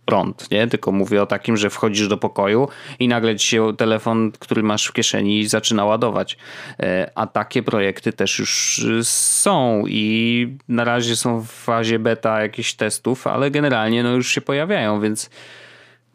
prąd, 0.08 0.50
nie? 0.50 0.66
Tylko 0.66 0.92
mówię 0.92 1.22
o 1.22 1.26
takim, 1.26 1.56
że 1.56 1.70
wchodzisz 1.70 2.08
do 2.08 2.16
pokoju 2.16 2.68
i 2.98 3.08
nagle 3.08 3.36
ci 3.36 3.46
się 3.46 3.76
telefon, 3.76 4.32
który 4.38 4.62
masz 4.62 4.86
w 4.86 4.92
kieszeni 4.92 5.46
zaczyna 5.46 5.84
ładować. 5.84 6.36
E, 6.80 7.10
a 7.14 7.26
takie 7.26 7.62
projekty 7.62 8.12
też 8.12 8.38
już 8.38 8.82
są 9.02 9.84
i 9.86 10.56
na 10.68 10.84
razie 10.84 11.16
są 11.16 11.40
w 11.40 11.46
fazie 11.46 11.98
beta 11.98 12.42
jakichś 12.42 12.74
testów, 12.74 13.26
ale 13.26 13.50
generalnie 13.50 14.02
no 14.02 14.10
już 14.12 14.28
się 14.28 14.40
pojawiają, 14.40 15.00
więc 15.00 15.30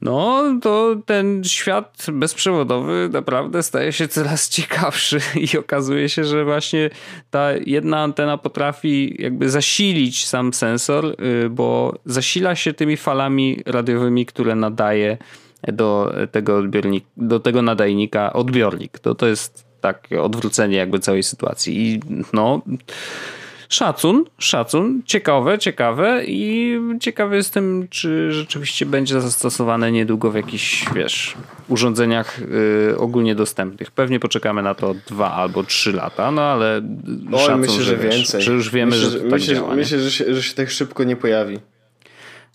no 0.04 0.44
to 0.62 0.96
ten 1.06 1.44
świat 1.44 2.06
bezprzewodowy 2.14 3.10
naprawdę 3.14 3.64
staje 3.64 3.92
się 3.92 4.08
coraz 4.08 4.50
ciekawszy 4.50 5.20
i 5.54 5.58
okazuje 5.58 6.10
się, 6.10 6.24
że 6.24 6.46
właśnie 6.46 6.90
ta 7.32 7.52
jedna 7.66 8.00
antena 8.00 8.38
potrafi 8.38 9.16
jakby 9.20 9.50
zasilić 9.50 10.28
sam 10.28 10.54
sensor, 10.54 11.06
y, 11.46 11.50
bo 11.50 12.00
zasila 12.06 12.56
się 12.56 12.74
tymi 12.74 12.98
falami 12.98 13.60
radiowymi, 13.66 14.26
które 14.26 14.56
nadaje 14.56 15.18
do 15.68 16.14
tego 16.32 16.58
odbiornika, 16.58 17.08
do 17.18 17.40
tego 17.40 17.62
nadajnika 17.62 18.34
odbiornik. 18.34 19.00
To, 19.00 19.16
to 19.16 19.28
jest 19.28 19.66
takie 19.82 20.22
odwrócenie 20.22 20.78
jakby 20.78 21.00
całej 21.00 21.24
sytuacji. 21.24 21.88
I 21.88 22.00
no 22.34 22.62
szacun, 23.70 24.26
szacun, 24.38 25.02
ciekawe, 25.06 25.60
ciekawe 25.60 26.24
i 26.26 26.80
ciekawy 27.00 27.36
jestem, 27.36 27.88
czy 27.90 28.32
rzeczywiście 28.32 28.86
będzie 28.86 29.22
zastosowane 29.22 29.92
niedługo 29.92 30.32
w 30.32 30.36
jakichś, 30.36 30.86
wiesz, 30.96 31.36
urządzeniach 31.70 32.40
y, 32.92 32.98
ogólnie 32.98 33.36
dostępnych. 33.36 33.92
Pewnie 33.92 34.20
poczekamy 34.20 34.64
na 34.64 34.76
to 34.76 34.96
dwa 35.08 35.32
albo 35.32 35.64
trzy 35.64 35.94
lata, 35.94 36.32
no 36.32 36.42
ale 36.42 36.82
Oj, 37.34 37.40
szacun, 37.40 37.60
myślę, 37.60 37.76
że, 37.76 37.84
że 37.84 37.98
więcej. 37.98 38.42
Że 38.42 38.52
już 38.52 38.70
wiemy, 38.70 38.92
myślę, 38.92 39.10
że 39.10 39.18
to 39.18 39.24
tak 39.24 39.32
myślę, 39.32 39.56
działa. 39.56 39.76
Myślę, 39.76 40.00
że 40.00 40.12
się, 40.12 40.36
że 40.36 40.44
się 40.44 40.56
tak 40.56 40.70
szybko 40.70 41.04
nie 41.04 41.16
pojawi. 41.16 41.60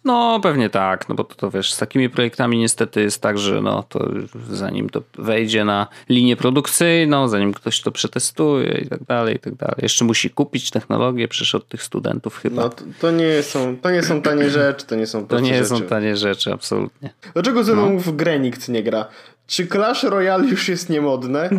No, 0.08 0.40
pewnie 0.42 0.70
tak, 0.70 1.08
no 1.08 1.14
bo 1.14 1.24
to, 1.24 1.34
to 1.34 1.50
wiesz, 1.50 1.72
z 1.72 1.78
takimi 1.78 2.10
projektami 2.10 2.58
niestety 2.58 3.02
jest 3.02 3.22
tak, 3.22 3.38
że 3.38 3.60
no 3.60 3.84
to 3.88 4.08
zanim 4.50 4.90
to 4.90 5.02
wejdzie 5.18 5.64
na 5.64 5.86
linię 6.08 6.36
produkcyjną, 6.36 7.28
zanim 7.28 7.52
ktoś 7.52 7.80
to 7.80 7.92
przetestuje 7.92 8.80
i 8.84 8.88
tak 8.88 9.04
dalej, 9.04 9.36
i 9.36 9.38
tak 9.38 9.54
dalej. 9.54 9.76
Jeszcze 9.82 10.04
musi 10.04 10.30
kupić 10.30 10.70
technologię 10.70 11.28
przecież 11.28 11.54
od 11.54 11.68
tych 11.68 11.82
studentów 11.82 12.38
chyba. 12.38 12.62
No 12.62 12.68
to, 12.68 12.84
to 13.00 13.10
nie, 13.10 13.42
są, 13.42 13.76
to 13.76 13.90
nie 13.90 14.02
są 14.02 14.22
tanie 14.22 14.50
rzeczy, 14.50 14.86
to 14.86 14.96
nie 14.96 15.06
są 15.06 15.26
To 15.26 15.40
nie 15.40 15.54
rzeczy. 15.54 15.66
są 15.66 15.80
tanie 15.80 16.16
rzeczy, 16.16 16.52
absolutnie. 16.52 17.10
Dlaczego 17.34 17.64
ze 17.64 17.74
mną 17.74 17.92
no. 17.92 18.00
w 18.00 18.16
grę 18.16 18.40
nikt 18.40 18.68
nie 18.68 18.82
gra? 18.82 19.06
Czy 19.46 19.66
Clash 19.66 20.02
Royale 20.02 20.48
już 20.48 20.68
jest 20.68 20.90
niemodne? 20.90 21.50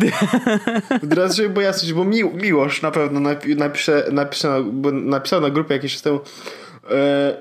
Teraz 1.10 1.36
się 1.36 1.48
boję, 1.48 1.72
bo 1.94 2.04
Mi 2.04 2.24
Miłosz 2.24 2.82
na 2.82 2.90
pewno 2.90 3.20
napisze, 3.56 4.04
napisze, 4.12 4.64
napisał 4.92 5.40
na 5.40 5.50
grupie 5.50 5.74
jakiś 5.74 5.92
czas 5.92 6.02
temu 6.02 6.20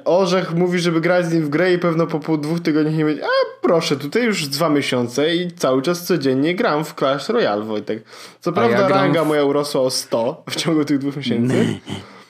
Orzech 0.06 0.54
mówi, 0.54 0.80
żeby 0.80 1.02
grać 1.02 1.26
z 1.26 1.34
nim 1.34 1.44
w 1.44 1.50
grę 1.50 1.74
i 1.74 1.78
pewno 1.78 2.08
po 2.08 2.20
pół 2.20 2.38
dwóch 2.38 2.60
tygodniach 2.60 2.96
nie 2.96 3.06
będzie. 3.06 3.24
A 3.24 3.28
proszę, 3.62 3.96
tutaj 3.96 4.24
już 4.24 4.48
dwa 4.48 4.70
miesiące 4.70 5.36
i 5.36 5.52
cały 5.52 5.82
czas 5.82 6.06
codziennie 6.06 6.56
gram 6.56 6.86
w 6.86 6.96
Clash 6.96 7.30
Royale, 7.30 7.64
Wojtek. 7.64 8.04
Co 8.40 8.52
prawda 8.52 8.80
ja 8.80 8.88
ranga 8.88 9.24
w... 9.24 9.28
moja 9.28 9.44
urosła 9.44 9.82
o 9.82 9.90
100 9.90 10.44
w 10.50 10.56
ciągu 10.56 10.86
tych 10.86 10.98
dwóch 10.98 11.18
miesięcy, 11.18 11.80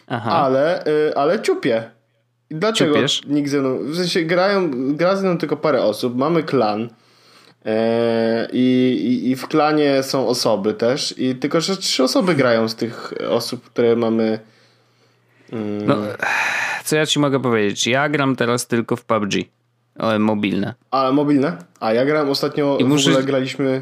ale, 0.08 0.88
y, 0.88 1.16
ale 1.16 1.42
ciupię. 1.42 1.84
I 2.50 2.56
dlaczego 2.56 2.96
Ciupiesz? 2.96 3.22
nikt 3.28 3.50
ze 3.50 3.60
mną... 3.60 3.78
W 3.84 3.96
sensie 3.96 4.22
grają, 4.22 4.72
gra 4.96 5.16
ze 5.16 5.28
mną 5.28 5.38
tylko 5.38 5.58
parę 5.58 5.84
osób, 5.84 6.18
mamy 6.18 6.44
klan. 6.44 6.90
E, 7.66 8.48
I, 8.54 8.98
i, 9.04 9.30
I 9.30 9.36
w 9.36 9.48
klanie 9.48 10.04
są 10.04 10.28
osoby 10.28 10.74
też. 10.74 11.16
I 11.18 11.36
tylko, 11.36 11.62
że 11.62 11.78
trzy 11.78 12.04
osoby 12.04 12.36
grają 12.36 12.70
z 12.70 12.76
tych 12.76 13.14
osób, 13.30 13.64
które 13.66 13.96
mamy. 13.96 14.40
No, 15.86 15.96
co 16.84 16.96
ja 16.96 17.06
ci 17.06 17.20
mogę 17.20 17.40
powiedzieć? 17.40 17.88
Ja 17.88 18.10
gram 18.10 18.36
teraz 18.36 18.68
tylko 18.68 18.96
w 18.96 19.06
PUBG. 19.06 19.34
O, 20.00 20.20
mobilne. 20.20 20.74
Ale 20.92 21.12
mobilne? 21.12 21.58
A 21.80 21.94
ja 21.94 22.06
gram 22.06 22.30
ostatnio, 22.30 22.78
I 22.80 22.84
w 22.84 22.88
muszę... 22.88 23.10
ogóle 23.10 23.24
graliśmy 23.26 23.82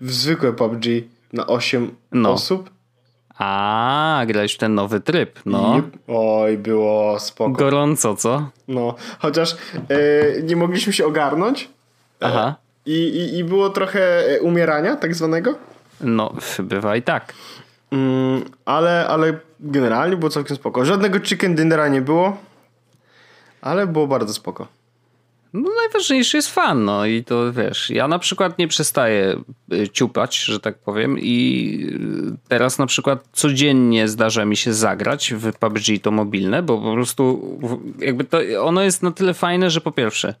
w 0.00 0.12
zwykłe 0.12 0.52
PUBG 0.52 0.84
na 1.32 1.46
8 1.46 1.94
no. 2.12 2.32
osób. 2.32 2.70
A, 3.38 4.22
grałeś 4.26 4.54
w 4.54 4.58
ten 4.58 4.74
nowy 4.74 5.00
tryb, 5.00 5.40
no. 5.46 5.78
I, 5.78 5.82
oj, 6.12 6.58
było 6.58 7.20
spoko. 7.20 7.50
Gorąco, 7.50 8.16
co? 8.16 8.48
No, 8.68 8.94
chociaż 9.18 9.56
e, 9.88 10.42
nie 10.42 10.56
mogliśmy 10.56 10.92
się 10.92 11.06
ogarnąć. 11.06 11.64
E, 11.64 12.26
Aha. 12.26 12.54
I, 12.86 12.92
i, 12.92 13.38
I 13.38 13.44
było 13.44 13.70
trochę 13.70 14.00
e, 14.28 14.40
umierania, 14.40 14.96
tak 14.96 15.14
zwanego. 15.14 15.54
No, 16.00 16.34
bywa 16.58 16.96
i 16.96 17.02
tak. 17.02 17.34
Mm, 17.92 18.44
ale, 18.64 19.08
ale 19.08 19.40
generalnie 19.60 20.16
było 20.16 20.30
całkiem 20.30 20.56
spoko. 20.56 20.84
Żadnego 20.84 21.20
chicken 21.20 21.54
dinnera 21.54 21.88
nie 21.88 22.00
było, 22.00 22.36
ale 23.60 23.86
było 23.86 24.06
bardzo 24.06 24.34
spoko. 24.34 24.66
No 25.52 25.70
najważniejszy 25.76 26.36
jest 26.36 26.50
fan, 26.50 26.84
no 26.84 27.06
i 27.06 27.24
to 27.24 27.52
wiesz, 27.52 27.90
ja 27.90 28.08
na 28.08 28.18
przykład 28.18 28.58
nie 28.58 28.68
przestaję 28.68 29.40
y, 29.72 29.88
ciupać, 29.88 30.38
że 30.38 30.60
tak 30.60 30.78
powiem 30.78 31.18
i 31.18 31.78
y, 32.34 32.48
teraz 32.48 32.78
na 32.78 32.86
przykład 32.86 33.24
codziennie 33.32 34.08
zdarza 34.08 34.44
mi 34.44 34.56
się 34.56 34.74
zagrać 34.74 35.34
w 35.36 35.52
PUBG 35.52 36.02
to 36.02 36.10
mobilne, 36.10 36.62
bo 36.62 36.78
po 36.78 36.92
prostu 36.92 37.58
jakby 37.98 38.24
to, 38.24 38.38
ono 38.60 38.82
jest 38.82 39.02
na 39.02 39.10
tyle 39.10 39.34
fajne, 39.34 39.70
że 39.70 39.80
po 39.80 39.92
pierwsze 39.92 40.34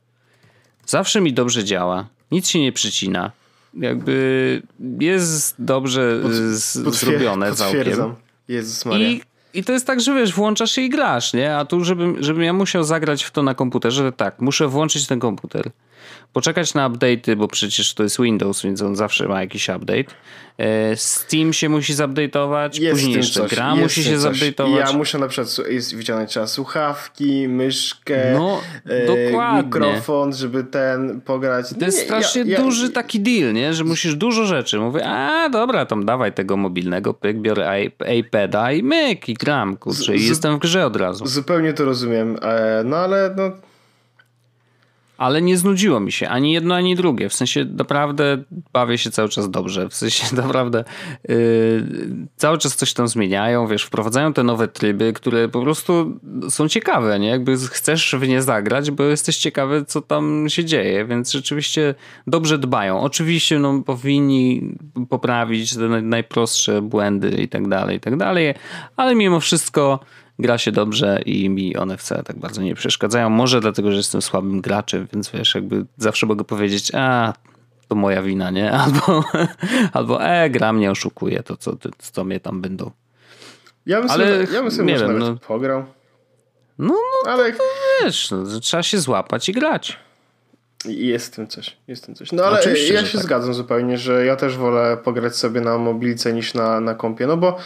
zawsze 0.86 1.20
mi 1.20 1.32
dobrze 1.32 1.64
działa, 1.64 2.06
nic 2.30 2.48
się 2.48 2.60
nie 2.60 2.72
przycina, 2.72 3.32
jakby 3.74 4.62
jest 5.00 5.54
dobrze 5.58 6.20
z, 6.52 6.94
zrobione 6.94 7.54
całkiem. 7.54 8.14
Jezus 8.48 8.84
Maria. 8.84 9.08
I, 9.08 9.22
I 9.54 9.64
to 9.64 9.72
jest 9.72 9.86
tak, 9.86 10.00
że 10.00 10.14
wiesz, 10.14 10.32
włączasz 10.32 10.70
się 10.70 10.82
i 10.82 10.90
grasz, 10.90 11.32
nie? 11.32 11.56
A 11.56 11.64
tu, 11.64 11.84
żebym, 11.84 12.22
żebym 12.22 12.42
ja 12.42 12.52
musiał 12.52 12.84
zagrać 12.84 13.24
w 13.24 13.30
to 13.30 13.42
na 13.42 13.54
komputerze, 13.54 14.12
tak, 14.12 14.40
muszę 14.40 14.68
włączyć 14.68 15.06
ten 15.06 15.20
komputer 15.20 15.70
poczekać 16.32 16.74
na 16.74 16.90
update'y, 16.90 17.36
bo 17.36 17.48
przecież 17.48 17.94
to 17.94 18.02
jest 18.02 18.20
Windows, 18.20 18.62
więc 18.62 18.82
on 18.82 18.96
zawsze 18.96 19.28
ma 19.28 19.40
jakiś 19.40 19.68
update. 19.68 20.14
E, 20.58 20.96
Steam 20.96 21.52
się 21.52 21.68
musi 21.68 21.94
zupdate'ować, 21.94 22.80
jest 22.80 22.92
później 22.92 23.16
jeszcze 23.16 23.40
coś, 23.40 23.50
gra 23.50 23.76
musi 23.76 24.04
się 24.04 24.18
zupdate'ować. 24.18 24.78
Ja 24.78 24.92
muszę 24.92 25.18
na 25.18 25.28
przykład 25.28 25.56
wyciągnąć 25.94 26.30
trzeba 26.30 26.46
słuchawki, 26.46 27.48
myszkę, 27.48 28.32
no, 28.32 28.60
e, 28.86 29.62
mikrofon, 29.62 30.34
żeby 30.34 30.64
ten 30.64 31.20
pograć. 31.20 31.66
To 31.78 31.84
jest 31.84 31.98
strasznie 31.98 32.42
ja, 32.42 32.58
ja, 32.58 32.64
duży 32.64 32.90
taki 32.90 33.20
deal, 33.20 33.52
nie? 33.52 33.74
że 33.74 33.84
musisz 33.84 34.14
dużo 34.14 34.46
rzeczy. 34.46 34.78
Mówię, 34.78 35.06
a 35.06 35.48
dobra, 35.48 35.86
tam 35.86 36.04
dawaj 36.04 36.32
tego 36.32 36.56
mobilnego, 36.56 37.14
pyk, 37.14 37.36
biorę 37.36 37.80
iPada 38.18 38.72
i 38.72 38.82
myk 38.82 39.28
i 39.28 39.34
gram, 39.34 39.76
kurczę, 39.76 40.16
i 40.16 40.26
jestem 40.26 40.56
w 40.56 40.58
grze 40.58 40.86
od 40.86 40.96
razu. 40.96 41.26
Zupełnie 41.26 41.72
to 41.72 41.84
rozumiem, 41.84 42.36
e, 42.42 42.82
no 42.84 42.96
ale 42.96 43.34
no 43.36 43.67
ale 45.18 45.42
nie 45.42 45.56
znudziło 45.56 46.00
mi 46.00 46.12
się 46.12 46.28
ani 46.28 46.52
jedno, 46.52 46.74
ani 46.74 46.96
drugie. 46.96 47.28
W 47.28 47.34
sensie 47.34 47.64
naprawdę 47.64 48.42
bawię 48.72 48.98
się 48.98 49.10
cały 49.10 49.28
czas 49.28 49.50
dobrze. 49.50 49.88
W 49.88 49.94
sensie 49.94 50.36
naprawdę 50.42 50.84
yy, 51.28 51.36
cały 52.36 52.58
czas 52.58 52.76
coś 52.76 52.92
tam 52.92 53.08
zmieniają, 53.08 53.66
wiesz, 53.66 53.82
wprowadzają 53.82 54.32
te 54.32 54.42
nowe 54.42 54.68
tryby, 54.68 55.12
które 55.12 55.48
po 55.48 55.62
prostu 55.62 56.20
są 56.48 56.68
ciekawe, 56.68 57.18
nie? 57.18 57.28
Jakby 57.28 57.56
chcesz 57.70 58.14
w 58.18 58.28
nie 58.28 58.42
zagrać, 58.42 58.90
bo 58.90 59.04
jesteś 59.04 59.36
ciekawy, 59.36 59.84
co 59.84 60.02
tam 60.02 60.46
się 60.48 60.64
dzieje, 60.64 61.04
więc 61.04 61.32
rzeczywiście 61.32 61.94
dobrze 62.26 62.58
dbają. 62.58 63.00
Oczywiście 63.00 63.58
no, 63.58 63.82
powinni 63.82 64.74
poprawić 65.08 65.74
te 65.74 65.88
najprostsze 65.88 66.82
błędy 66.82 67.30
i 67.30 67.48
tak 67.48 67.68
dalej, 67.68 67.96
i 67.96 68.00
tak 68.00 68.16
dalej, 68.16 68.54
ale 68.96 69.14
mimo 69.14 69.40
wszystko 69.40 70.00
gra 70.38 70.58
się 70.58 70.72
dobrze 70.72 71.20
i 71.26 71.48
mi 71.48 71.76
one 71.76 71.96
wcale 71.96 72.22
tak 72.22 72.38
bardzo 72.38 72.62
nie 72.62 72.74
przeszkadzają. 72.74 73.30
Może 73.30 73.60
dlatego, 73.60 73.90
że 73.90 73.96
jestem 73.96 74.22
słabym 74.22 74.60
graczem, 74.60 75.08
więc 75.12 75.30
wiesz, 75.30 75.54
jakby 75.54 75.84
zawsze 75.96 76.26
mogę 76.26 76.44
powiedzieć, 76.44 76.94
a 76.94 77.32
to 77.88 77.94
moja 77.94 78.22
wina, 78.22 78.50
nie? 78.50 78.72
Albo, 78.82 79.24
albo 79.92 80.24
e, 80.24 80.50
gra 80.50 80.72
mnie 80.72 80.90
oszukuje, 80.90 81.42
to 81.42 81.56
co, 81.56 81.76
to, 81.76 81.88
co 81.98 82.24
mnie 82.24 82.40
tam 82.40 82.60
będą. 82.60 82.90
Ja 83.86 84.00
bym 84.00 84.10
Ale, 84.10 84.26
sobie, 84.26 84.54
ja 84.54 84.62
bym 84.62 84.70
sobie 84.70 84.92
nie 84.92 84.98
wiem, 84.98 85.18
no, 85.18 85.36
pograł. 85.36 85.84
No, 86.78 86.94
no 87.24 87.30
ale 87.30 87.52
to, 87.52 87.58
to 87.58 87.64
wiesz, 88.04 88.30
no, 88.30 88.60
trzeba 88.60 88.82
się 88.82 88.98
złapać 88.98 89.48
i 89.48 89.52
grać. 89.52 89.98
Jest 90.84 91.32
w 91.32 91.36
tym 91.36 91.48
coś, 91.48 91.76
jest 91.88 92.02
w 92.02 92.06
tym 92.06 92.14
coś. 92.14 92.32
No 92.32 92.44
ale 92.44 92.60
Oczywiście, 92.60 92.94
ja 92.94 93.06
się 93.06 93.18
tak. 93.18 93.26
zgadzam 93.26 93.54
zupełnie, 93.54 93.98
że 93.98 94.26
ja 94.26 94.36
też 94.36 94.56
wolę 94.56 94.96
pograć 95.04 95.36
sobie 95.36 95.60
na 95.60 95.78
mobilce 95.78 96.32
niż 96.32 96.54
na, 96.54 96.80
na 96.80 96.94
kompie, 96.94 97.26
no 97.26 97.36
bo 97.36 97.56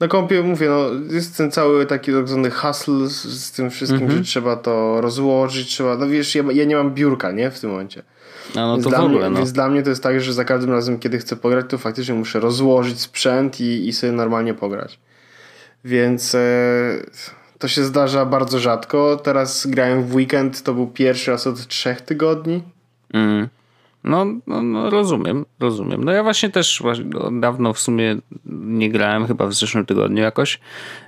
na 0.00 0.08
kompie 0.08 0.42
mówię, 0.42 0.68
no 0.68 1.14
jest 1.14 1.36
ten 1.36 1.50
cały 1.50 1.86
taki 1.86 2.12
tak 2.12 2.28
zwany 2.28 2.50
hustle 2.50 3.08
z, 3.08 3.24
z 3.24 3.52
tym 3.52 3.70
wszystkim, 3.70 4.02
mm 4.02 4.12
-hmm. 4.12 4.18
że 4.18 4.24
trzeba 4.24 4.56
to 4.56 5.00
rozłożyć, 5.00 5.68
trzeba, 5.68 5.96
no 5.96 6.08
wiesz, 6.08 6.34
ja, 6.34 6.42
ja 6.52 6.64
nie 6.64 6.76
mam 6.76 6.94
biurka, 6.94 7.32
nie, 7.32 7.50
w 7.50 7.60
tym 7.60 7.70
momencie. 7.70 8.02
No, 8.54 8.76
no 8.76 8.82
to 8.82 8.90
w 8.90 8.94
ogóle, 8.94 9.20
mnie, 9.20 9.30
no. 9.30 9.38
Więc 9.38 9.52
dla 9.52 9.68
mnie 9.68 9.82
to 9.82 9.90
jest 9.90 10.02
tak, 10.02 10.20
że 10.20 10.32
za 10.32 10.44
każdym 10.44 10.70
razem, 10.70 10.98
kiedy 10.98 11.18
chcę 11.18 11.36
pograć, 11.36 11.66
to 11.68 11.78
faktycznie 11.78 12.14
muszę 12.14 12.40
rozłożyć 12.40 13.00
sprzęt 13.00 13.60
i, 13.60 13.88
i 13.88 13.92
sobie 13.92 14.12
normalnie 14.12 14.54
pograć. 14.54 14.98
Więc... 15.84 16.34
E 16.34 17.37
to 17.58 17.68
się 17.68 17.84
zdarza 17.84 18.26
bardzo 18.26 18.58
rzadko. 18.58 19.20
Teraz 19.22 19.66
grałem 19.66 20.04
w 20.04 20.14
weekend, 20.14 20.62
to 20.62 20.74
był 20.74 20.86
pierwszy 20.86 21.30
raz 21.30 21.46
od 21.46 21.66
trzech 21.66 22.00
tygodni. 22.00 22.62
Mm. 23.14 23.48
No, 24.04 24.26
no, 24.46 24.62
no, 24.62 24.90
rozumiem, 24.90 25.44
rozumiem. 25.60 26.04
No 26.04 26.12
ja 26.12 26.22
właśnie 26.22 26.50
też 26.50 26.82
dawno 27.40 27.72
w 27.72 27.80
sumie 27.80 28.16
nie 28.46 28.90
grałem, 28.90 29.26
chyba 29.26 29.46
w 29.46 29.54
zeszłym 29.54 29.86
tygodniu 29.86 30.22
jakoś, 30.22 30.60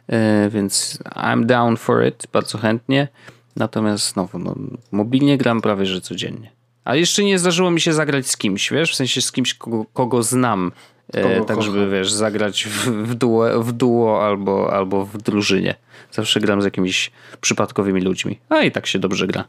yy, 0.09 0.16
więc 0.51 0.98
I'm 1.05 1.46
down 1.46 1.76
for 1.76 2.07
it, 2.07 2.26
bardzo 2.32 2.59
chętnie. 2.59 3.09
Natomiast 3.57 4.12
znowu, 4.12 4.38
no, 4.38 4.55
mobilnie 4.92 5.38
gram 5.38 5.61
prawie 5.61 5.86
że 5.86 6.01
codziennie. 6.01 6.51
A 6.84 6.96
jeszcze 6.96 7.24
nie 7.24 7.38
zdarzyło 7.38 7.70
mi 7.70 7.80
się 7.80 7.92
zagrać 7.92 8.26
z 8.26 8.36
kimś, 8.36 8.70
wiesz, 8.70 8.92
w 8.92 8.96
sensie 8.96 9.22
z 9.22 9.32
kimś, 9.32 9.55
kogo, 9.55 9.84
kogo 9.92 10.22
znam, 10.22 10.72
e, 11.12 11.44
tak 11.44 11.62
żeby, 11.62 11.90
wiesz, 11.90 12.12
zagrać 12.12 12.64
w, 12.64 12.86
w, 12.86 13.14
duo, 13.14 13.62
w 13.62 13.72
duo 13.72 14.26
albo, 14.26 14.72
albo 14.72 15.06
w 15.06 15.18
drużynie. 15.18 15.74
Zawsze 16.12 16.40
gram 16.40 16.62
z 16.62 16.64
jakimiś 16.64 17.11
przypadkowymi 17.40 18.00
ludźmi. 18.00 18.38
A 18.48 18.62
i 18.62 18.72
tak 18.72 18.86
się 18.86 18.98
dobrze 18.98 19.26
gra. 19.26 19.44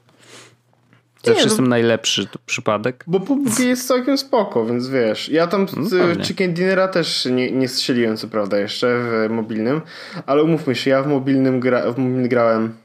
Zawsze 1.24 1.44
jestem 1.44 1.66
no, 1.66 1.70
najlepszy 1.70 2.28
przypadek. 2.46 3.04
Bo 3.08 3.20
PUBG 3.20 3.60
jest 3.74 3.88
całkiem 3.88 4.18
spoko, 4.18 4.66
więc 4.66 4.88
wiesz. 4.88 5.30
Ja 5.30 5.48
tam 5.48 5.66
no, 5.78 6.24
Chicken 6.26 6.54
Dinnera 6.54 6.88
też 6.88 7.26
nie, 7.26 7.52
nie 7.52 7.68
strzeliłem, 7.68 8.18
co 8.18 8.28
prawda, 8.28 8.60
jeszcze 8.60 9.00
w 9.00 9.32
mobilnym, 9.32 9.82
ale 10.26 10.44
umówmy 10.44 10.76
się, 10.76 10.90
ja 10.90 11.04
w 11.04 11.08
mobilnym, 11.08 11.60
gra, 11.60 11.82
w 11.92 11.98
mobilnym 11.98 12.30
grałem 12.30 12.76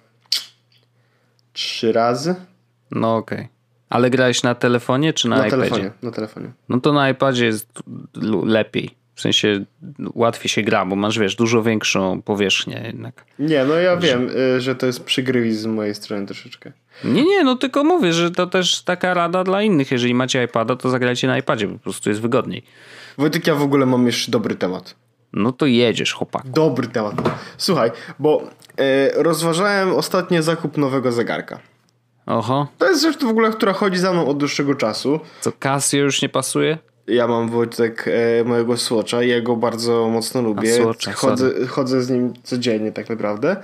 trzy 1.53 1.93
razy. 1.93 2.35
No 2.91 3.16
okej. 3.16 3.39
Okay. 3.39 3.56
Ale 3.89 4.11
grałeś 4.11 4.43
na 4.43 4.55
telefonie 4.55 5.12
czy 5.12 5.28
na, 5.28 5.37
na 5.37 5.47
iPadzie? 5.47 5.62
Telefonie, 5.62 5.91
na 6.03 6.11
telefonie. 6.11 6.53
No 6.68 6.80
to 6.80 6.93
na 6.93 7.11
iPadzie 7.11 7.47
jest 7.47 7.82
lepiej. 8.45 8.91
W 9.14 9.20
sensie 9.20 9.64
łatwiej 10.14 10.49
się 10.49 10.62
gra, 10.62 10.87
bo 10.87 10.97
masz, 10.97 11.18
wiesz, 11.18 11.37
dużo 11.37 11.62
większą 11.62 12.22
powierzchnię 12.22 12.82
jednak. 12.87 13.24
Nie, 13.39 13.64
no 13.64 13.74
ja 13.74 13.97
wiem, 13.97 14.30
y, 14.57 14.61
że 14.61 14.74
to 14.74 14.87
jest 14.87 15.05
przygrywisk 15.05 15.61
z 15.61 15.66
mojej 15.66 15.95
strony 15.95 16.26
troszeczkę. 16.26 16.72
Nie, 17.05 17.24
nie, 17.24 17.45
no 17.45 17.57
tylko 17.57 17.84
mówię, 17.84 18.12
że 18.12 18.30
to 18.30 18.47
też 18.47 18.82
taka 18.82 19.14
rada 19.14 19.45
dla 19.45 19.62
innych. 19.62 19.91
Jeżeli 19.91 20.14
macie 20.14 20.45
iPada, 20.45 20.76
to 20.76 20.91
zagrajcie 20.91 21.26
na 21.26 21.39
iPadzie, 21.39 21.68
po 21.68 21.78
prostu 21.78 22.09
jest 22.09 22.20
wygodniej. 22.20 22.62
Wojtek, 23.18 23.47
ja 23.47 23.55
w 23.55 23.62
ogóle 23.62 23.87
mam 23.87 24.07
jeszcze 24.07 24.32
dobry 24.32 24.55
temat. 24.55 24.95
No 25.32 25.53
to 25.53 25.66
jedziesz, 25.66 26.12
chłopak. 26.12 26.49
Dobry 26.49 26.87
temat. 26.87 27.14
Słuchaj, 27.57 27.91
bo 28.18 28.43
e, 28.76 29.22
rozważałem 29.22 29.95
ostatnio 29.95 30.43
zakup 30.43 30.76
nowego 30.76 31.12
zegarka. 31.12 31.59
Oho. 32.27 32.66
To 32.79 32.89
jest 32.91 33.03
rzecz 33.03 33.24
w 33.24 33.29
ogóle, 33.29 33.51
która 33.51 33.72
chodzi 33.72 33.99
za 33.99 34.12
mną 34.12 34.27
od 34.27 34.39
dłuższego 34.39 34.74
czasu. 34.74 35.20
Co, 35.41 35.53
Casio 35.53 35.97
już 35.97 36.22
nie 36.22 36.29
pasuje? 36.29 36.79
Ja 37.09 37.29
mam 37.29 37.49
Wojtek 37.49 38.05
e, 38.09 38.45
mojego 38.45 38.77
Swatcha 38.77 39.23
i 39.23 39.29
ja 39.29 39.41
go 39.41 39.57
bardzo 39.57 40.09
mocno 40.09 40.43
lubię. 40.43 40.73
Swatcha, 40.73 41.13
chodzę, 41.13 41.67
chodzę 41.67 42.03
z 42.03 42.11
nim 42.11 42.33
codziennie 42.43 42.93
tak 42.93 43.09
naprawdę. 43.09 43.57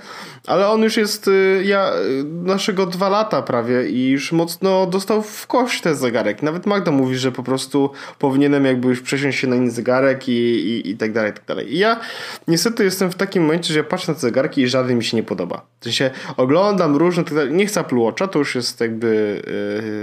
Ale 0.47 0.67
on 0.67 0.81
już 0.81 0.97
jest, 0.97 1.27
e, 1.27 1.63
ja, 1.63 1.91
e, 1.91 2.23
naszego 2.23 2.85
dwa 2.85 3.09
lata 3.09 3.41
prawie 3.41 3.89
i 3.89 4.09
już 4.09 4.31
mocno 4.31 4.85
dostał 4.85 5.21
w 5.21 5.47
kość 5.47 5.81
ten 5.81 5.95
zegarek. 5.95 6.43
Nawet 6.43 6.65
Magda 6.65 6.91
mówi, 6.91 7.15
że 7.15 7.31
po 7.31 7.43
prostu 7.43 7.89
powinienem 8.19 8.65
jakby 8.65 8.87
już 8.87 9.01
przesiąść 9.01 9.39
się 9.39 9.47
na 9.47 9.55
inny 9.55 9.71
zegarek 9.71 10.29
i, 10.29 10.31
i, 10.31 10.89
i 10.89 10.97
tak 10.97 11.13
dalej, 11.13 11.31
i 11.31 11.33
tak 11.33 11.45
dalej. 11.45 11.73
I 11.73 11.77
ja 11.77 11.99
niestety 12.47 12.83
jestem 12.83 13.11
w 13.11 13.15
takim 13.15 13.43
momencie, 13.43 13.73
że 13.73 13.79
ja 13.79 13.85
patrzę 13.85 14.11
na 14.11 14.15
te 14.15 14.21
zegarki 14.21 14.61
i 14.61 14.67
żaden 14.67 14.97
mi 14.97 15.03
się 15.03 15.17
nie 15.17 15.23
podoba. 15.23 15.65
W 15.79 15.83
sensie 15.83 16.11
oglądam 16.37 16.95
różne, 16.95 17.23
tak 17.23 17.51
nie 17.51 17.65
chcę 17.65 17.81
Apple 17.81 17.97
Watcha, 17.97 18.27
to 18.27 18.39
już 18.39 18.55
jest 18.55 18.79
jakby... 18.79 19.41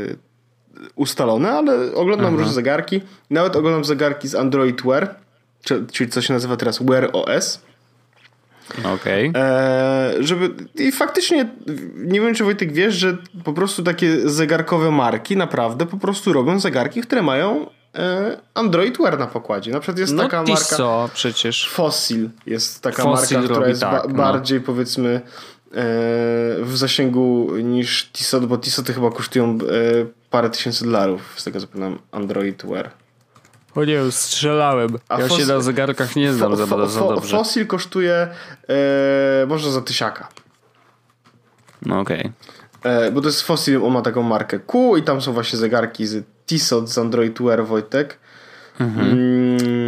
Yy, 0.09 0.29
ustalone, 0.94 1.50
ale 1.50 1.94
oglądam 1.94 2.26
Aha. 2.26 2.36
różne 2.36 2.52
zegarki. 2.52 3.00
Nawet 3.30 3.56
oglądam 3.56 3.84
zegarki 3.84 4.28
z 4.28 4.34
Android 4.34 4.82
Wear, 4.82 5.14
czyli 5.92 6.10
co 6.10 6.22
się 6.22 6.34
nazywa 6.34 6.56
teraz 6.56 6.82
Wear 6.82 7.10
OS. 7.12 7.60
Okej. 8.78 9.28
Okay. 9.28 9.42
E, 9.42 10.14
żeby 10.20 10.50
I 10.74 10.92
faktycznie, 10.92 11.48
nie 11.96 12.20
wiem 12.20 12.34
czy 12.34 12.44
Wojtek 12.44 12.72
wiesz, 12.72 12.94
że 12.94 13.16
po 13.44 13.52
prostu 13.52 13.82
takie 13.82 14.28
zegarkowe 14.28 14.90
marki 14.90 15.36
naprawdę 15.36 15.86
po 15.86 15.96
prostu 15.96 16.32
robią 16.32 16.60
zegarki, 16.60 17.00
które 17.00 17.22
mają 17.22 17.66
e, 17.94 18.36
Android 18.54 18.98
Wear 18.98 19.18
na 19.18 19.26
pokładzie. 19.26 19.70
Na 19.72 19.80
przykład 19.80 19.98
jest 19.98 20.12
no 20.12 20.22
taka 20.22 20.42
marka. 20.42 20.76
Co 20.76 21.08
przecież. 21.14 21.68
Fossil 21.68 22.30
jest 22.46 22.82
taka 22.82 23.02
Fossil 23.02 23.38
marka, 23.38 23.52
która 23.54 23.68
jest 23.68 23.80
tak, 23.80 23.92
ba- 23.92 24.08
no. 24.08 24.14
bardziej 24.14 24.60
powiedzmy 24.60 25.20
w 26.62 26.72
zasięgu 26.74 27.56
niż 27.56 28.10
Tissot, 28.12 28.46
bo 28.46 28.58
Tissoty 28.58 28.92
chyba 28.92 29.10
kosztują 29.10 29.58
parę 30.30 30.50
tysięcy 30.50 30.84
dolarów, 30.84 31.34
z 31.36 31.44
tego 31.44 31.60
co 31.60 31.66
pamiętam, 31.66 31.98
Android 32.12 32.66
Wear. 32.66 32.90
O 33.74 33.84
nie, 33.84 34.10
strzelałem. 34.10 34.98
A 35.08 35.20
ja 35.20 35.28
się 35.28 35.46
na 35.46 35.60
zegarkach 35.60 36.16
nie 36.16 36.32
znam 36.32 36.56
za, 36.56 36.66
za, 36.66 36.86
za 36.86 37.00
dobrze. 37.00 37.36
Fossil 37.36 37.66
kosztuje 37.66 38.28
e, 38.68 39.46
może 39.48 39.72
za 39.72 39.80
tysiaka. 39.80 40.28
No 41.86 42.00
okej. 42.00 42.32
Okay. 42.80 42.92
E, 42.92 43.12
bo 43.12 43.20
to 43.20 43.28
jest 43.28 43.42
Fossil, 43.42 43.84
on 43.84 43.92
ma 43.92 44.02
taką 44.02 44.22
markę 44.22 44.58
Q 44.58 44.96
i 44.96 45.02
tam 45.02 45.22
są 45.22 45.32
właśnie 45.32 45.58
zegarki 45.58 46.06
z 46.06 46.24
Tissot 46.46 46.90
z 46.90 46.98
Android 46.98 47.42
Wear 47.42 47.66
Wojtek. 47.66 48.18
Mhm. 48.80 49.10
Mm, 49.10 49.79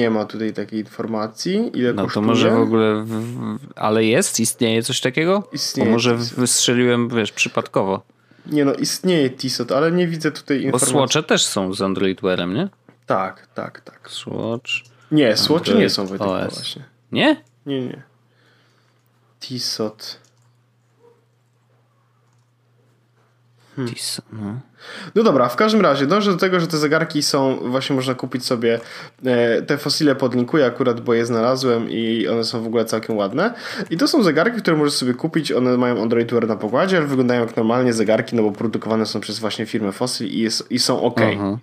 nie 0.00 0.10
ma 0.10 0.24
tutaj 0.24 0.52
takiej 0.52 0.80
informacji. 0.80 1.70
Ile 1.74 1.92
no 1.92 2.02
kosztuje. 2.04 2.26
to 2.26 2.28
może 2.28 2.50
w 2.50 2.60
ogóle. 2.60 3.04
W, 3.04 3.58
ale 3.76 4.04
jest? 4.04 4.40
Istnieje 4.40 4.82
coś 4.82 5.00
takiego? 5.00 5.48
Istnieje. 5.52 5.88
Bo 5.88 5.92
może 5.92 6.16
wystrzeliłem, 6.16 7.08
wiesz, 7.08 7.32
przypadkowo. 7.32 8.02
Nie 8.46 8.64
no, 8.64 8.74
istnieje 8.74 9.30
Tissot, 9.30 9.72
ale 9.72 9.92
nie 9.92 10.06
widzę 10.06 10.32
tutaj 10.32 10.62
informacji. 10.62 10.94
Bo 10.94 10.98
Swatche 10.98 11.22
też 11.22 11.44
są 11.44 11.74
z 11.74 11.82
Android 11.82 12.20
Wearem, 12.20 12.54
nie? 12.54 12.68
Tak, 13.06 13.46
tak, 13.54 13.80
tak. 13.80 14.10
Swatch. 14.10 14.70
Nie, 15.12 15.36
Swatche 15.36 15.74
nie 15.74 15.90
są 15.90 16.06
Wojtek 16.06 16.28
właśnie. 16.28 16.84
Nie? 17.12 17.42
Nie, 17.66 17.80
nie. 17.80 18.02
Tissot. 19.40 20.20
Hmm. 23.86 23.94
No. 24.32 24.60
No 25.14 25.22
dobra, 25.22 25.48
w 25.48 25.56
każdym 25.56 25.80
razie 25.80 26.06
dążę 26.06 26.30
do 26.30 26.36
tego, 26.36 26.60
że 26.60 26.66
te 26.66 26.76
zegarki 26.76 27.22
są, 27.22 27.56
właśnie 27.56 27.96
można 27.96 28.14
kupić 28.14 28.44
sobie 28.44 28.80
e, 29.24 29.62
te 29.62 29.78
fosile 29.78 30.14
podlinkuję 30.14 30.66
akurat, 30.66 31.00
bo 31.00 31.14
je 31.14 31.26
znalazłem 31.26 31.90
i 31.90 32.28
one 32.28 32.44
są 32.44 32.62
w 32.62 32.66
ogóle 32.66 32.84
całkiem 32.84 33.16
ładne. 33.16 33.54
I 33.90 33.96
to 33.96 34.08
są 34.08 34.22
zegarki, 34.22 34.58
które 34.58 34.76
możesz 34.76 34.94
sobie 34.94 35.14
kupić, 35.14 35.52
one 35.52 35.76
mają 35.76 36.02
Android 36.02 36.32
Wear 36.32 36.48
na 36.48 36.56
pokładzie, 36.56 36.96
ale 36.96 37.06
wyglądają 37.06 37.40
jak 37.40 37.56
normalnie 37.56 37.92
zegarki, 37.92 38.36
no 38.36 38.42
bo 38.42 38.52
produkowane 38.52 39.06
są 39.06 39.20
przez 39.20 39.38
właśnie 39.38 39.66
firmę 39.66 39.92
Fossil 39.92 40.28
i, 40.28 40.38
jest, 40.38 40.70
i 40.70 40.78
są 40.78 41.02
ok. 41.02 41.20
Uh-huh. 41.20 41.58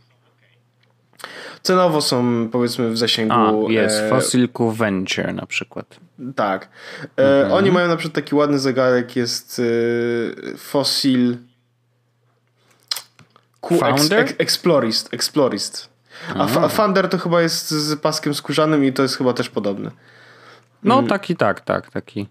Cenowo 1.61 2.01
są 2.01 2.49
powiedzmy 2.51 2.89
w 2.89 2.97
zasięgu. 2.97 3.68
A, 3.68 3.72
jest, 3.72 3.95
e... 3.95 4.72
Venture 4.72 5.34
na 5.34 5.45
przykład. 5.45 5.99
Tak. 6.36 6.70
E, 7.18 7.41
mhm. 7.41 7.51
Oni 7.51 7.72
mają 7.72 7.88
na 7.88 7.97
przykład 7.97 8.15
taki 8.15 8.36
ładny 8.36 8.59
zegarek, 8.59 9.15
jest 9.15 9.61
e, 10.53 10.57
Fossil 10.57 11.38
Founder? 13.76 14.20
Ex, 14.20 14.34
Explorist. 14.38 15.13
Explorist. 15.13 15.89
A 16.36 16.68
Founder 16.68 17.09
to 17.09 17.18
chyba 17.18 17.41
jest 17.41 17.70
z 17.70 17.99
paskiem 17.99 18.34
skórzanym 18.34 18.86
i 18.86 18.93
to 18.93 19.01
jest 19.01 19.18
chyba 19.18 19.34
też 19.34 19.49
podobny. 19.49 19.91
No 20.84 20.93
hmm. 20.93 21.09
taki, 21.09 21.36
tak, 21.36 21.61
tak, 21.61 21.91
taki. 21.91 22.28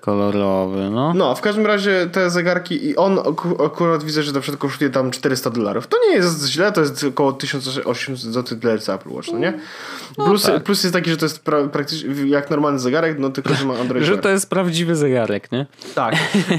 Kolorowy, 0.00 0.90
no. 0.90 1.14
No, 1.14 1.34
w 1.34 1.40
każdym 1.40 1.66
razie 1.66 2.06
te 2.12 2.30
zegarki 2.30 2.86
i 2.86 2.96
on 2.96 3.18
akurat 3.64 4.04
widzę, 4.04 4.22
że 4.22 4.32
na 4.32 4.40
przykład 4.40 4.60
kosztuje 4.60 4.90
tam 4.90 5.10
400 5.10 5.50
dolarów. 5.50 5.86
To 5.86 5.96
nie 6.08 6.14
jest 6.14 6.46
źle, 6.46 6.72
to 6.72 6.80
jest 6.80 7.04
około 7.04 7.32
1800 7.32 8.32
zł 8.32 8.58
dla 8.58 8.72
Apple 8.72 9.10
Watch, 9.10 9.28
no 9.32 9.38
nie? 9.38 9.58
No 10.18 10.24
plus, 10.24 10.42
tak. 10.42 10.62
plus 10.62 10.82
jest 10.84 10.94
taki, 10.94 11.10
że 11.10 11.16
to 11.16 11.24
jest 11.24 11.44
pra- 11.44 11.68
praktycznie 11.68 12.28
jak 12.28 12.50
normalny 12.50 12.78
zegarek, 12.78 13.18
no 13.18 13.30
tylko, 13.30 13.54
że 13.54 13.64
ma 13.64 13.74
Android 13.74 14.04
Że 14.04 14.18
to 14.18 14.28
jest 14.28 14.50
prawdziwy 14.50 14.96
zegarek, 14.96 15.52
nie? 15.52 15.66
Tak. 15.94 16.14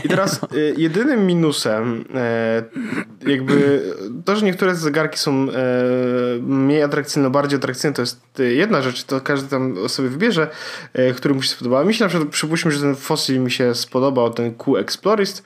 I 0.06 0.10
teraz 0.10 0.40
y, 0.54 0.74
jedynym 0.78 1.26
minusem 1.28 2.06
e, 2.16 2.64
jakby 3.28 3.82
to, 4.26 4.36
że 4.36 4.46
niektóre 4.46 4.76
zegarki 4.76 5.18
są 5.20 5.32
e, 5.32 5.46
mniej 6.42 6.84
atrakcyjne, 6.84 7.30
bardziej 7.30 7.58
atrakcyjne, 7.58 7.94
to 7.94 8.02
jest 8.02 8.20
jedna 8.38 8.82
rzecz, 8.82 9.04
to 9.04 9.22
każdy 9.22 9.50
tam 9.50 9.90
sobie 9.90 10.10
wybierze, 10.10 10.48
który 11.16 11.34
mu 11.34 11.42
się 11.42 11.50
spodobała. 11.50 11.84
Mi 11.84 11.94
się 11.94 12.04
na 12.04 12.10
przykład 12.10 12.30
przypuśćmy, 12.30 12.72
że 12.72 12.80
ten 12.80 12.96
Fossil 13.16 13.40
mi 13.40 13.52
się 13.52 13.76
spodobał, 13.76 14.34
ten 14.34 14.54
Q 14.54 14.78
Explorist. 14.78 15.44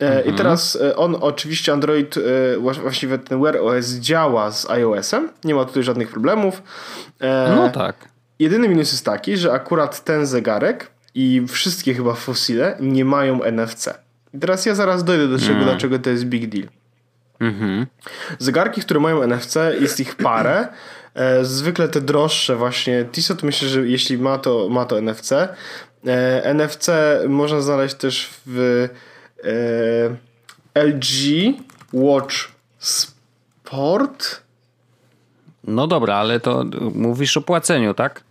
E, 0.00 0.16
mhm. 0.16 0.34
I 0.34 0.38
teraz 0.38 0.76
e, 0.76 0.96
on 0.96 1.16
oczywiście 1.20 1.72
Android, 1.72 2.16
e, 2.16 2.20
właściwie 2.58 3.18
ten 3.18 3.42
Wear 3.42 3.56
OS 3.56 3.86
działa 3.86 4.50
z 4.50 4.70
iOS-em, 4.70 5.28
nie 5.44 5.54
ma 5.54 5.64
tutaj 5.64 5.82
żadnych 5.82 6.10
problemów. 6.10 6.62
No 7.56 7.70
tak. 7.70 8.08
Jedyny 8.38 8.68
minus 8.68 8.92
jest 8.92 9.04
taki, 9.04 9.36
że 9.36 9.52
akurat 9.52 10.04
ten 10.04 10.26
zegarek 10.26 10.90
i 11.14 11.42
wszystkie 11.48 11.94
chyba 11.94 12.14
fosile 12.14 12.76
nie 12.80 13.04
mają 13.04 13.40
NFC. 13.42 13.94
I 14.34 14.38
teraz 14.38 14.66
ja 14.66 14.74
zaraz 14.74 15.04
dojdę 15.04 15.28
do 15.28 15.38
czego, 15.38 15.52
mm. 15.52 15.64
dlaczego 15.64 15.98
to 15.98 16.10
jest 16.10 16.24
big 16.24 16.48
deal. 16.48 16.68
Mhm. 17.40 17.86
Zegarki, 18.38 18.80
które 18.80 19.00
mają 19.00 19.22
NFC, 19.26 19.56
jest 19.80 20.00
ich 20.00 20.14
parę. 20.14 20.68
Zwykle 21.42 21.88
te 21.88 22.00
droższe 22.00 22.56
właśnie, 22.56 23.04
Tissot 23.12 23.42
myślę, 23.42 23.68
że 23.68 23.88
jeśli 23.88 24.18
ma 24.18 24.38
to, 24.38 24.68
ma 24.68 24.84
to 24.84 25.00
NFC, 25.00 25.32
NFC 26.54 26.90
można 27.28 27.60
znaleźć 27.60 27.94
też 27.94 28.30
w 28.46 28.88
e, 30.74 30.82
LG 30.84 31.14
Watch 31.92 32.36
Sport. 32.78 34.42
No 35.64 35.86
dobra, 35.86 36.16
ale 36.16 36.40
to 36.40 36.64
mówisz 36.94 37.36
o 37.36 37.42
płaceniu, 37.42 37.94
tak? 37.94 38.24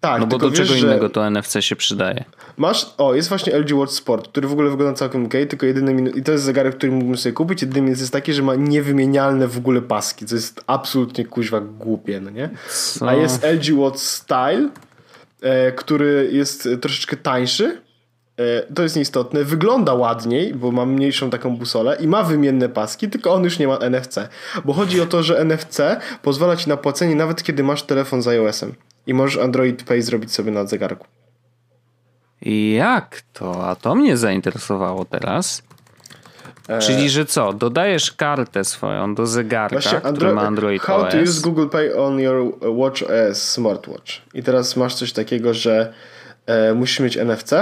Tak, 0.00 0.20
no 0.20 0.26
bo 0.26 0.38
do 0.38 0.50
czego 0.50 0.68
wiesz, 0.74 0.82
innego 0.82 1.10
to 1.10 1.30
NFC 1.30 1.62
się 1.62 1.76
przydaje? 1.76 2.24
Masz, 2.56 2.94
o, 2.98 3.14
jest 3.14 3.28
właśnie 3.28 3.58
LG 3.58 3.72
Watch 3.72 3.92
Sport, 3.92 4.28
który 4.28 4.48
w 4.48 4.52
ogóle 4.52 4.70
wygląda 4.70 4.98
całkiem 4.98 5.26
ok, 5.26 5.32
tylko 5.48 5.66
jedyny 5.66 6.10
i 6.10 6.22
to 6.22 6.32
jest 6.32 6.44
zegarek, 6.44 6.76
który 6.76 6.92
mógłbym 6.92 7.16
sobie 7.16 7.32
kupić, 7.32 7.62
jedyny 7.62 7.82
minus 7.82 8.00
jest 8.00 8.12
taki, 8.12 8.32
że 8.32 8.42
ma 8.42 8.54
niewymienialne 8.54 9.48
w 9.48 9.58
ogóle 9.58 9.82
paski, 9.82 10.26
co 10.26 10.34
jest 10.34 10.64
absolutnie 10.66 11.24
kuźwa 11.24 11.60
głupie, 11.60 12.20
no 12.20 12.30
nie? 12.30 12.50
Co? 12.68 13.08
A 13.08 13.14
jest 13.14 13.44
LG 13.44 13.78
Watch 13.78 14.00
Style, 14.00 14.68
E, 14.68 14.93
który 15.76 16.28
jest 16.32 16.68
troszeczkę 16.80 17.16
tańszy. 17.16 17.82
E, 18.36 18.72
to 18.74 18.82
jest 18.82 18.96
nieistotne. 18.96 19.44
Wygląda 19.44 19.94
ładniej, 19.94 20.54
bo 20.54 20.72
ma 20.72 20.86
mniejszą 20.86 21.30
taką 21.30 21.56
busolę 21.56 21.96
i 22.00 22.08
ma 22.08 22.22
wymienne 22.22 22.68
paski, 22.68 23.08
tylko 23.10 23.34
on 23.34 23.44
już 23.44 23.58
nie 23.58 23.68
ma 23.68 23.78
NFC. 23.78 24.28
Bo 24.64 24.72
chodzi 24.72 25.00
o 25.00 25.06
to, 25.06 25.22
że 25.22 25.44
NFC 25.44 25.80
pozwala 26.22 26.56
ci 26.56 26.68
na 26.68 26.76
płacenie 26.76 27.14
nawet 27.14 27.42
kiedy 27.42 27.62
masz 27.62 27.82
telefon 27.82 28.22
z 28.22 28.28
iOS-em 28.28 28.74
i 29.06 29.14
możesz 29.14 29.42
Android 29.42 29.82
Pay 29.82 30.02
zrobić 30.02 30.32
sobie 30.32 30.52
na 30.52 30.66
zegarku. 30.66 31.06
Jak 32.74 33.22
to? 33.32 33.68
A 33.68 33.76
to 33.76 33.94
mnie 33.94 34.16
zainteresowało 34.16 35.04
teraz. 35.04 35.62
E, 36.68 36.78
Czyli, 36.78 37.10
że 37.10 37.24
co? 37.24 37.52
Dodajesz 37.52 38.12
kartę 38.12 38.64
swoją 38.64 39.14
do 39.14 39.26
zegarka, 39.26 39.80
Właśnie, 39.80 40.00
który 40.12 40.32
ma 40.32 40.42
Android 40.42 40.82
how 40.82 40.96
OS. 40.96 41.12
to 41.12 41.20
use 41.20 41.42
Google 41.42 41.68
Pay 41.68 41.96
on 41.96 42.20
your 42.20 42.54
watch 42.62 43.02
as 43.02 43.50
smartwatch. 43.50 44.12
I 44.34 44.42
teraz 44.42 44.76
masz 44.76 44.94
coś 44.94 45.12
takiego, 45.12 45.54
że 45.54 45.92
e, 46.46 46.74
musisz 46.74 47.00
mieć 47.00 47.16
NFC. 47.16 47.52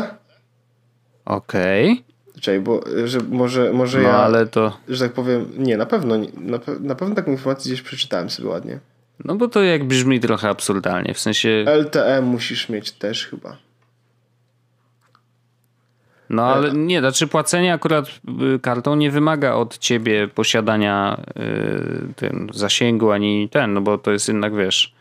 Okej. 1.25 1.93
Okay. 1.93 2.13
Czekaj, 2.41 2.61
bo 2.61 2.81
że 3.05 3.21
może, 3.21 3.73
może 3.73 3.99
no, 3.99 4.09
ja, 4.09 4.17
ale 4.17 4.47
to... 4.47 4.79
że 4.89 5.05
tak 5.05 5.15
powiem, 5.15 5.51
nie, 5.59 5.77
na 5.77 5.87
pewno, 5.87 6.19
na, 6.35 6.59
na 6.81 6.95
pewno 6.95 7.15
taką 7.15 7.31
informację 7.31 7.73
gdzieś 7.73 7.83
przeczytałem 7.83 8.31
sobie 8.31 8.49
ładnie. 8.49 8.79
No 9.25 9.35
bo 9.35 9.49
to 9.49 9.63
jak 9.63 9.85
brzmi 9.85 10.21
trochę 10.21 10.49
absurdalnie, 10.49 11.15
w 11.15 11.19
sensie... 11.19 11.65
LTE 11.67 12.23
musisz 12.23 12.69
mieć 12.69 12.93
też 12.93 13.27
chyba. 13.27 13.57
No 16.33 16.45
ale 16.45 16.73
nie, 16.73 17.01
znaczy 17.01 17.27
płacenie 17.27 17.75
akurat 17.75 18.07
y, 18.55 18.59
kartą 18.59 18.97
nie 18.97 19.11
wymaga 19.11 19.55
od 19.55 19.79
ciebie 19.79 20.29
posiadania 20.29 21.21
y, 21.41 22.15
ten 22.17 22.49
zasięgu 22.55 23.11
ani 23.11 23.49
ten, 23.49 23.73
no 23.73 23.81
bo 23.81 23.99
to 23.99 24.13
jest 24.13 24.29
jednak 24.29 24.57
wiesz, 24.57 24.95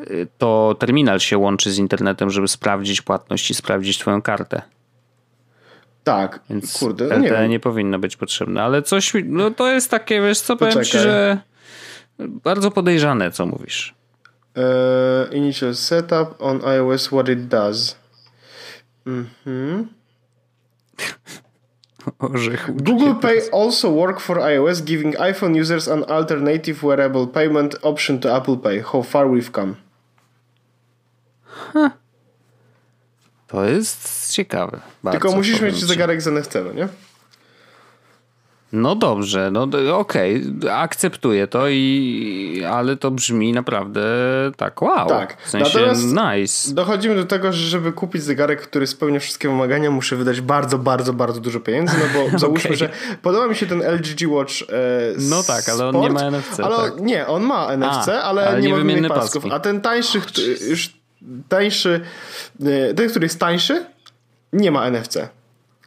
y, 0.00 0.26
to 0.38 0.76
terminal 0.78 1.20
się 1.20 1.38
łączy 1.38 1.72
z 1.72 1.78
internetem, 1.78 2.30
żeby 2.30 2.48
sprawdzić 2.48 3.02
płatność 3.02 3.50
i 3.50 3.54
sprawdzić 3.54 3.98
twoją 3.98 4.22
kartę. 4.22 4.62
Tak, 6.04 6.40
Więc 6.50 6.78
kurde, 6.78 7.04
LTE 7.04 7.42
nie, 7.42 7.48
nie, 7.48 7.60
powinno 7.60 7.98
być 7.98 8.16
potrzebne, 8.16 8.62
ale 8.62 8.82
coś, 8.82 9.12
no 9.24 9.50
to 9.50 9.68
jest 9.68 9.90
takie, 9.90 10.22
wiesz 10.22 10.40
co, 10.40 10.56
powiem 10.56 10.74
Poczekaj. 10.74 10.90
ci, 10.90 10.98
że 10.98 11.38
bardzo 12.18 12.70
podejrzane, 12.70 13.30
co 13.30 13.46
mówisz. 13.46 13.94
Uh, 14.56 15.34
initial 15.34 15.74
setup 15.74 16.34
on 16.38 16.64
iOS, 16.64 17.06
what 17.06 17.28
it 17.28 17.48
does. 17.48 17.96
Mhm. 19.06 19.88
Google 22.68 23.14
Pay 23.14 23.50
also 23.50 23.90
work 23.90 24.20
for 24.20 24.36
iOS, 24.36 24.84
giving 24.84 25.14
iPhone 25.14 25.54
users 25.56 25.88
an 25.88 26.04
alternative 26.04 26.82
wearable 26.82 27.26
payment 27.26 27.74
option 27.82 28.20
to 28.20 28.34
Apple 28.34 28.56
Pay. 28.56 28.80
How 28.80 29.02
far 29.02 29.26
we've 29.28 29.52
come. 29.52 29.76
Huh. 31.72 31.90
To 33.46 33.64
jest 33.64 34.32
ciekawe. 34.32 34.80
Tylko 35.10 35.32
musisz 35.32 35.60
mieć 35.60 35.84
zegarek 35.84 36.22
z 36.22 36.26
NFC, 36.26 36.54
no 36.54 36.72
nie? 36.72 36.88
No 38.74 38.96
dobrze, 38.96 39.50
no 39.50 39.68
okej, 39.98 40.42
okay, 40.58 40.74
akceptuję 40.74 41.46
to, 41.46 41.68
i, 41.68 42.64
ale 42.70 42.96
to 42.96 43.10
brzmi 43.10 43.52
naprawdę 43.52 44.02
tak 44.56 44.82
wow. 44.82 45.08
Tak. 45.08 45.36
W 45.42 45.50
sensie 45.50 45.78
Natomiast 45.78 46.04
nice. 46.04 46.74
Dochodzimy 46.74 47.14
do 47.14 47.24
tego, 47.24 47.52
że 47.52 47.66
żeby 47.66 47.92
kupić 47.92 48.22
zegarek, 48.22 48.62
który 48.62 48.86
spełnia 48.86 49.20
wszystkie 49.20 49.48
wymagania, 49.48 49.90
muszę 49.90 50.16
wydać 50.16 50.40
bardzo, 50.40 50.78
bardzo, 50.78 51.12
bardzo 51.12 51.40
dużo 51.40 51.60
pieniędzy, 51.60 51.94
no 51.98 52.20
bo 52.20 52.30
załóżmy, 52.38 52.70
okay. 52.70 52.76
że 52.76 52.88
podoba 53.22 53.48
mi 53.48 53.56
się 53.56 53.66
ten 53.66 53.82
LG 53.82 54.28
Watch 54.28 54.62
e, 54.62 54.66
No 55.18 55.42
tak, 55.42 55.68
ale 55.68 55.86
on 55.88 56.00
nie 56.00 56.10
ma 56.10 56.30
NFC. 56.30 56.60
Ale 56.60 56.76
tak. 56.76 57.00
nie, 57.00 57.26
on 57.26 57.42
ma 57.42 57.76
NFC, 57.76 58.08
A, 58.08 58.22
ale, 58.22 58.48
ale, 58.48 58.60
nie, 58.60 58.84
nie 58.84 59.02
ma 59.02 59.08
pasków. 59.08 59.42
Paski. 59.42 59.56
A 59.56 59.60
ten 59.60 59.80
tańszy, 59.80 60.18
oh, 60.18 60.68
już 60.70 60.92
tańszy, 61.48 62.00
e, 62.66 62.94
ten, 62.94 63.10
który 63.10 63.24
jest 63.24 63.40
tańszy, 63.40 63.86
nie 64.52 64.70
ma 64.70 64.90
NFC. 64.90 65.18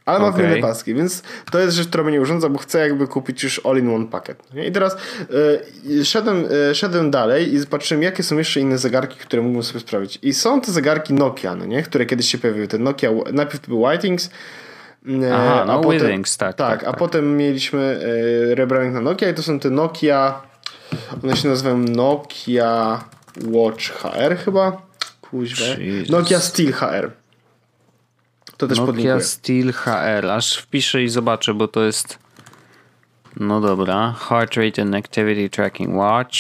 Ale 0.08 0.20
ma 0.20 0.28
okay. 0.28 0.42
wymienne 0.42 0.62
paski, 0.62 0.94
więc 0.94 1.24
to 1.52 1.60
jest 1.60 1.78
rzecz, 1.78 1.88
która 1.88 2.04
mnie 2.04 2.22
urządza, 2.22 2.50
bo 2.50 2.60
chcę 2.60 2.80
jakby 2.80 3.08
kupić 3.08 3.44
już 3.44 3.62
all-in-one 3.66 4.08
pakiet. 4.08 4.44
I 4.68 4.72
teraz 4.72 4.98
y, 5.86 6.06
szedłem, 6.06 6.46
y, 6.72 6.76
szedłem 6.76 7.12
dalej 7.12 7.54
i 7.54 7.60
zobaczyłem, 7.60 8.04
jakie 8.04 8.24
są 8.24 8.38
jeszcze 8.38 8.60
inne 8.60 8.78
zegarki, 8.78 9.18
które 9.18 9.42
mógłbym 9.42 9.64
sobie 9.64 9.80
sprawić. 9.80 10.20
I 10.22 10.34
są 10.34 10.62
te 10.62 10.72
zegarki 10.72 11.14
Nokia, 11.14 11.56
no 11.56 11.66
nie? 11.66 11.84
które 11.84 12.06
kiedyś 12.06 12.32
się 12.32 12.38
pojawiły. 12.38 12.68
Te 12.68 12.78
Nokia, 12.78 13.10
najpierw 13.34 13.60
to 13.60 13.68
był 13.68 13.82
Whitings, 13.82 14.26
y, 14.26 15.34
Aha, 15.34 15.64
no 15.68 15.74
a 15.74 15.80
potem, 15.80 16.00
Withings, 16.00 16.38
tak, 16.38 16.56
tak, 16.56 16.80
tak, 16.80 16.84
a 16.84 16.92
tak. 16.92 17.00
potem 17.00 17.38
mieliśmy 17.38 18.00
y, 18.52 18.56
rebranding 18.56 18.94
na 18.94 19.02
Nokia 19.02 19.30
i 19.30 19.34
to 19.34 19.44
są 19.44 19.60
te 19.60 19.70
Nokia, 19.70 20.42
one 21.24 21.36
się 21.36 21.50
nazywają 21.50 21.78
Nokia 21.78 23.04
Watch 23.46 23.84
HR 23.84 24.38
chyba. 24.46 24.82
Kuźwe. 25.22 25.78
Nokia 26.10 26.40
Steel 26.40 26.74
HR. 26.74 27.12
To 28.58 28.68
też 28.68 28.78
Nokia 28.78 28.88
podlinkuję. 28.88 29.24
Steel 29.24 29.74
HR. 29.74 30.26
Aż 30.32 30.58
wpiszę 30.58 31.04
i 31.04 31.10
zobaczę, 31.10 31.54
bo 31.54 31.68
to 31.68 31.84
jest... 31.84 32.20
No 33.40 33.62
dobra. 33.62 34.16
Heart 34.20 34.54
Rate 34.54 34.82
and 34.82 34.96
Activity 34.96 35.50
Tracking 35.50 35.96
Watch. 35.96 36.38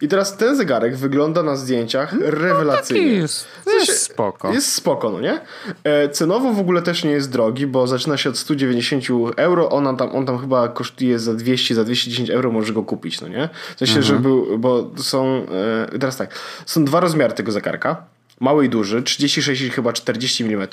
I 0.00 0.08
teraz 0.08 0.36
ten 0.36 0.56
zegarek 0.56 0.96
wygląda 0.96 1.42
na 1.42 1.56
zdjęciach 1.56 2.12
no, 2.12 2.18
rewelacyjnie. 2.30 3.12
Jest, 3.12 3.48
jest 3.66 4.02
spoko. 4.02 4.52
Jest 4.52 4.72
spoko, 4.72 5.10
no 5.10 5.20
nie? 5.20 5.40
E, 5.84 6.08
cenowo 6.08 6.52
w 6.52 6.60
ogóle 6.60 6.82
też 6.82 7.04
nie 7.04 7.10
jest 7.10 7.32
drogi, 7.32 7.66
bo 7.66 7.86
zaczyna 7.86 8.16
się 8.16 8.30
od 8.30 8.38
190 8.38 9.04
euro. 9.36 9.70
On 9.70 9.96
tam, 9.96 10.14
on 10.14 10.26
tam 10.26 10.38
chyba 10.38 10.68
kosztuje 10.68 11.18
za 11.18 11.34
200, 11.34 11.74
za 11.74 11.84
210 11.84 12.30
euro 12.30 12.52
możesz 12.52 12.72
go 12.72 12.82
kupić, 12.82 13.20
no 13.20 13.28
nie? 13.28 13.48
W 13.76 13.78
sensie, 13.78 13.96
mhm. 13.96 14.04
żeby, 14.04 14.58
bo 14.58 14.90
są... 14.96 15.46
E, 15.92 15.98
teraz 15.98 16.16
tak. 16.16 16.34
Są 16.66 16.84
dwa 16.84 17.00
rozmiary 17.00 17.34
tego 17.34 17.52
zegarka. 17.52 18.04
Mały 18.40 18.66
i 18.66 18.68
duży. 18.68 19.02
36 19.02 19.62
i 19.62 19.70
chyba 19.70 19.92
40 19.92 20.44
mm. 20.44 20.68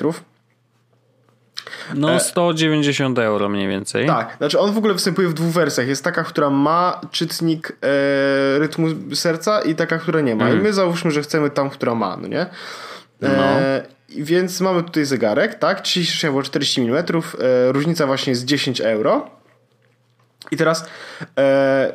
No 1.95 2.19
190 2.19 3.19
e, 3.19 3.23
euro 3.25 3.49
mniej 3.49 3.67
więcej. 3.67 4.07
Tak, 4.07 4.35
znaczy 4.37 4.59
on 4.59 4.71
w 4.71 4.77
ogóle 4.77 4.93
występuje 4.93 5.27
w 5.27 5.33
dwóch 5.33 5.51
wersjach. 5.51 5.87
Jest 5.87 6.03
taka, 6.03 6.23
która 6.23 6.49
ma 6.49 7.01
czytnik 7.11 7.71
e, 7.81 8.59
rytmu 8.59 8.87
serca 9.13 9.61
i 9.61 9.75
taka, 9.75 9.97
która 9.97 10.21
nie 10.21 10.35
ma. 10.35 10.47
Mm. 10.47 10.59
I 10.59 10.63
my 10.63 10.73
załóżmy, 10.73 11.11
że 11.11 11.21
chcemy 11.21 11.49
tam, 11.49 11.69
która 11.69 11.95
ma, 11.95 12.17
no 12.17 12.27
nie? 12.27 12.41
E, 12.41 12.47
no. 13.21 13.59
Więc 14.09 14.61
mamy 14.61 14.83
tutaj 14.83 15.05
zegarek, 15.05 15.55
tak? 15.55 15.81
36 15.81 16.25
albo 16.25 16.43
40 16.43 16.81
mm. 16.81 17.03
E, 17.05 17.71
różnica 17.71 18.05
właśnie 18.05 18.31
jest 18.31 18.45
10 18.45 18.81
euro. 18.81 19.29
I 20.51 20.57
teraz 20.57 20.85
e, 21.37 21.91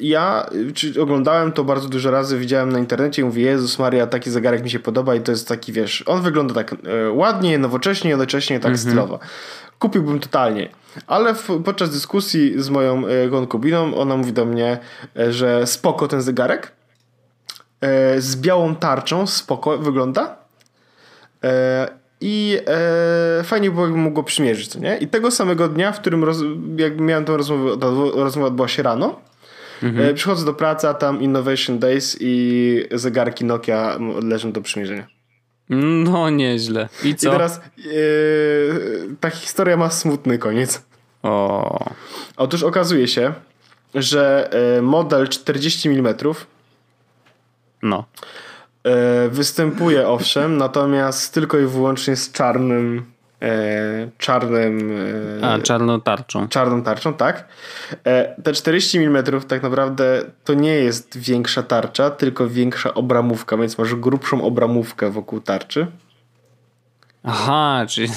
ja 0.00 0.46
czy 0.74 1.02
oglądałem 1.02 1.52
to 1.52 1.64
bardzo 1.64 1.88
dużo 1.88 2.10
razy, 2.10 2.38
widziałem 2.38 2.72
na 2.72 2.78
internecie 2.78 3.22
i 3.22 3.24
mówię, 3.24 3.42
Jezus 3.42 3.78
Maria, 3.78 4.06
taki 4.06 4.30
zegarek 4.30 4.62
mi 4.62 4.70
się 4.70 4.78
podoba 4.78 5.14
i 5.14 5.20
to 5.20 5.32
jest 5.32 5.48
taki, 5.48 5.72
wiesz, 5.72 6.04
on 6.06 6.22
wygląda 6.22 6.54
tak 6.54 6.72
e, 6.72 7.10
ładnie, 7.10 7.58
nowocześnie, 7.58 8.10
jednocześnie 8.10 8.60
tak 8.60 8.70
mhm. 8.70 8.78
stylowo. 8.78 9.18
Kupiłbym 9.78 10.20
totalnie. 10.20 10.68
Ale 11.06 11.34
w, 11.34 11.62
podczas 11.64 11.90
dyskusji 11.90 12.62
z 12.62 12.70
moją 12.70 13.06
e, 13.06 13.28
konkubiną, 13.28 13.94
ona 13.94 14.16
mówi 14.16 14.32
do 14.32 14.44
mnie, 14.44 14.78
e, 15.16 15.32
że 15.32 15.66
spoko 15.66 16.08
ten 16.08 16.22
zegarek, 16.22 16.72
e, 17.80 18.20
z 18.20 18.36
białą 18.36 18.76
tarczą, 18.76 19.26
spoko 19.26 19.78
wygląda. 19.78 20.38
I 22.20 22.58
e, 22.66 23.44
fajnie 23.44 23.70
było, 23.70 23.84
jakbym 23.84 24.02
mógł 24.02 24.14
go 24.14 24.22
przymierzyć, 24.22 24.68
co 24.68 24.78
nie? 24.78 24.96
I 24.96 25.08
tego 25.08 25.30
samego 25.30 25.68
dnia, 25.68 25.92
w 25.92 26.00
którym 26.00 26.24
roz, 26.24 26.36
jak 26.76 27.00
miałem 27.00 27.24
tę 27.24 27.36
rozmowę, 27.36 27.76
ta 27.78 27.86
rozmowa 28.14 28.48
odbyła 28.48 28.68
się 28.68 28.82
rano, 28.82 29.20
mhm. 29.82 30.08
e, 30.08 30.14
przychodzę 30.14 30.44
do 30.44 30.54
pracy, 30.54 30.88
a 30.88 30.94
tam 30.94 31.22
Innovation 31.22 31.78
Days 31.78 32.16
i 32.20 32.84
zegarki 32.92 33.44
Nokia 33.44 33.98
leżą 34.22 34.52
do 34.52 34.60
przymierzenia. 34.60 35.06
No, 36.04 36.30
nieźle. 36.30 36.88
I 37.04 37.14
co? 37.14 37.28
I 37.28 37.32
teraz 37.32 37.56
e, 37.56 37.60
ta 39.20 39.30
historia 39.30 39.76
ma 39.76 39.90
smutny 39.90 40.38
koniec. 40.38 40.82
O. 41.22 41.90
Otóż 42.36 42.62
okazuje 42.62 43.08
się, 43.08 43.32
że 43.94 44.50
e, 44.78 44.82
model 44.82 45.28
40 45.28 45.88
mm 45.88 46.14
no 47.82 48.04
występuje 49.30 50.08
owszem, 50.08 50.56
natomiast 50.56 51.34
tylko 51.34 51.58
i 51.58 51.66
wyłącznie 51.66 52.16
z 52.16 52.32
czarnym 52.32 53.04
e, 53.42 54.10
czarnym 54.18 54.92
e, 55.40 55.46
A, 55.50 55.58
czarną 55.58 56.00
tarczą. 56.00 56.48
Czarną 56.48 56.82
tarczą, 56.82 57.14
tak. 57.14 57.48
E, 58.04 58.42
te 58.42 58.52
40 58.52 58.98
mm 58.98 59.24
tak 59.48 59.62
naprawdę 59.62 60.22
to 60.44 60.54
nie 60.54 60.74
jest 60.74 61.18
większa 61.18 61.62
tarcza, 61.62 62.10
tylko 62.10 62.48
większa 62.48 62.94
obramówka, 62.94 63.56
więc 63.56 63.78
masz 63.78 63.94
grubszą 63.94 64.42
obramówkę 64.42 65.10
wokół 65.10 65.40
tarczy. 65.40 65.86
Aha, 67.22 67.84
czyli 67.88 68.08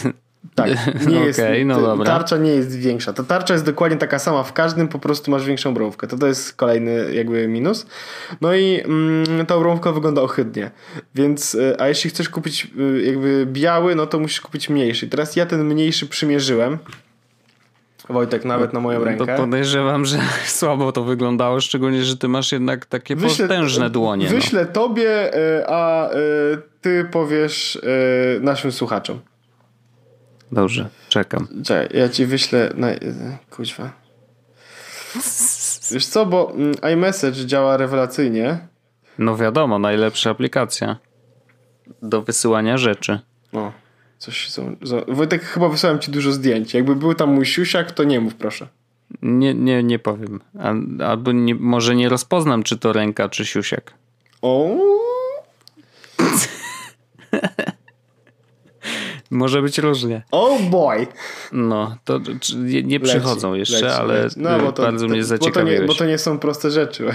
tak, 0.55 0.69
nie 1.07 1.19
jest, 1.19 1.39
okay, 1.39 1.65
no 1.65 1.81
dobra. 1.81 2.05
tarcza 2.05 2.37
nie 2.37 2.51
jest 2.51 2.79
większa. 2.79 3.13
Ta 3.13 3.23
tarcza 3.23 3.53
jest 3.53 3.65
dokładnie 3.65 3.97
taka 3.97 4.19
sama 4.19 4.43
w 4.43 4.53
każdym, 4.53 4.87
po 4.87 4.99
prostu 4.99 5.31
masz 5.31 5.45
większą 5.45 5.69
obrąbkę. 5.69 6.07
To 6.07 6.17
to 6.17 6.27
jest 6.27 6.53
kolejny 6.53 7.13
jakby 7.13 7.47
minus. 7.47 7.85
No 8.41 8.53
i 8.53 8.81
mm, 8.83 9.45
ta 9.45 9.55
obrąbka 9.55 9.91
wygląda 9.91 10.21
ohydnie. 10.21 10.71
Więc, 11.15 11.55
y, 11.55 11.75
a 11.79 11.87
jeśli 11.87 12.09
chcesz 12.09 12.29
kupić 12.29 12.67
y, 12.79 13.01
jakby 13.01 13.45
biały, 13.45 13.95
no 13.95 14.07
to 14.07 14.19
musisz 14.19 14.41
kupić 14.41 14.69
mniejszy. 14.69 15.07
Teraz 15.07 15.35
ja 15.35 15.45
ten 15.45 15.63
mniejszy 15.63 16.07
przymierzyłem. 16.07 16.77
Wojtek, 18.09 18.45
nawet 18.45 18.73
na 18.73 18.79
moją 18.79 19.03
rękę. 19.03 19.25
To 19.25 19.43
podejrzewam, 19.43 20.05
że 20.05 20.19
słabo 20.45 20.91
to 20.91 21.03
wyglądało, 21.03 21.61
szczególnie, 21.61 22.03
że 22.03 22.17
ty 22.17 22.27
masz 22.27 22.51
jednak 22.51 22.85
takie 22.85 23.15
wyślę, 23.15 23.47
potężne 23.47 23.89
dłonie. 23.89 24.25
No. 24.25 24.35
Wyślę 24.35 24.65
no. 24.65 24.71
tobie, 24.71 25.35
y, 25.35 25.63
a 25.67 26.09
ty 26.81 27.07
powiesz 27.11 27.81
naszym 28.41 28.71
słuchaczom. 28.71 29.19
Dobrze, 30.51 30.89
czekam. 31.09 31.47
Czekaj, 31.65 31.97
ja 31.99 32.09
ci 32.09 32.25
wyślę. 32.25 32.73
Na... 32.75 32.87
Kuźwa. 33.49 33.91
Wiesz 35.91 36.05
co, 36.05 36.25
bo 36.25 36.51
mm, 36.55 36.75
iMessage 36.93 37.45
działa 37.45 37.77
rewelacyjnie. 37.77 38.57
No 39.19 39.37
wiadomo, 39.37 39.79
najlepsza 39.79 40.29
aplikacja 40.29 40.97
do 42.01 42.21
wysyłania 42.21 42.77
rzeczy. 42.77 43.19
O, 43.53 43.71
coś 44.17 44.49
są. 44.49 44.75
Wojtek, 45.07 45.43
chyba 45.43 45.69
wysłałem 45.69 45.99
ci 45.99 46.11
dużo 46.11 46.31
zdjęć. 46.31 46.73
Jakby 46.73 46.95
był 46.95 47.13
tam 47.13 47.33
mój 47.33 47.45
siusiak, 47.45 47.91
to 47.91 48.03
nie 48.03 48.19
mów, 48.19 48.35
proszę. 48.35 48.67
Nie, 49.21 49.53
nie, 49.53 49.83
nie 49.83 49.99
powiem. 49.99 50.39
Albo 51.05 51.31
nie, 51.31 51.55
może 51.55 51.95
nie 51.95 52.09
rozpoznam, 52.09 52.63
czy 52.63 52.77
to 52.77 52.93
ręka, 52.93 53.29
czy 53.29 53.45
siusiak. 53.45 53.93
O. 54.41 54.77
Może 59.31 59.61
być 59.61 59.77
różnie. 59.77 60.23
Oh 60.31 60.63
boy! 60.69 61.07
No, 61.51 61.97
to 62.03 62.19
nie, 62.57 62.83
nie 62.83 62.99
przychodzą 62.99 63.53
jeszcze, 63.53 63.75
leci, 63.75 63.97
ale 63.99 64.23
leci. 64.23 64.35
No, 64.39 64.59
bo 64.59 64.71
to, 64.71 64.83
bardzo 64.83 65.05
to, 65.05 65.11
mnie 65.11 65.23
zaciekawiłeś. 65.23 65.79
Bo 65.79 65.79
to, 65.79 65.81
nie, 65.81 65.87
bo 65.87 65.95
to 65.95 66.05
nie 66.05 66.17
są 66.17 66.39
proste 66.39 66.71
rzeczy. 66.71 67.05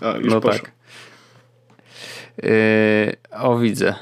O, 0.00 0.16
już 0.16 0.32
no 0.32 0.40
poszło. 0.40 0.58
tak. 0.58 0.72
Yy, 2.42 3.40
o, 3.40 3.58
widzę. 3.58 3.94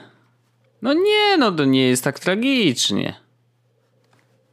No 0.83 0.93
nie, 0.93 1.37
no 1.39 1.53
to 1.53 1.65
nie 1.65 1.89
jest 1.89 2.05
tak 2.05 2.21
tragicznie. 2.21 3.15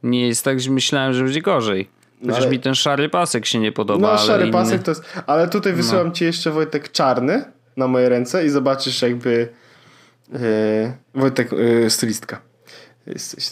Nie 0.02 0.28
jest 0.28 0.44
tak, 0.44 0.60
że 0.60 0.70
myślałem, 0.70 1.14
że 1.14 1.24
będzie 1.24 1.42
gorzej. 1.42 1.88
No 2.20 2.32
Chociaż 2.32 2.46
ale... 2.46 2.52
mi 2.52 2.60
ten 2.60 2.74
szary 2.74 3.08
pasek 3.08 3.46
się 3.46 3.58
nie 3.58 3.72
podoba. 3.72 4.12
No, 4.12 4.18
szary 4.18 4.42
inny... 4.42 4.52
pasek 4.52 4.82
to 4.82 4.90
jest. 4.90 5.04
Ale 5.26 5.48
tutaj 5.48 5.72
no. 5.72 5.76
wysyłam 5.76 6.06
no. 6.06 6.12
ci 6.12 6.24
jeszcze 6.24 6.50
Wojtek 6.50 6.92
czarny 6.92 7.44
na 7.76 7.88
moje 7.88 8.08
ręce 8.08 8.46
i 8.46 8.48
zobaczysz 8.48 9.02
jakby 9.02 9.48
yy, 10.32 10.38
Wojtek 11.14 11.52
yy, 11.52 11.90
stylistka. 11.90 12.40
Jesteś 13.06 13.50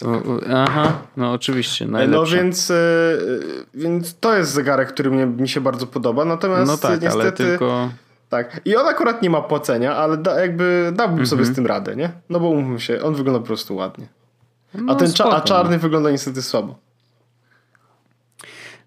Aha, 0.53 1.01
no 1.17 1.31
oczywiście. 1.31 1.85
Najlepsza. 1.85 2.35
No 2.35 2.41
więc, 2.41 2.69
yy, 2.69 3.65
więc 3.73 4.19
to 4.19 4.37
jest 4.37 4.51
zegarek, 4.51 4.89
który 4.89 5.11
mnie, 5.11 5.25
mi 5.25 5.49
się 5.49 5.61
bardzo 5.61 5.87
podoba. 5.87 6.25
Natomiast 6.25 6.71
no 6.71 6.77
tak, 6.77 7.01
niestety. 7.01 7.21
Ale 7.21 7.31
tylko... 7.31 7.89
Tak. 8.29 8.61
I 8.65 8.75
on 8.75 8.87
akurat 8.87 9.21
nie 9.21 9.29
ma 9.29 9.41
płacenia, 9.41 9.95
ale 9.95 10.17
da, 10.17 10.41
jakby 10.41 10.93
dałbym 10.95 11.13
mm 11.13 11.25
-hmm. 11.25 11.29
sobie 11.29 11.39
mhm. 11.39 11.53
z 11.53 11.55
tym 11.55 11.65
radę, 11.65 11.95
nie? 11.95 12.11
No 12.29 12.39
bo 12.39 12.49
umówmy 12.49 12.79
się, 12.79 13.01
on 13.01 13.15
wygląda 13.15 13.39
po 13.39 13.45
prostu 13.45 13.75
ładnie. 13.75 14.07
No, 14.73 14.93
a 14.93 14.95
ten 14.95 15.07
spoko, 15.07 15.35
a 15.35 15.41
czarny 15.41 15.75
no. 15.75 15.81
wygląda 15.81 16.11
niestety 16.11 16.41
słabo. 16.41 16.75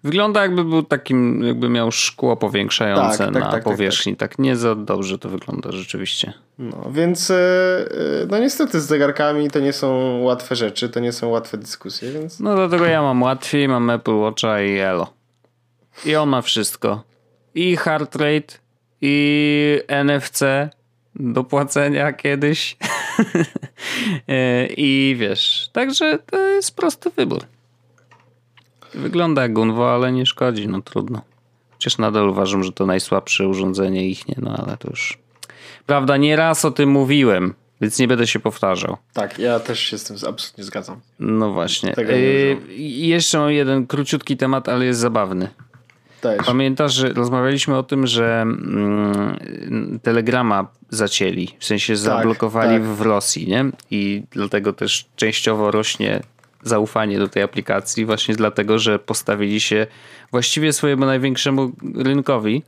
Wygląda 0.03 0.41
jakby 0.41 0.63
był 0.63 0.83
takim, 0.83 1.43
jakby 1.43 1.69
miał 1.69 1.91
szkło 1.91 2.37
powiększające 2.37 3.17
tak, 3.17 3.27
tak, 3.27 3.33
na 3.33 3.41
tak, 3.41 3.51
tak 3.51 3.63
powierzchni. 3.63 4.15
Tak, 4.15 4.29
tak, 4.29 4.39
nie 4.39 4.55
za 4.55 4.75
dobrze 4.75 5.19
to 5.19 5.29
wygląda 5.29 5.71
rzeczywiście. 5.71 6.33
No 6.59 6.91
więc 6.91 7.31
e, 7.31 7.35
e, 7.35 8.27
no 8.29 8.39
niestety 8.39 8.81
z 8.81 8.87
zegarkami 8.87 9.49
to 9.49 9.59
nie 9.59 9.73
są 9.73 10.19
łatwe 10.21 10.55
rzeczy, 10.55 10.89
to 10.89 10.99
nie 10.99 11.11
są 11.11 11.29
łatwe 11.29 11.57
dyskusje, 11.57 12.11
więc... 12.11 12.39
No 12.39 12.55
dlatego 12.55 12.85
ja 12.85 13.01
mam 13.01 13.21
łatwiej, 13.21 13.67
mam 13.67 13.89
Apple 13.89 14.15
Watcha 14.15 14.61
i 14.61 14.77
Elo. 14.77 15.13
I 16.05 16.15
on 16.15 16.29
ma 16.29 16.41
wszystko. 16.41 17.03
I 17.55 17.77
heart 17.77 18.15
rate, 18.15 18.57
i 19.01 19.81
NFC 19.87 20.41
do 21.15 21.43
płacenia 21.43 22.13
kiedyś. 22.13 22.77
E, 24.27 24.67
I 24.67 25.15
wiesz, 25.19 25.69
także 25.73 26.19
to 26.31 26.37
jest 26.37 26.75
prosty 26.75 27.09
wybór. 27.09 27.43
Wygląda 28.93 29.41
jak 29.41 29.53
Gunwo, 29.53 29.93
ale 29.93 30.11
nie 30.11 30.25
szkodzi, 30.25 30.67
no 30.67 30.81
trudno. 30.81 31.21
Chociaż 31.71 31.97
nadal 31.97 32.29
uważam, 32.29 32.63
że 32.63 32.71
to 32.71 32.85
najsłabsze 32.85 33.47
urządzenie 33.47 34.09
ich 34.09 34.27
nie, 34.27 34.35
no 34.41 34.63
ale 34.65 34.77
to 34.77 34.89
już... 34.89 35.17
Prawda, 35.85 36.17
nie 36.17 36.35
raz 36.35 36.65
o 36.65 36.71
tym 36.71 36.89
mówiłem, 36.89 37.53
więc 37.81 37.99
nie 37.99 38.07
będę 38.07 38.27
się 38.27 38.39
powtarzał. 38.39 38.97
Tak, 39.13 39.39
ja 39.39 39.59
też 39.59 39.79
się 39.79 39.97
z 39.97 40.03
tym 40.03 40.17
absolutnie 40.29 40.63
zgadzam. 40.63 40.99
No 41.19 41.51
właśnie. 41.51 41.93
Yy, 41.97 42.57
jeszcze 42.77 43.37
mam 43.37 43.51
jeden 43.51 43.87
króciutki 43.87 44.37
temat, 44.37 44.69
ale 44.69 44.85
jest 44.85 44.99
zabawny. 44.99 45.49
Dajesz. 46.21 46.45
Pamiętasz, 46.45 46.93
że 46.93 47.09
rozmawialiśmy 47.09 47.77
o 47.77 47.83
tym, 47.83 48.07
że 48.07 48.41
mm, 48.41 49.99
Telegrama 50.03 50.67
zacięli, 50.89 51.55
w 51.59 51.65
sensie 51.65 51.93
tak, 51.93 51.97
zablokowali 51.97 52.73
tak, 52.73 52.81
tak. 52.81 52.91
w 52.91 53.01
Rosji, 53.01 53.47
nie? 53.47 53.65
I 53.91 54.23
dlatego 54.31 54.73
też 54.73 55.05
częściowo 55.15 55.71
rośnie 55.71 56.21
zaufanie 56.67 57.19
do 57.19 57.27
tej 57.27 57.43
aplikacji, 57.43 58.05
właśnie 58.05 58.35
dlatego, 58.35 58.79
że 58.79 58.99
postawili 58.99 59.59
się 59.59 59.87
właściwie 60.31 60.73
swojemu 60.73 61.05
największemu 61.05 61.71
rynkowi. 61.95 62.63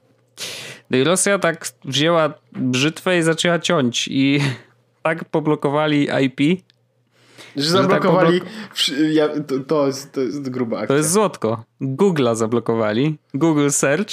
No 0.89 0.97
i 0.97 1.03
Rosja 1.03 1.39
tak 1.39 1.67
wzięła 1.85 2.33
brzytwę 2.51 3.17
i 3.17 3.21
zaczęła 3.21 3.59
ciąć 3.59 4.07
i 4.11 4.39
tak 5.03 5.25
poblokowali 5.25 6.07
IP, 6.25 6.61
że 7.55 7.69
zablokowali. 7.69 8.41
Że 8.75 8.93
tak 8.93 9.01
ja, 9.11 9.27
to, 9.27 9.59
to, 9.59 9.87
jest, 9.87 10.13
to 10.13 10.21
jest 10.21 10.49
gruba 10.49 10.77
akcja. 10.77 10.87
To 10.87 10.95
jest 10.95 11.11
złotko. 11.11 11.63
Google'a 11.81 12.35
zablokowali. 12.35 13.17
Google 13.33 13.69
Search. 13.69 14.11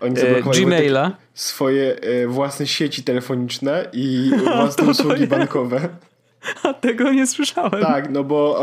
Oni 0.00 0.14
e, 0.18 0.42
Gmaila. 0.42 1.16
Swoje 1.34 2.00
e, 2.00 2.26
własne 2.26 2.66
sieci 2.66 3.02
telefoniczne 3.02 3.88
i 3.92 4.30
własne 4.44 4.86
usługi 4.86 5.26
bankowe. 5.26 5.88
A 6.62 6.74
tego 6.74 7.12
nie 7.12 7.26
słyszałem. 7.26 7.82
Tak, 7.82 8.10
no 8.10 8.24
bo 8.24 8.60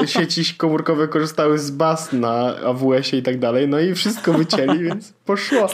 e, 0.00 0.06
sieci 0.06 0.54
komórkowe 0.56 1.08
korzystały 1.08 1.58
z 1.58 1.70
baz 1.70 2.12
na 2.12 2.56
AWS-ie 2.56 3.20
i 3.20 3.22
tak 3.22 3.38
dalej, 3.38 3.68
no 3.68 3.80
i 3.80 3.94
wszystko 3.94 4.32
wycięli, 4.32 4.84
więc 4.88 5.12
poszło. 5.24 5.66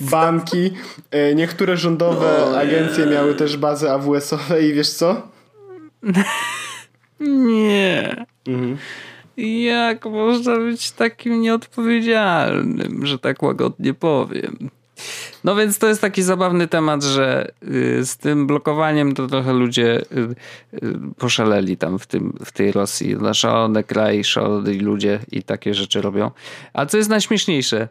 Banki, 0.00 0.70
e, 1.10 1.34
niektóre 1.34 1.76
rządowe 1.76 2.44
o, 2.44 2.58
agencje 2.58 3.06
miały 3.06 3.34
też 3.34 3.56
bazy 3.56 3.90
AWS-owe 3.90 4.62
i 4.62 4.72
wiesz 4.72 4.90
co? 4.90 5.28
nie. 7.20 8.26
Mhm. 8.46 8.76
Jak 9.74 10.04
można 10.04 10.56
być 10.56 10.90
takim 10.90 11.40
nieodpowiedzialnym, 11.40 13.06
że 13.06 13.18
tak 13.18 13.42
łagodnie 13.42 13.94
powiem? 13.94 14.70
No 15.44 15.56
więc 15.56 15.78
to 15.78 15.86
jest 15.88 16.00
taki 16.00 16.22
zabawny 16.22 16.68
temat, 16.68 17.02
że 17.02 17.52
y, 17.62 18.06
z 18.06 18.16
tym 18.16 18.46
blokowaniem 18.46 19.14
to 19.14 19.26
trochę 19.26 19.52
ludzie 19.52 20.00
y, 20.00 20.34
y, 20.74 20.98
poszaleli 21.18 21.76
tam 21.76 21.98
w, 21.98 22.06
tym, 22.06 22.32
w 22.44 22.52
tej 22.52 22.72
Rosji. 22.72 23.16
Na 23.16 23.34
szalone 23.34 23.84
kraj, 23.84 24.24
szalone 24.24 24.72
ludzie 24.72 25.20
i 25.32 25.42
takie 25.42 25.74
rzeczy 25.74 26.00
robią. 26.00 26.30
A 26.72 26.86
co 26.86 26.96
jest 26.96 27.10
najśmieszniejsze? 27.10 27.88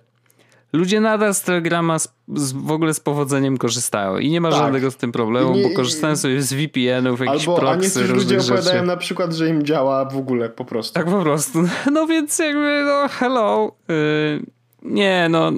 Ludzie 0.74 1.02
nadal 1.02 1.34
z 1.34 1.42
Telegrama 1.42 2.00
z, 2.00 2.14
z, 2.36 2.52
w 2.52 2.72
ogóle 2.72 2.94
z 2.94 3.00
powodzeniem 3.00 3.58
korzystają 3.58 4.18
i 4.18 4.30
nie 4.30 4.42
ma 4.42 4.50
tak. 4.50 4.60
żadnego 4.60 4.92
z 4.92 4.96
tym 4.96 5.12
problemu, 5.12 5.56
nie, 5.56 5.64
bo 5.64 5.70
korzystają 5.70 6.16
sobie 6.16 6.42
z 6.42 6.54
VPN-ów, 6.54 7.20
jakichś 7.20 7.48
albo, 7.48 7.60
proxy, 7.60 8.04
a 8.04 8.14
ludzie 8.14 8.40
opowiadają 8.40 8.86
na 8.86 8.98
przykład, 8.98 9.34
że 9.34 9.50
im 9.50 9.66
działa 9.66 10.06
w 10.06 10.18
ogóle 10.18 10.50
po 10.50 10.66
prostu. 10.66 10.94
Tak 10.94 11.06
po 11.06 11.22
prostu. 11.22 11.64
No 11.94 12.08
więc 12.08 12.40
jakby, 12.40 12.84
no 12.86 13.08
hello. 13.10 13.72
Yy, 13.88 14.46
nie, 14.84 15.28
no 15.30 15.52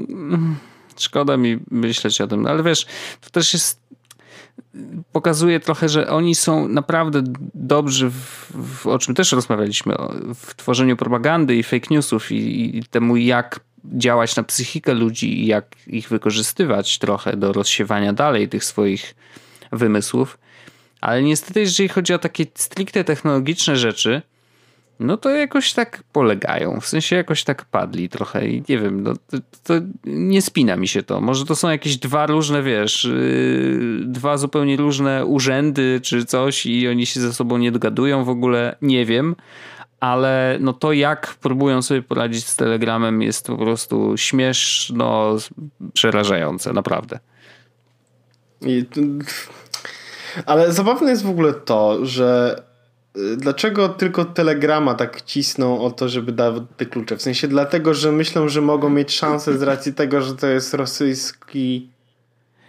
szkoda 1.00 1.38
mi 1.38 1.60
myśleć 1.72 2.22
o 2.22 2.28
tym, 2.28 2.46
ale 2.46 2.64
wiesz, 2.64 2.86
to 3.22 3.30
też 3.30 3.54
jest 3.54 3.86
pokazuje 5.12 5.60
trochę, 5.60 5.90
że 5.90 6.10
oni 6.10 6.36
są 6.36 6.68
naprawdę 6.68 7.24
dobrzy, 7.54 8.10
w, 8.10 8.52
w, 8.54 8.88
o 8.88 9.00
czym 9.00 9.16
też 9.16 9.32
rozmawialiśmy, 9.32 9.96
w 10.36 10.56
tworzeniu 10.56 10.98
propagandy 10.98 11.56
i 11.56 11.64
fake 11.64 11.88
newsów 11.90 12.32
i, 12.32 12.78
i 12.78 12.84
temu, 12.84 13.18
jak 13.18 13.60
działać 13.86 14.36
na 14.36 14.44
psychikę 14.44 14.94
ludzi 14.94 15.44
i 15.44 15.46
jak 15.46 15.76
ich 15.88 16.10
wykorzystywać 16.10 17.00
trochę 17.00 17.38
do 17.38 17.54
rozsiewania 17.54 18.14
dalej 18.14 18.50
tych 18.50 18.64
swoich 18.64 19.16
wymysłów. 19.72 20.38
Ale 21.02 21.24
niestety, 21.24 21.60
jeżeli 21.60 21.90
chodzi 21.90 22.14
o 22.14 22.20
takie 22.20 22.46
stricte 22.56 23.04
technologiczne 23.04 23.76
rzeczy, 23.76 24.22
no 25.00 25.18
to 25.18 25.30
jakoś 25.30 25.74
tak 25.74 26.04
polegają. 26.12 26.80
W 26.80 26.88
sensie 26.88 27.16
jakoś 27.16 27.44
tak 27.44 27.66
padli 27.66 28.10
trochę 28.10 28.48
i 28.48 28.64
nie 28.70 28.80
wiem, 28.80 29.04
no, 29.04 29.14
to, 29.14 29.38
to 29.64 29.74
nie 30.06 30.42
spina 30.42 30.76
mi 30.76 30.88
się 30.88 31.04
to. 31.04 31.22
Może 31.22 31.46
to 31.46 31.56
są 31.56 31.70
jakieś 31.70 31.98
dwa 31.98 32.26
różne, 32.26 32.64
wiesz, 32.64 33.04
yy, 33.04 34.00
dwa 34.06 34.38
zupełnie 34.38 34.78
różne 34.78 35.26
urzędy 35.26 36.00
czy 36.04 36.26
coś 36.26 36.66
i 36.66 36.88
oni 36.88 37.06
się 37.06 37.20
ze 37.20 37.34
sobą 37.34 37.58
nie 37.58 37.72
dogadują 37.72 38.24
w 38.24 38.30
ogóle, 38.30 38.76
nie 38.82 39.06
wiem 39.06 39.36
ale 40.00 40.58
no 40.60 40.74
to 40.74 40.94
jak 40.94 41.36
próbują 41.42 41.82
sobie 41.82 42.02
poradzić 42.02 42.48
z 42.48 42.56
Telegramem 42.56 43.22
jest 43.22 43.48
po 43.48 43.58
prostu 43.58 44.18
śmieszno 44.18 45.38
przerażające, 45.94 46.74
naprawdę. 46.74 47.20
I, 48.62 48.86
ale 50.46 50.72
zabawne 50.74 51.10
jest 51.10 51.24
w 51.24 51.30
ogóle 51.30 51.54
to, 51.54 52.06
że 52.06 52.62
dlaczego 53.38 53.90
tylko 53.90 54.26
Telegrama 54.26 54.94
tak 54.94 55.22
cisną 55.22 55.82
o 55.82 55.92
to, 55.92 56.10
żeby 56.10 56.32
dawać 56.32 56.64
te 56.78 56.86
klucze? 56.86 57.18
W 57.18 57.22
sensie 57.22 57.48
dlatego, 57.48 57.94
że 57.94 58.12
myślą, 58.12 58.50
że 58.50 58.62
mogą 58.62 58.90
mieć 58.90 59.12
szansę 59.12 59.58
z 59.58 59.62
racji 59.62 59.94
tego, 59.94 60.22
że 60.22 60.36
to 60.36 60.48
jest 60.48 60.74
rosyjski 60.74 61.90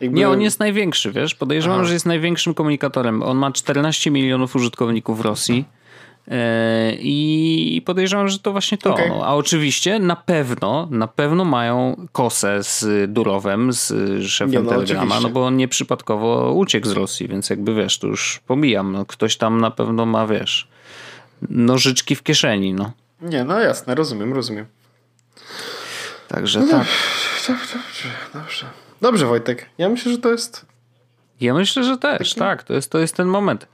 jakby... 0.01 0.17
Nie, 0.17 0.29
on 0.29 0.41
jest 0.41 0.61
największy, 0.61 1.13
wiesz? 1.13 1.35
Podejrzewam, 1.35 1.79
Aha. 1.79 1.87
że 1.89 1.95
jest 1.95 2.07
największym 2.07 2.55
komunikatorem. 2.55 3.23
On 3.23 3.37
ma 3.39 3.53
14 3.53 4.11
milionów 4.11 4.57
użytkowników 4.57 5.19
w 5.19 5.21
Rosji. 5.21 5.65
E, 6.29 6.93
I 6.99 7.83
podejrzewam, 7.87 8.29
że 8.29 8.39
to 8.39 8.53
właśnie 8.53 8.79
to. 8.79 8.93
Okay. 8.95 9.11
A 9.25 9.35
oczywiście 9.35 9.99
na 9.99 10.17
pewno, 10.17 10.89
na 10.91 11.09
pewno 11.09 11.45
mają 11.45 12.07
kosę 12.13 12.63
z 12.63 13.13
Durowem, 13.13 13.73
z 13.73 13.93
szefem 14.29 14.65
no, 14.65 14.71
Telegrama, 14.71 15.05
no 15.05 15.07
oczywiście. 15.07 15.29
no 15.29 15.35
bo 15.35 15.47
on 15.47 15.57
nieprzypadkowo 15.57 16.53
uciekł 16.53 16.89
z 16.89 16.93
Rosji, 16.93 17.29
więc 17.29 17.51
jakby 17.51 17.75
wiesz, 17.75 17.99
to 17.99 18.07
już 18.07 18.41
pomijam. 18.47 18.93
No, 18.93 19.07
ktoś 19.07 19.37
tam 19.37 19.61
na 19.61 19.71
pewno 19.71 20.07
ma, 20.07 20.27
wiesz, 20.27 20.69
nożyczki 21.51 22.17
w 22.17 22.23
kieszeni, 22.23 22.75
no. 22.75 22.93
Nie, 23.21 23.45
no 23.45 23.61
jasne, 23.61 23.95
rozumiem, 23.95 24.35
rozumiem. 24.35 24.67
Także 26.29 26.61
no 26.61 26.67
tak. 26.67 26.87
Dobrze, 27.49 27.65
dobrze, 27.75 28.09
dobrze. 28.35 28.67
Dobrze, 29.01 29.27
Wojtek. 29.27 29.67
Ja 29.79 29.89
myślę, 29.89 30.13
że 30.13 30.19
to 30.19 30.31
jest. 30.31 30.67
Ja 31.41 31.55
myślę, 31.55 31.85
że 31.85 31.99
też, 31.99 32.29
taki... 32.29 32.41
tak. 32.41 32.63
To 32.63 32.75
jest, 32.75 32.91
to 32.91 32.99
jest 32.99 33.17
ten 33.17 33.29
moment. 33.29 33.69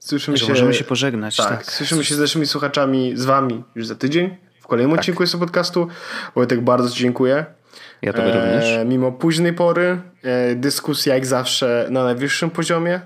Słyszymy 0.00 0.36
że 0.36 0.46
się. 0.46 0.52
Możemy 0.52 0.74
się 0.74 0.84
pożegnać. 0.84 1.36
Tak, 1.36 1.48
tak. 1.48 1.72
Słyszymy 1.72 2.04
się 2.04 2.14
z 2.14 2.18
naszymi 2.18 2.46
słuchaczami, 2.46 3.12
z 3.16 3.24
wami 3.24 3.64
już 3.74 3.86
za 3.86 3.94
tydzień. 3.94 4.36
W 4.60 4.66
kolejnym 4.66 4.90
tak. 4.90 5.00
odcinku 5.00 5.22
jest 5.22 5.36
podcastu. 5.36 5.88
Wojtek, 6.34 6.60
bardzo 6.60 6.90
Ci 6.90 7.02
dziękuję. 7.02 7.44
Ja 8.02 8.12
tobie 8.12 8.34
e, 8.34 8.44
również. 8.44 8.86
Mimo 8.86 9.12
późnej 9.12 9.52
pory, 9.52 10.00
e, 10.22 10.54
dyskusja 10.54 11.14
jak 11.14 11.26
zawsze 11.26 11.86
na 11.90 12.04
najwyższym 12.04 12.50
poziomie. 12.50 13.00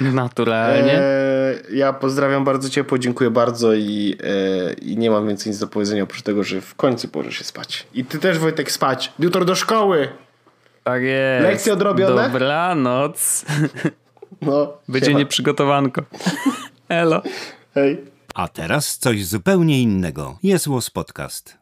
Naturalnie. 0.00 0.98
E, 0.98 1.54
ja 1.72 1.92
pozdrawiam 1.92 2.44
bardzo 2.44 2.70
ciepło, 2.70 2.98
dziękuję 2.98 3.30
bardzo 3.30 3.74
i, 3.74 4.16
e, 4.24 4.72
i 4.72 4.96
nie 4.96 5.10
mam 5.10 5.28
więcej 5.28 5.50
nic 5.50 5.60
do 5.60 5.66
powiedzenia 5.66 6.02
oprócz 6.02 6.22
tego, 6.22 6.44
że 6.44 6.60
w 6.60 6.74
końcu 6.74 7.08
położę 7.08 7.32
się 7.32 7.44
spać. 7.44 7.86
I 7.94 8.04
ty 8.04 8.18
też 8.18 8.38
Wojtek 8.38 8.72
spać. 8.72 9.12
Jutro 9.18 9.44
do 9.44 9.54
szkoły. 9.54 10.08
Tak 10.84 11.02
jest. 11.02 11.42
Lekcje 11.42 11.72
odrobione. 11.72 12.22
Dobranoc. 12.22 13.44
No, 14.42 14.72
Będzie 14.88 15.06
chyba. 15.06 15.18
nieprzygotowanko. 15.18 16.02
Elo. 16.88 17.22
Hej. 17.74 18.04
A 18.34 18.48
teraz 18.48 18.98
coś 18.98 19.24
zupełnie 19.26 19.82
innego. 19.82 20.38
Jest 20.42 20.66
Łos 20.66 20.90
Podcast. 20.90 21.58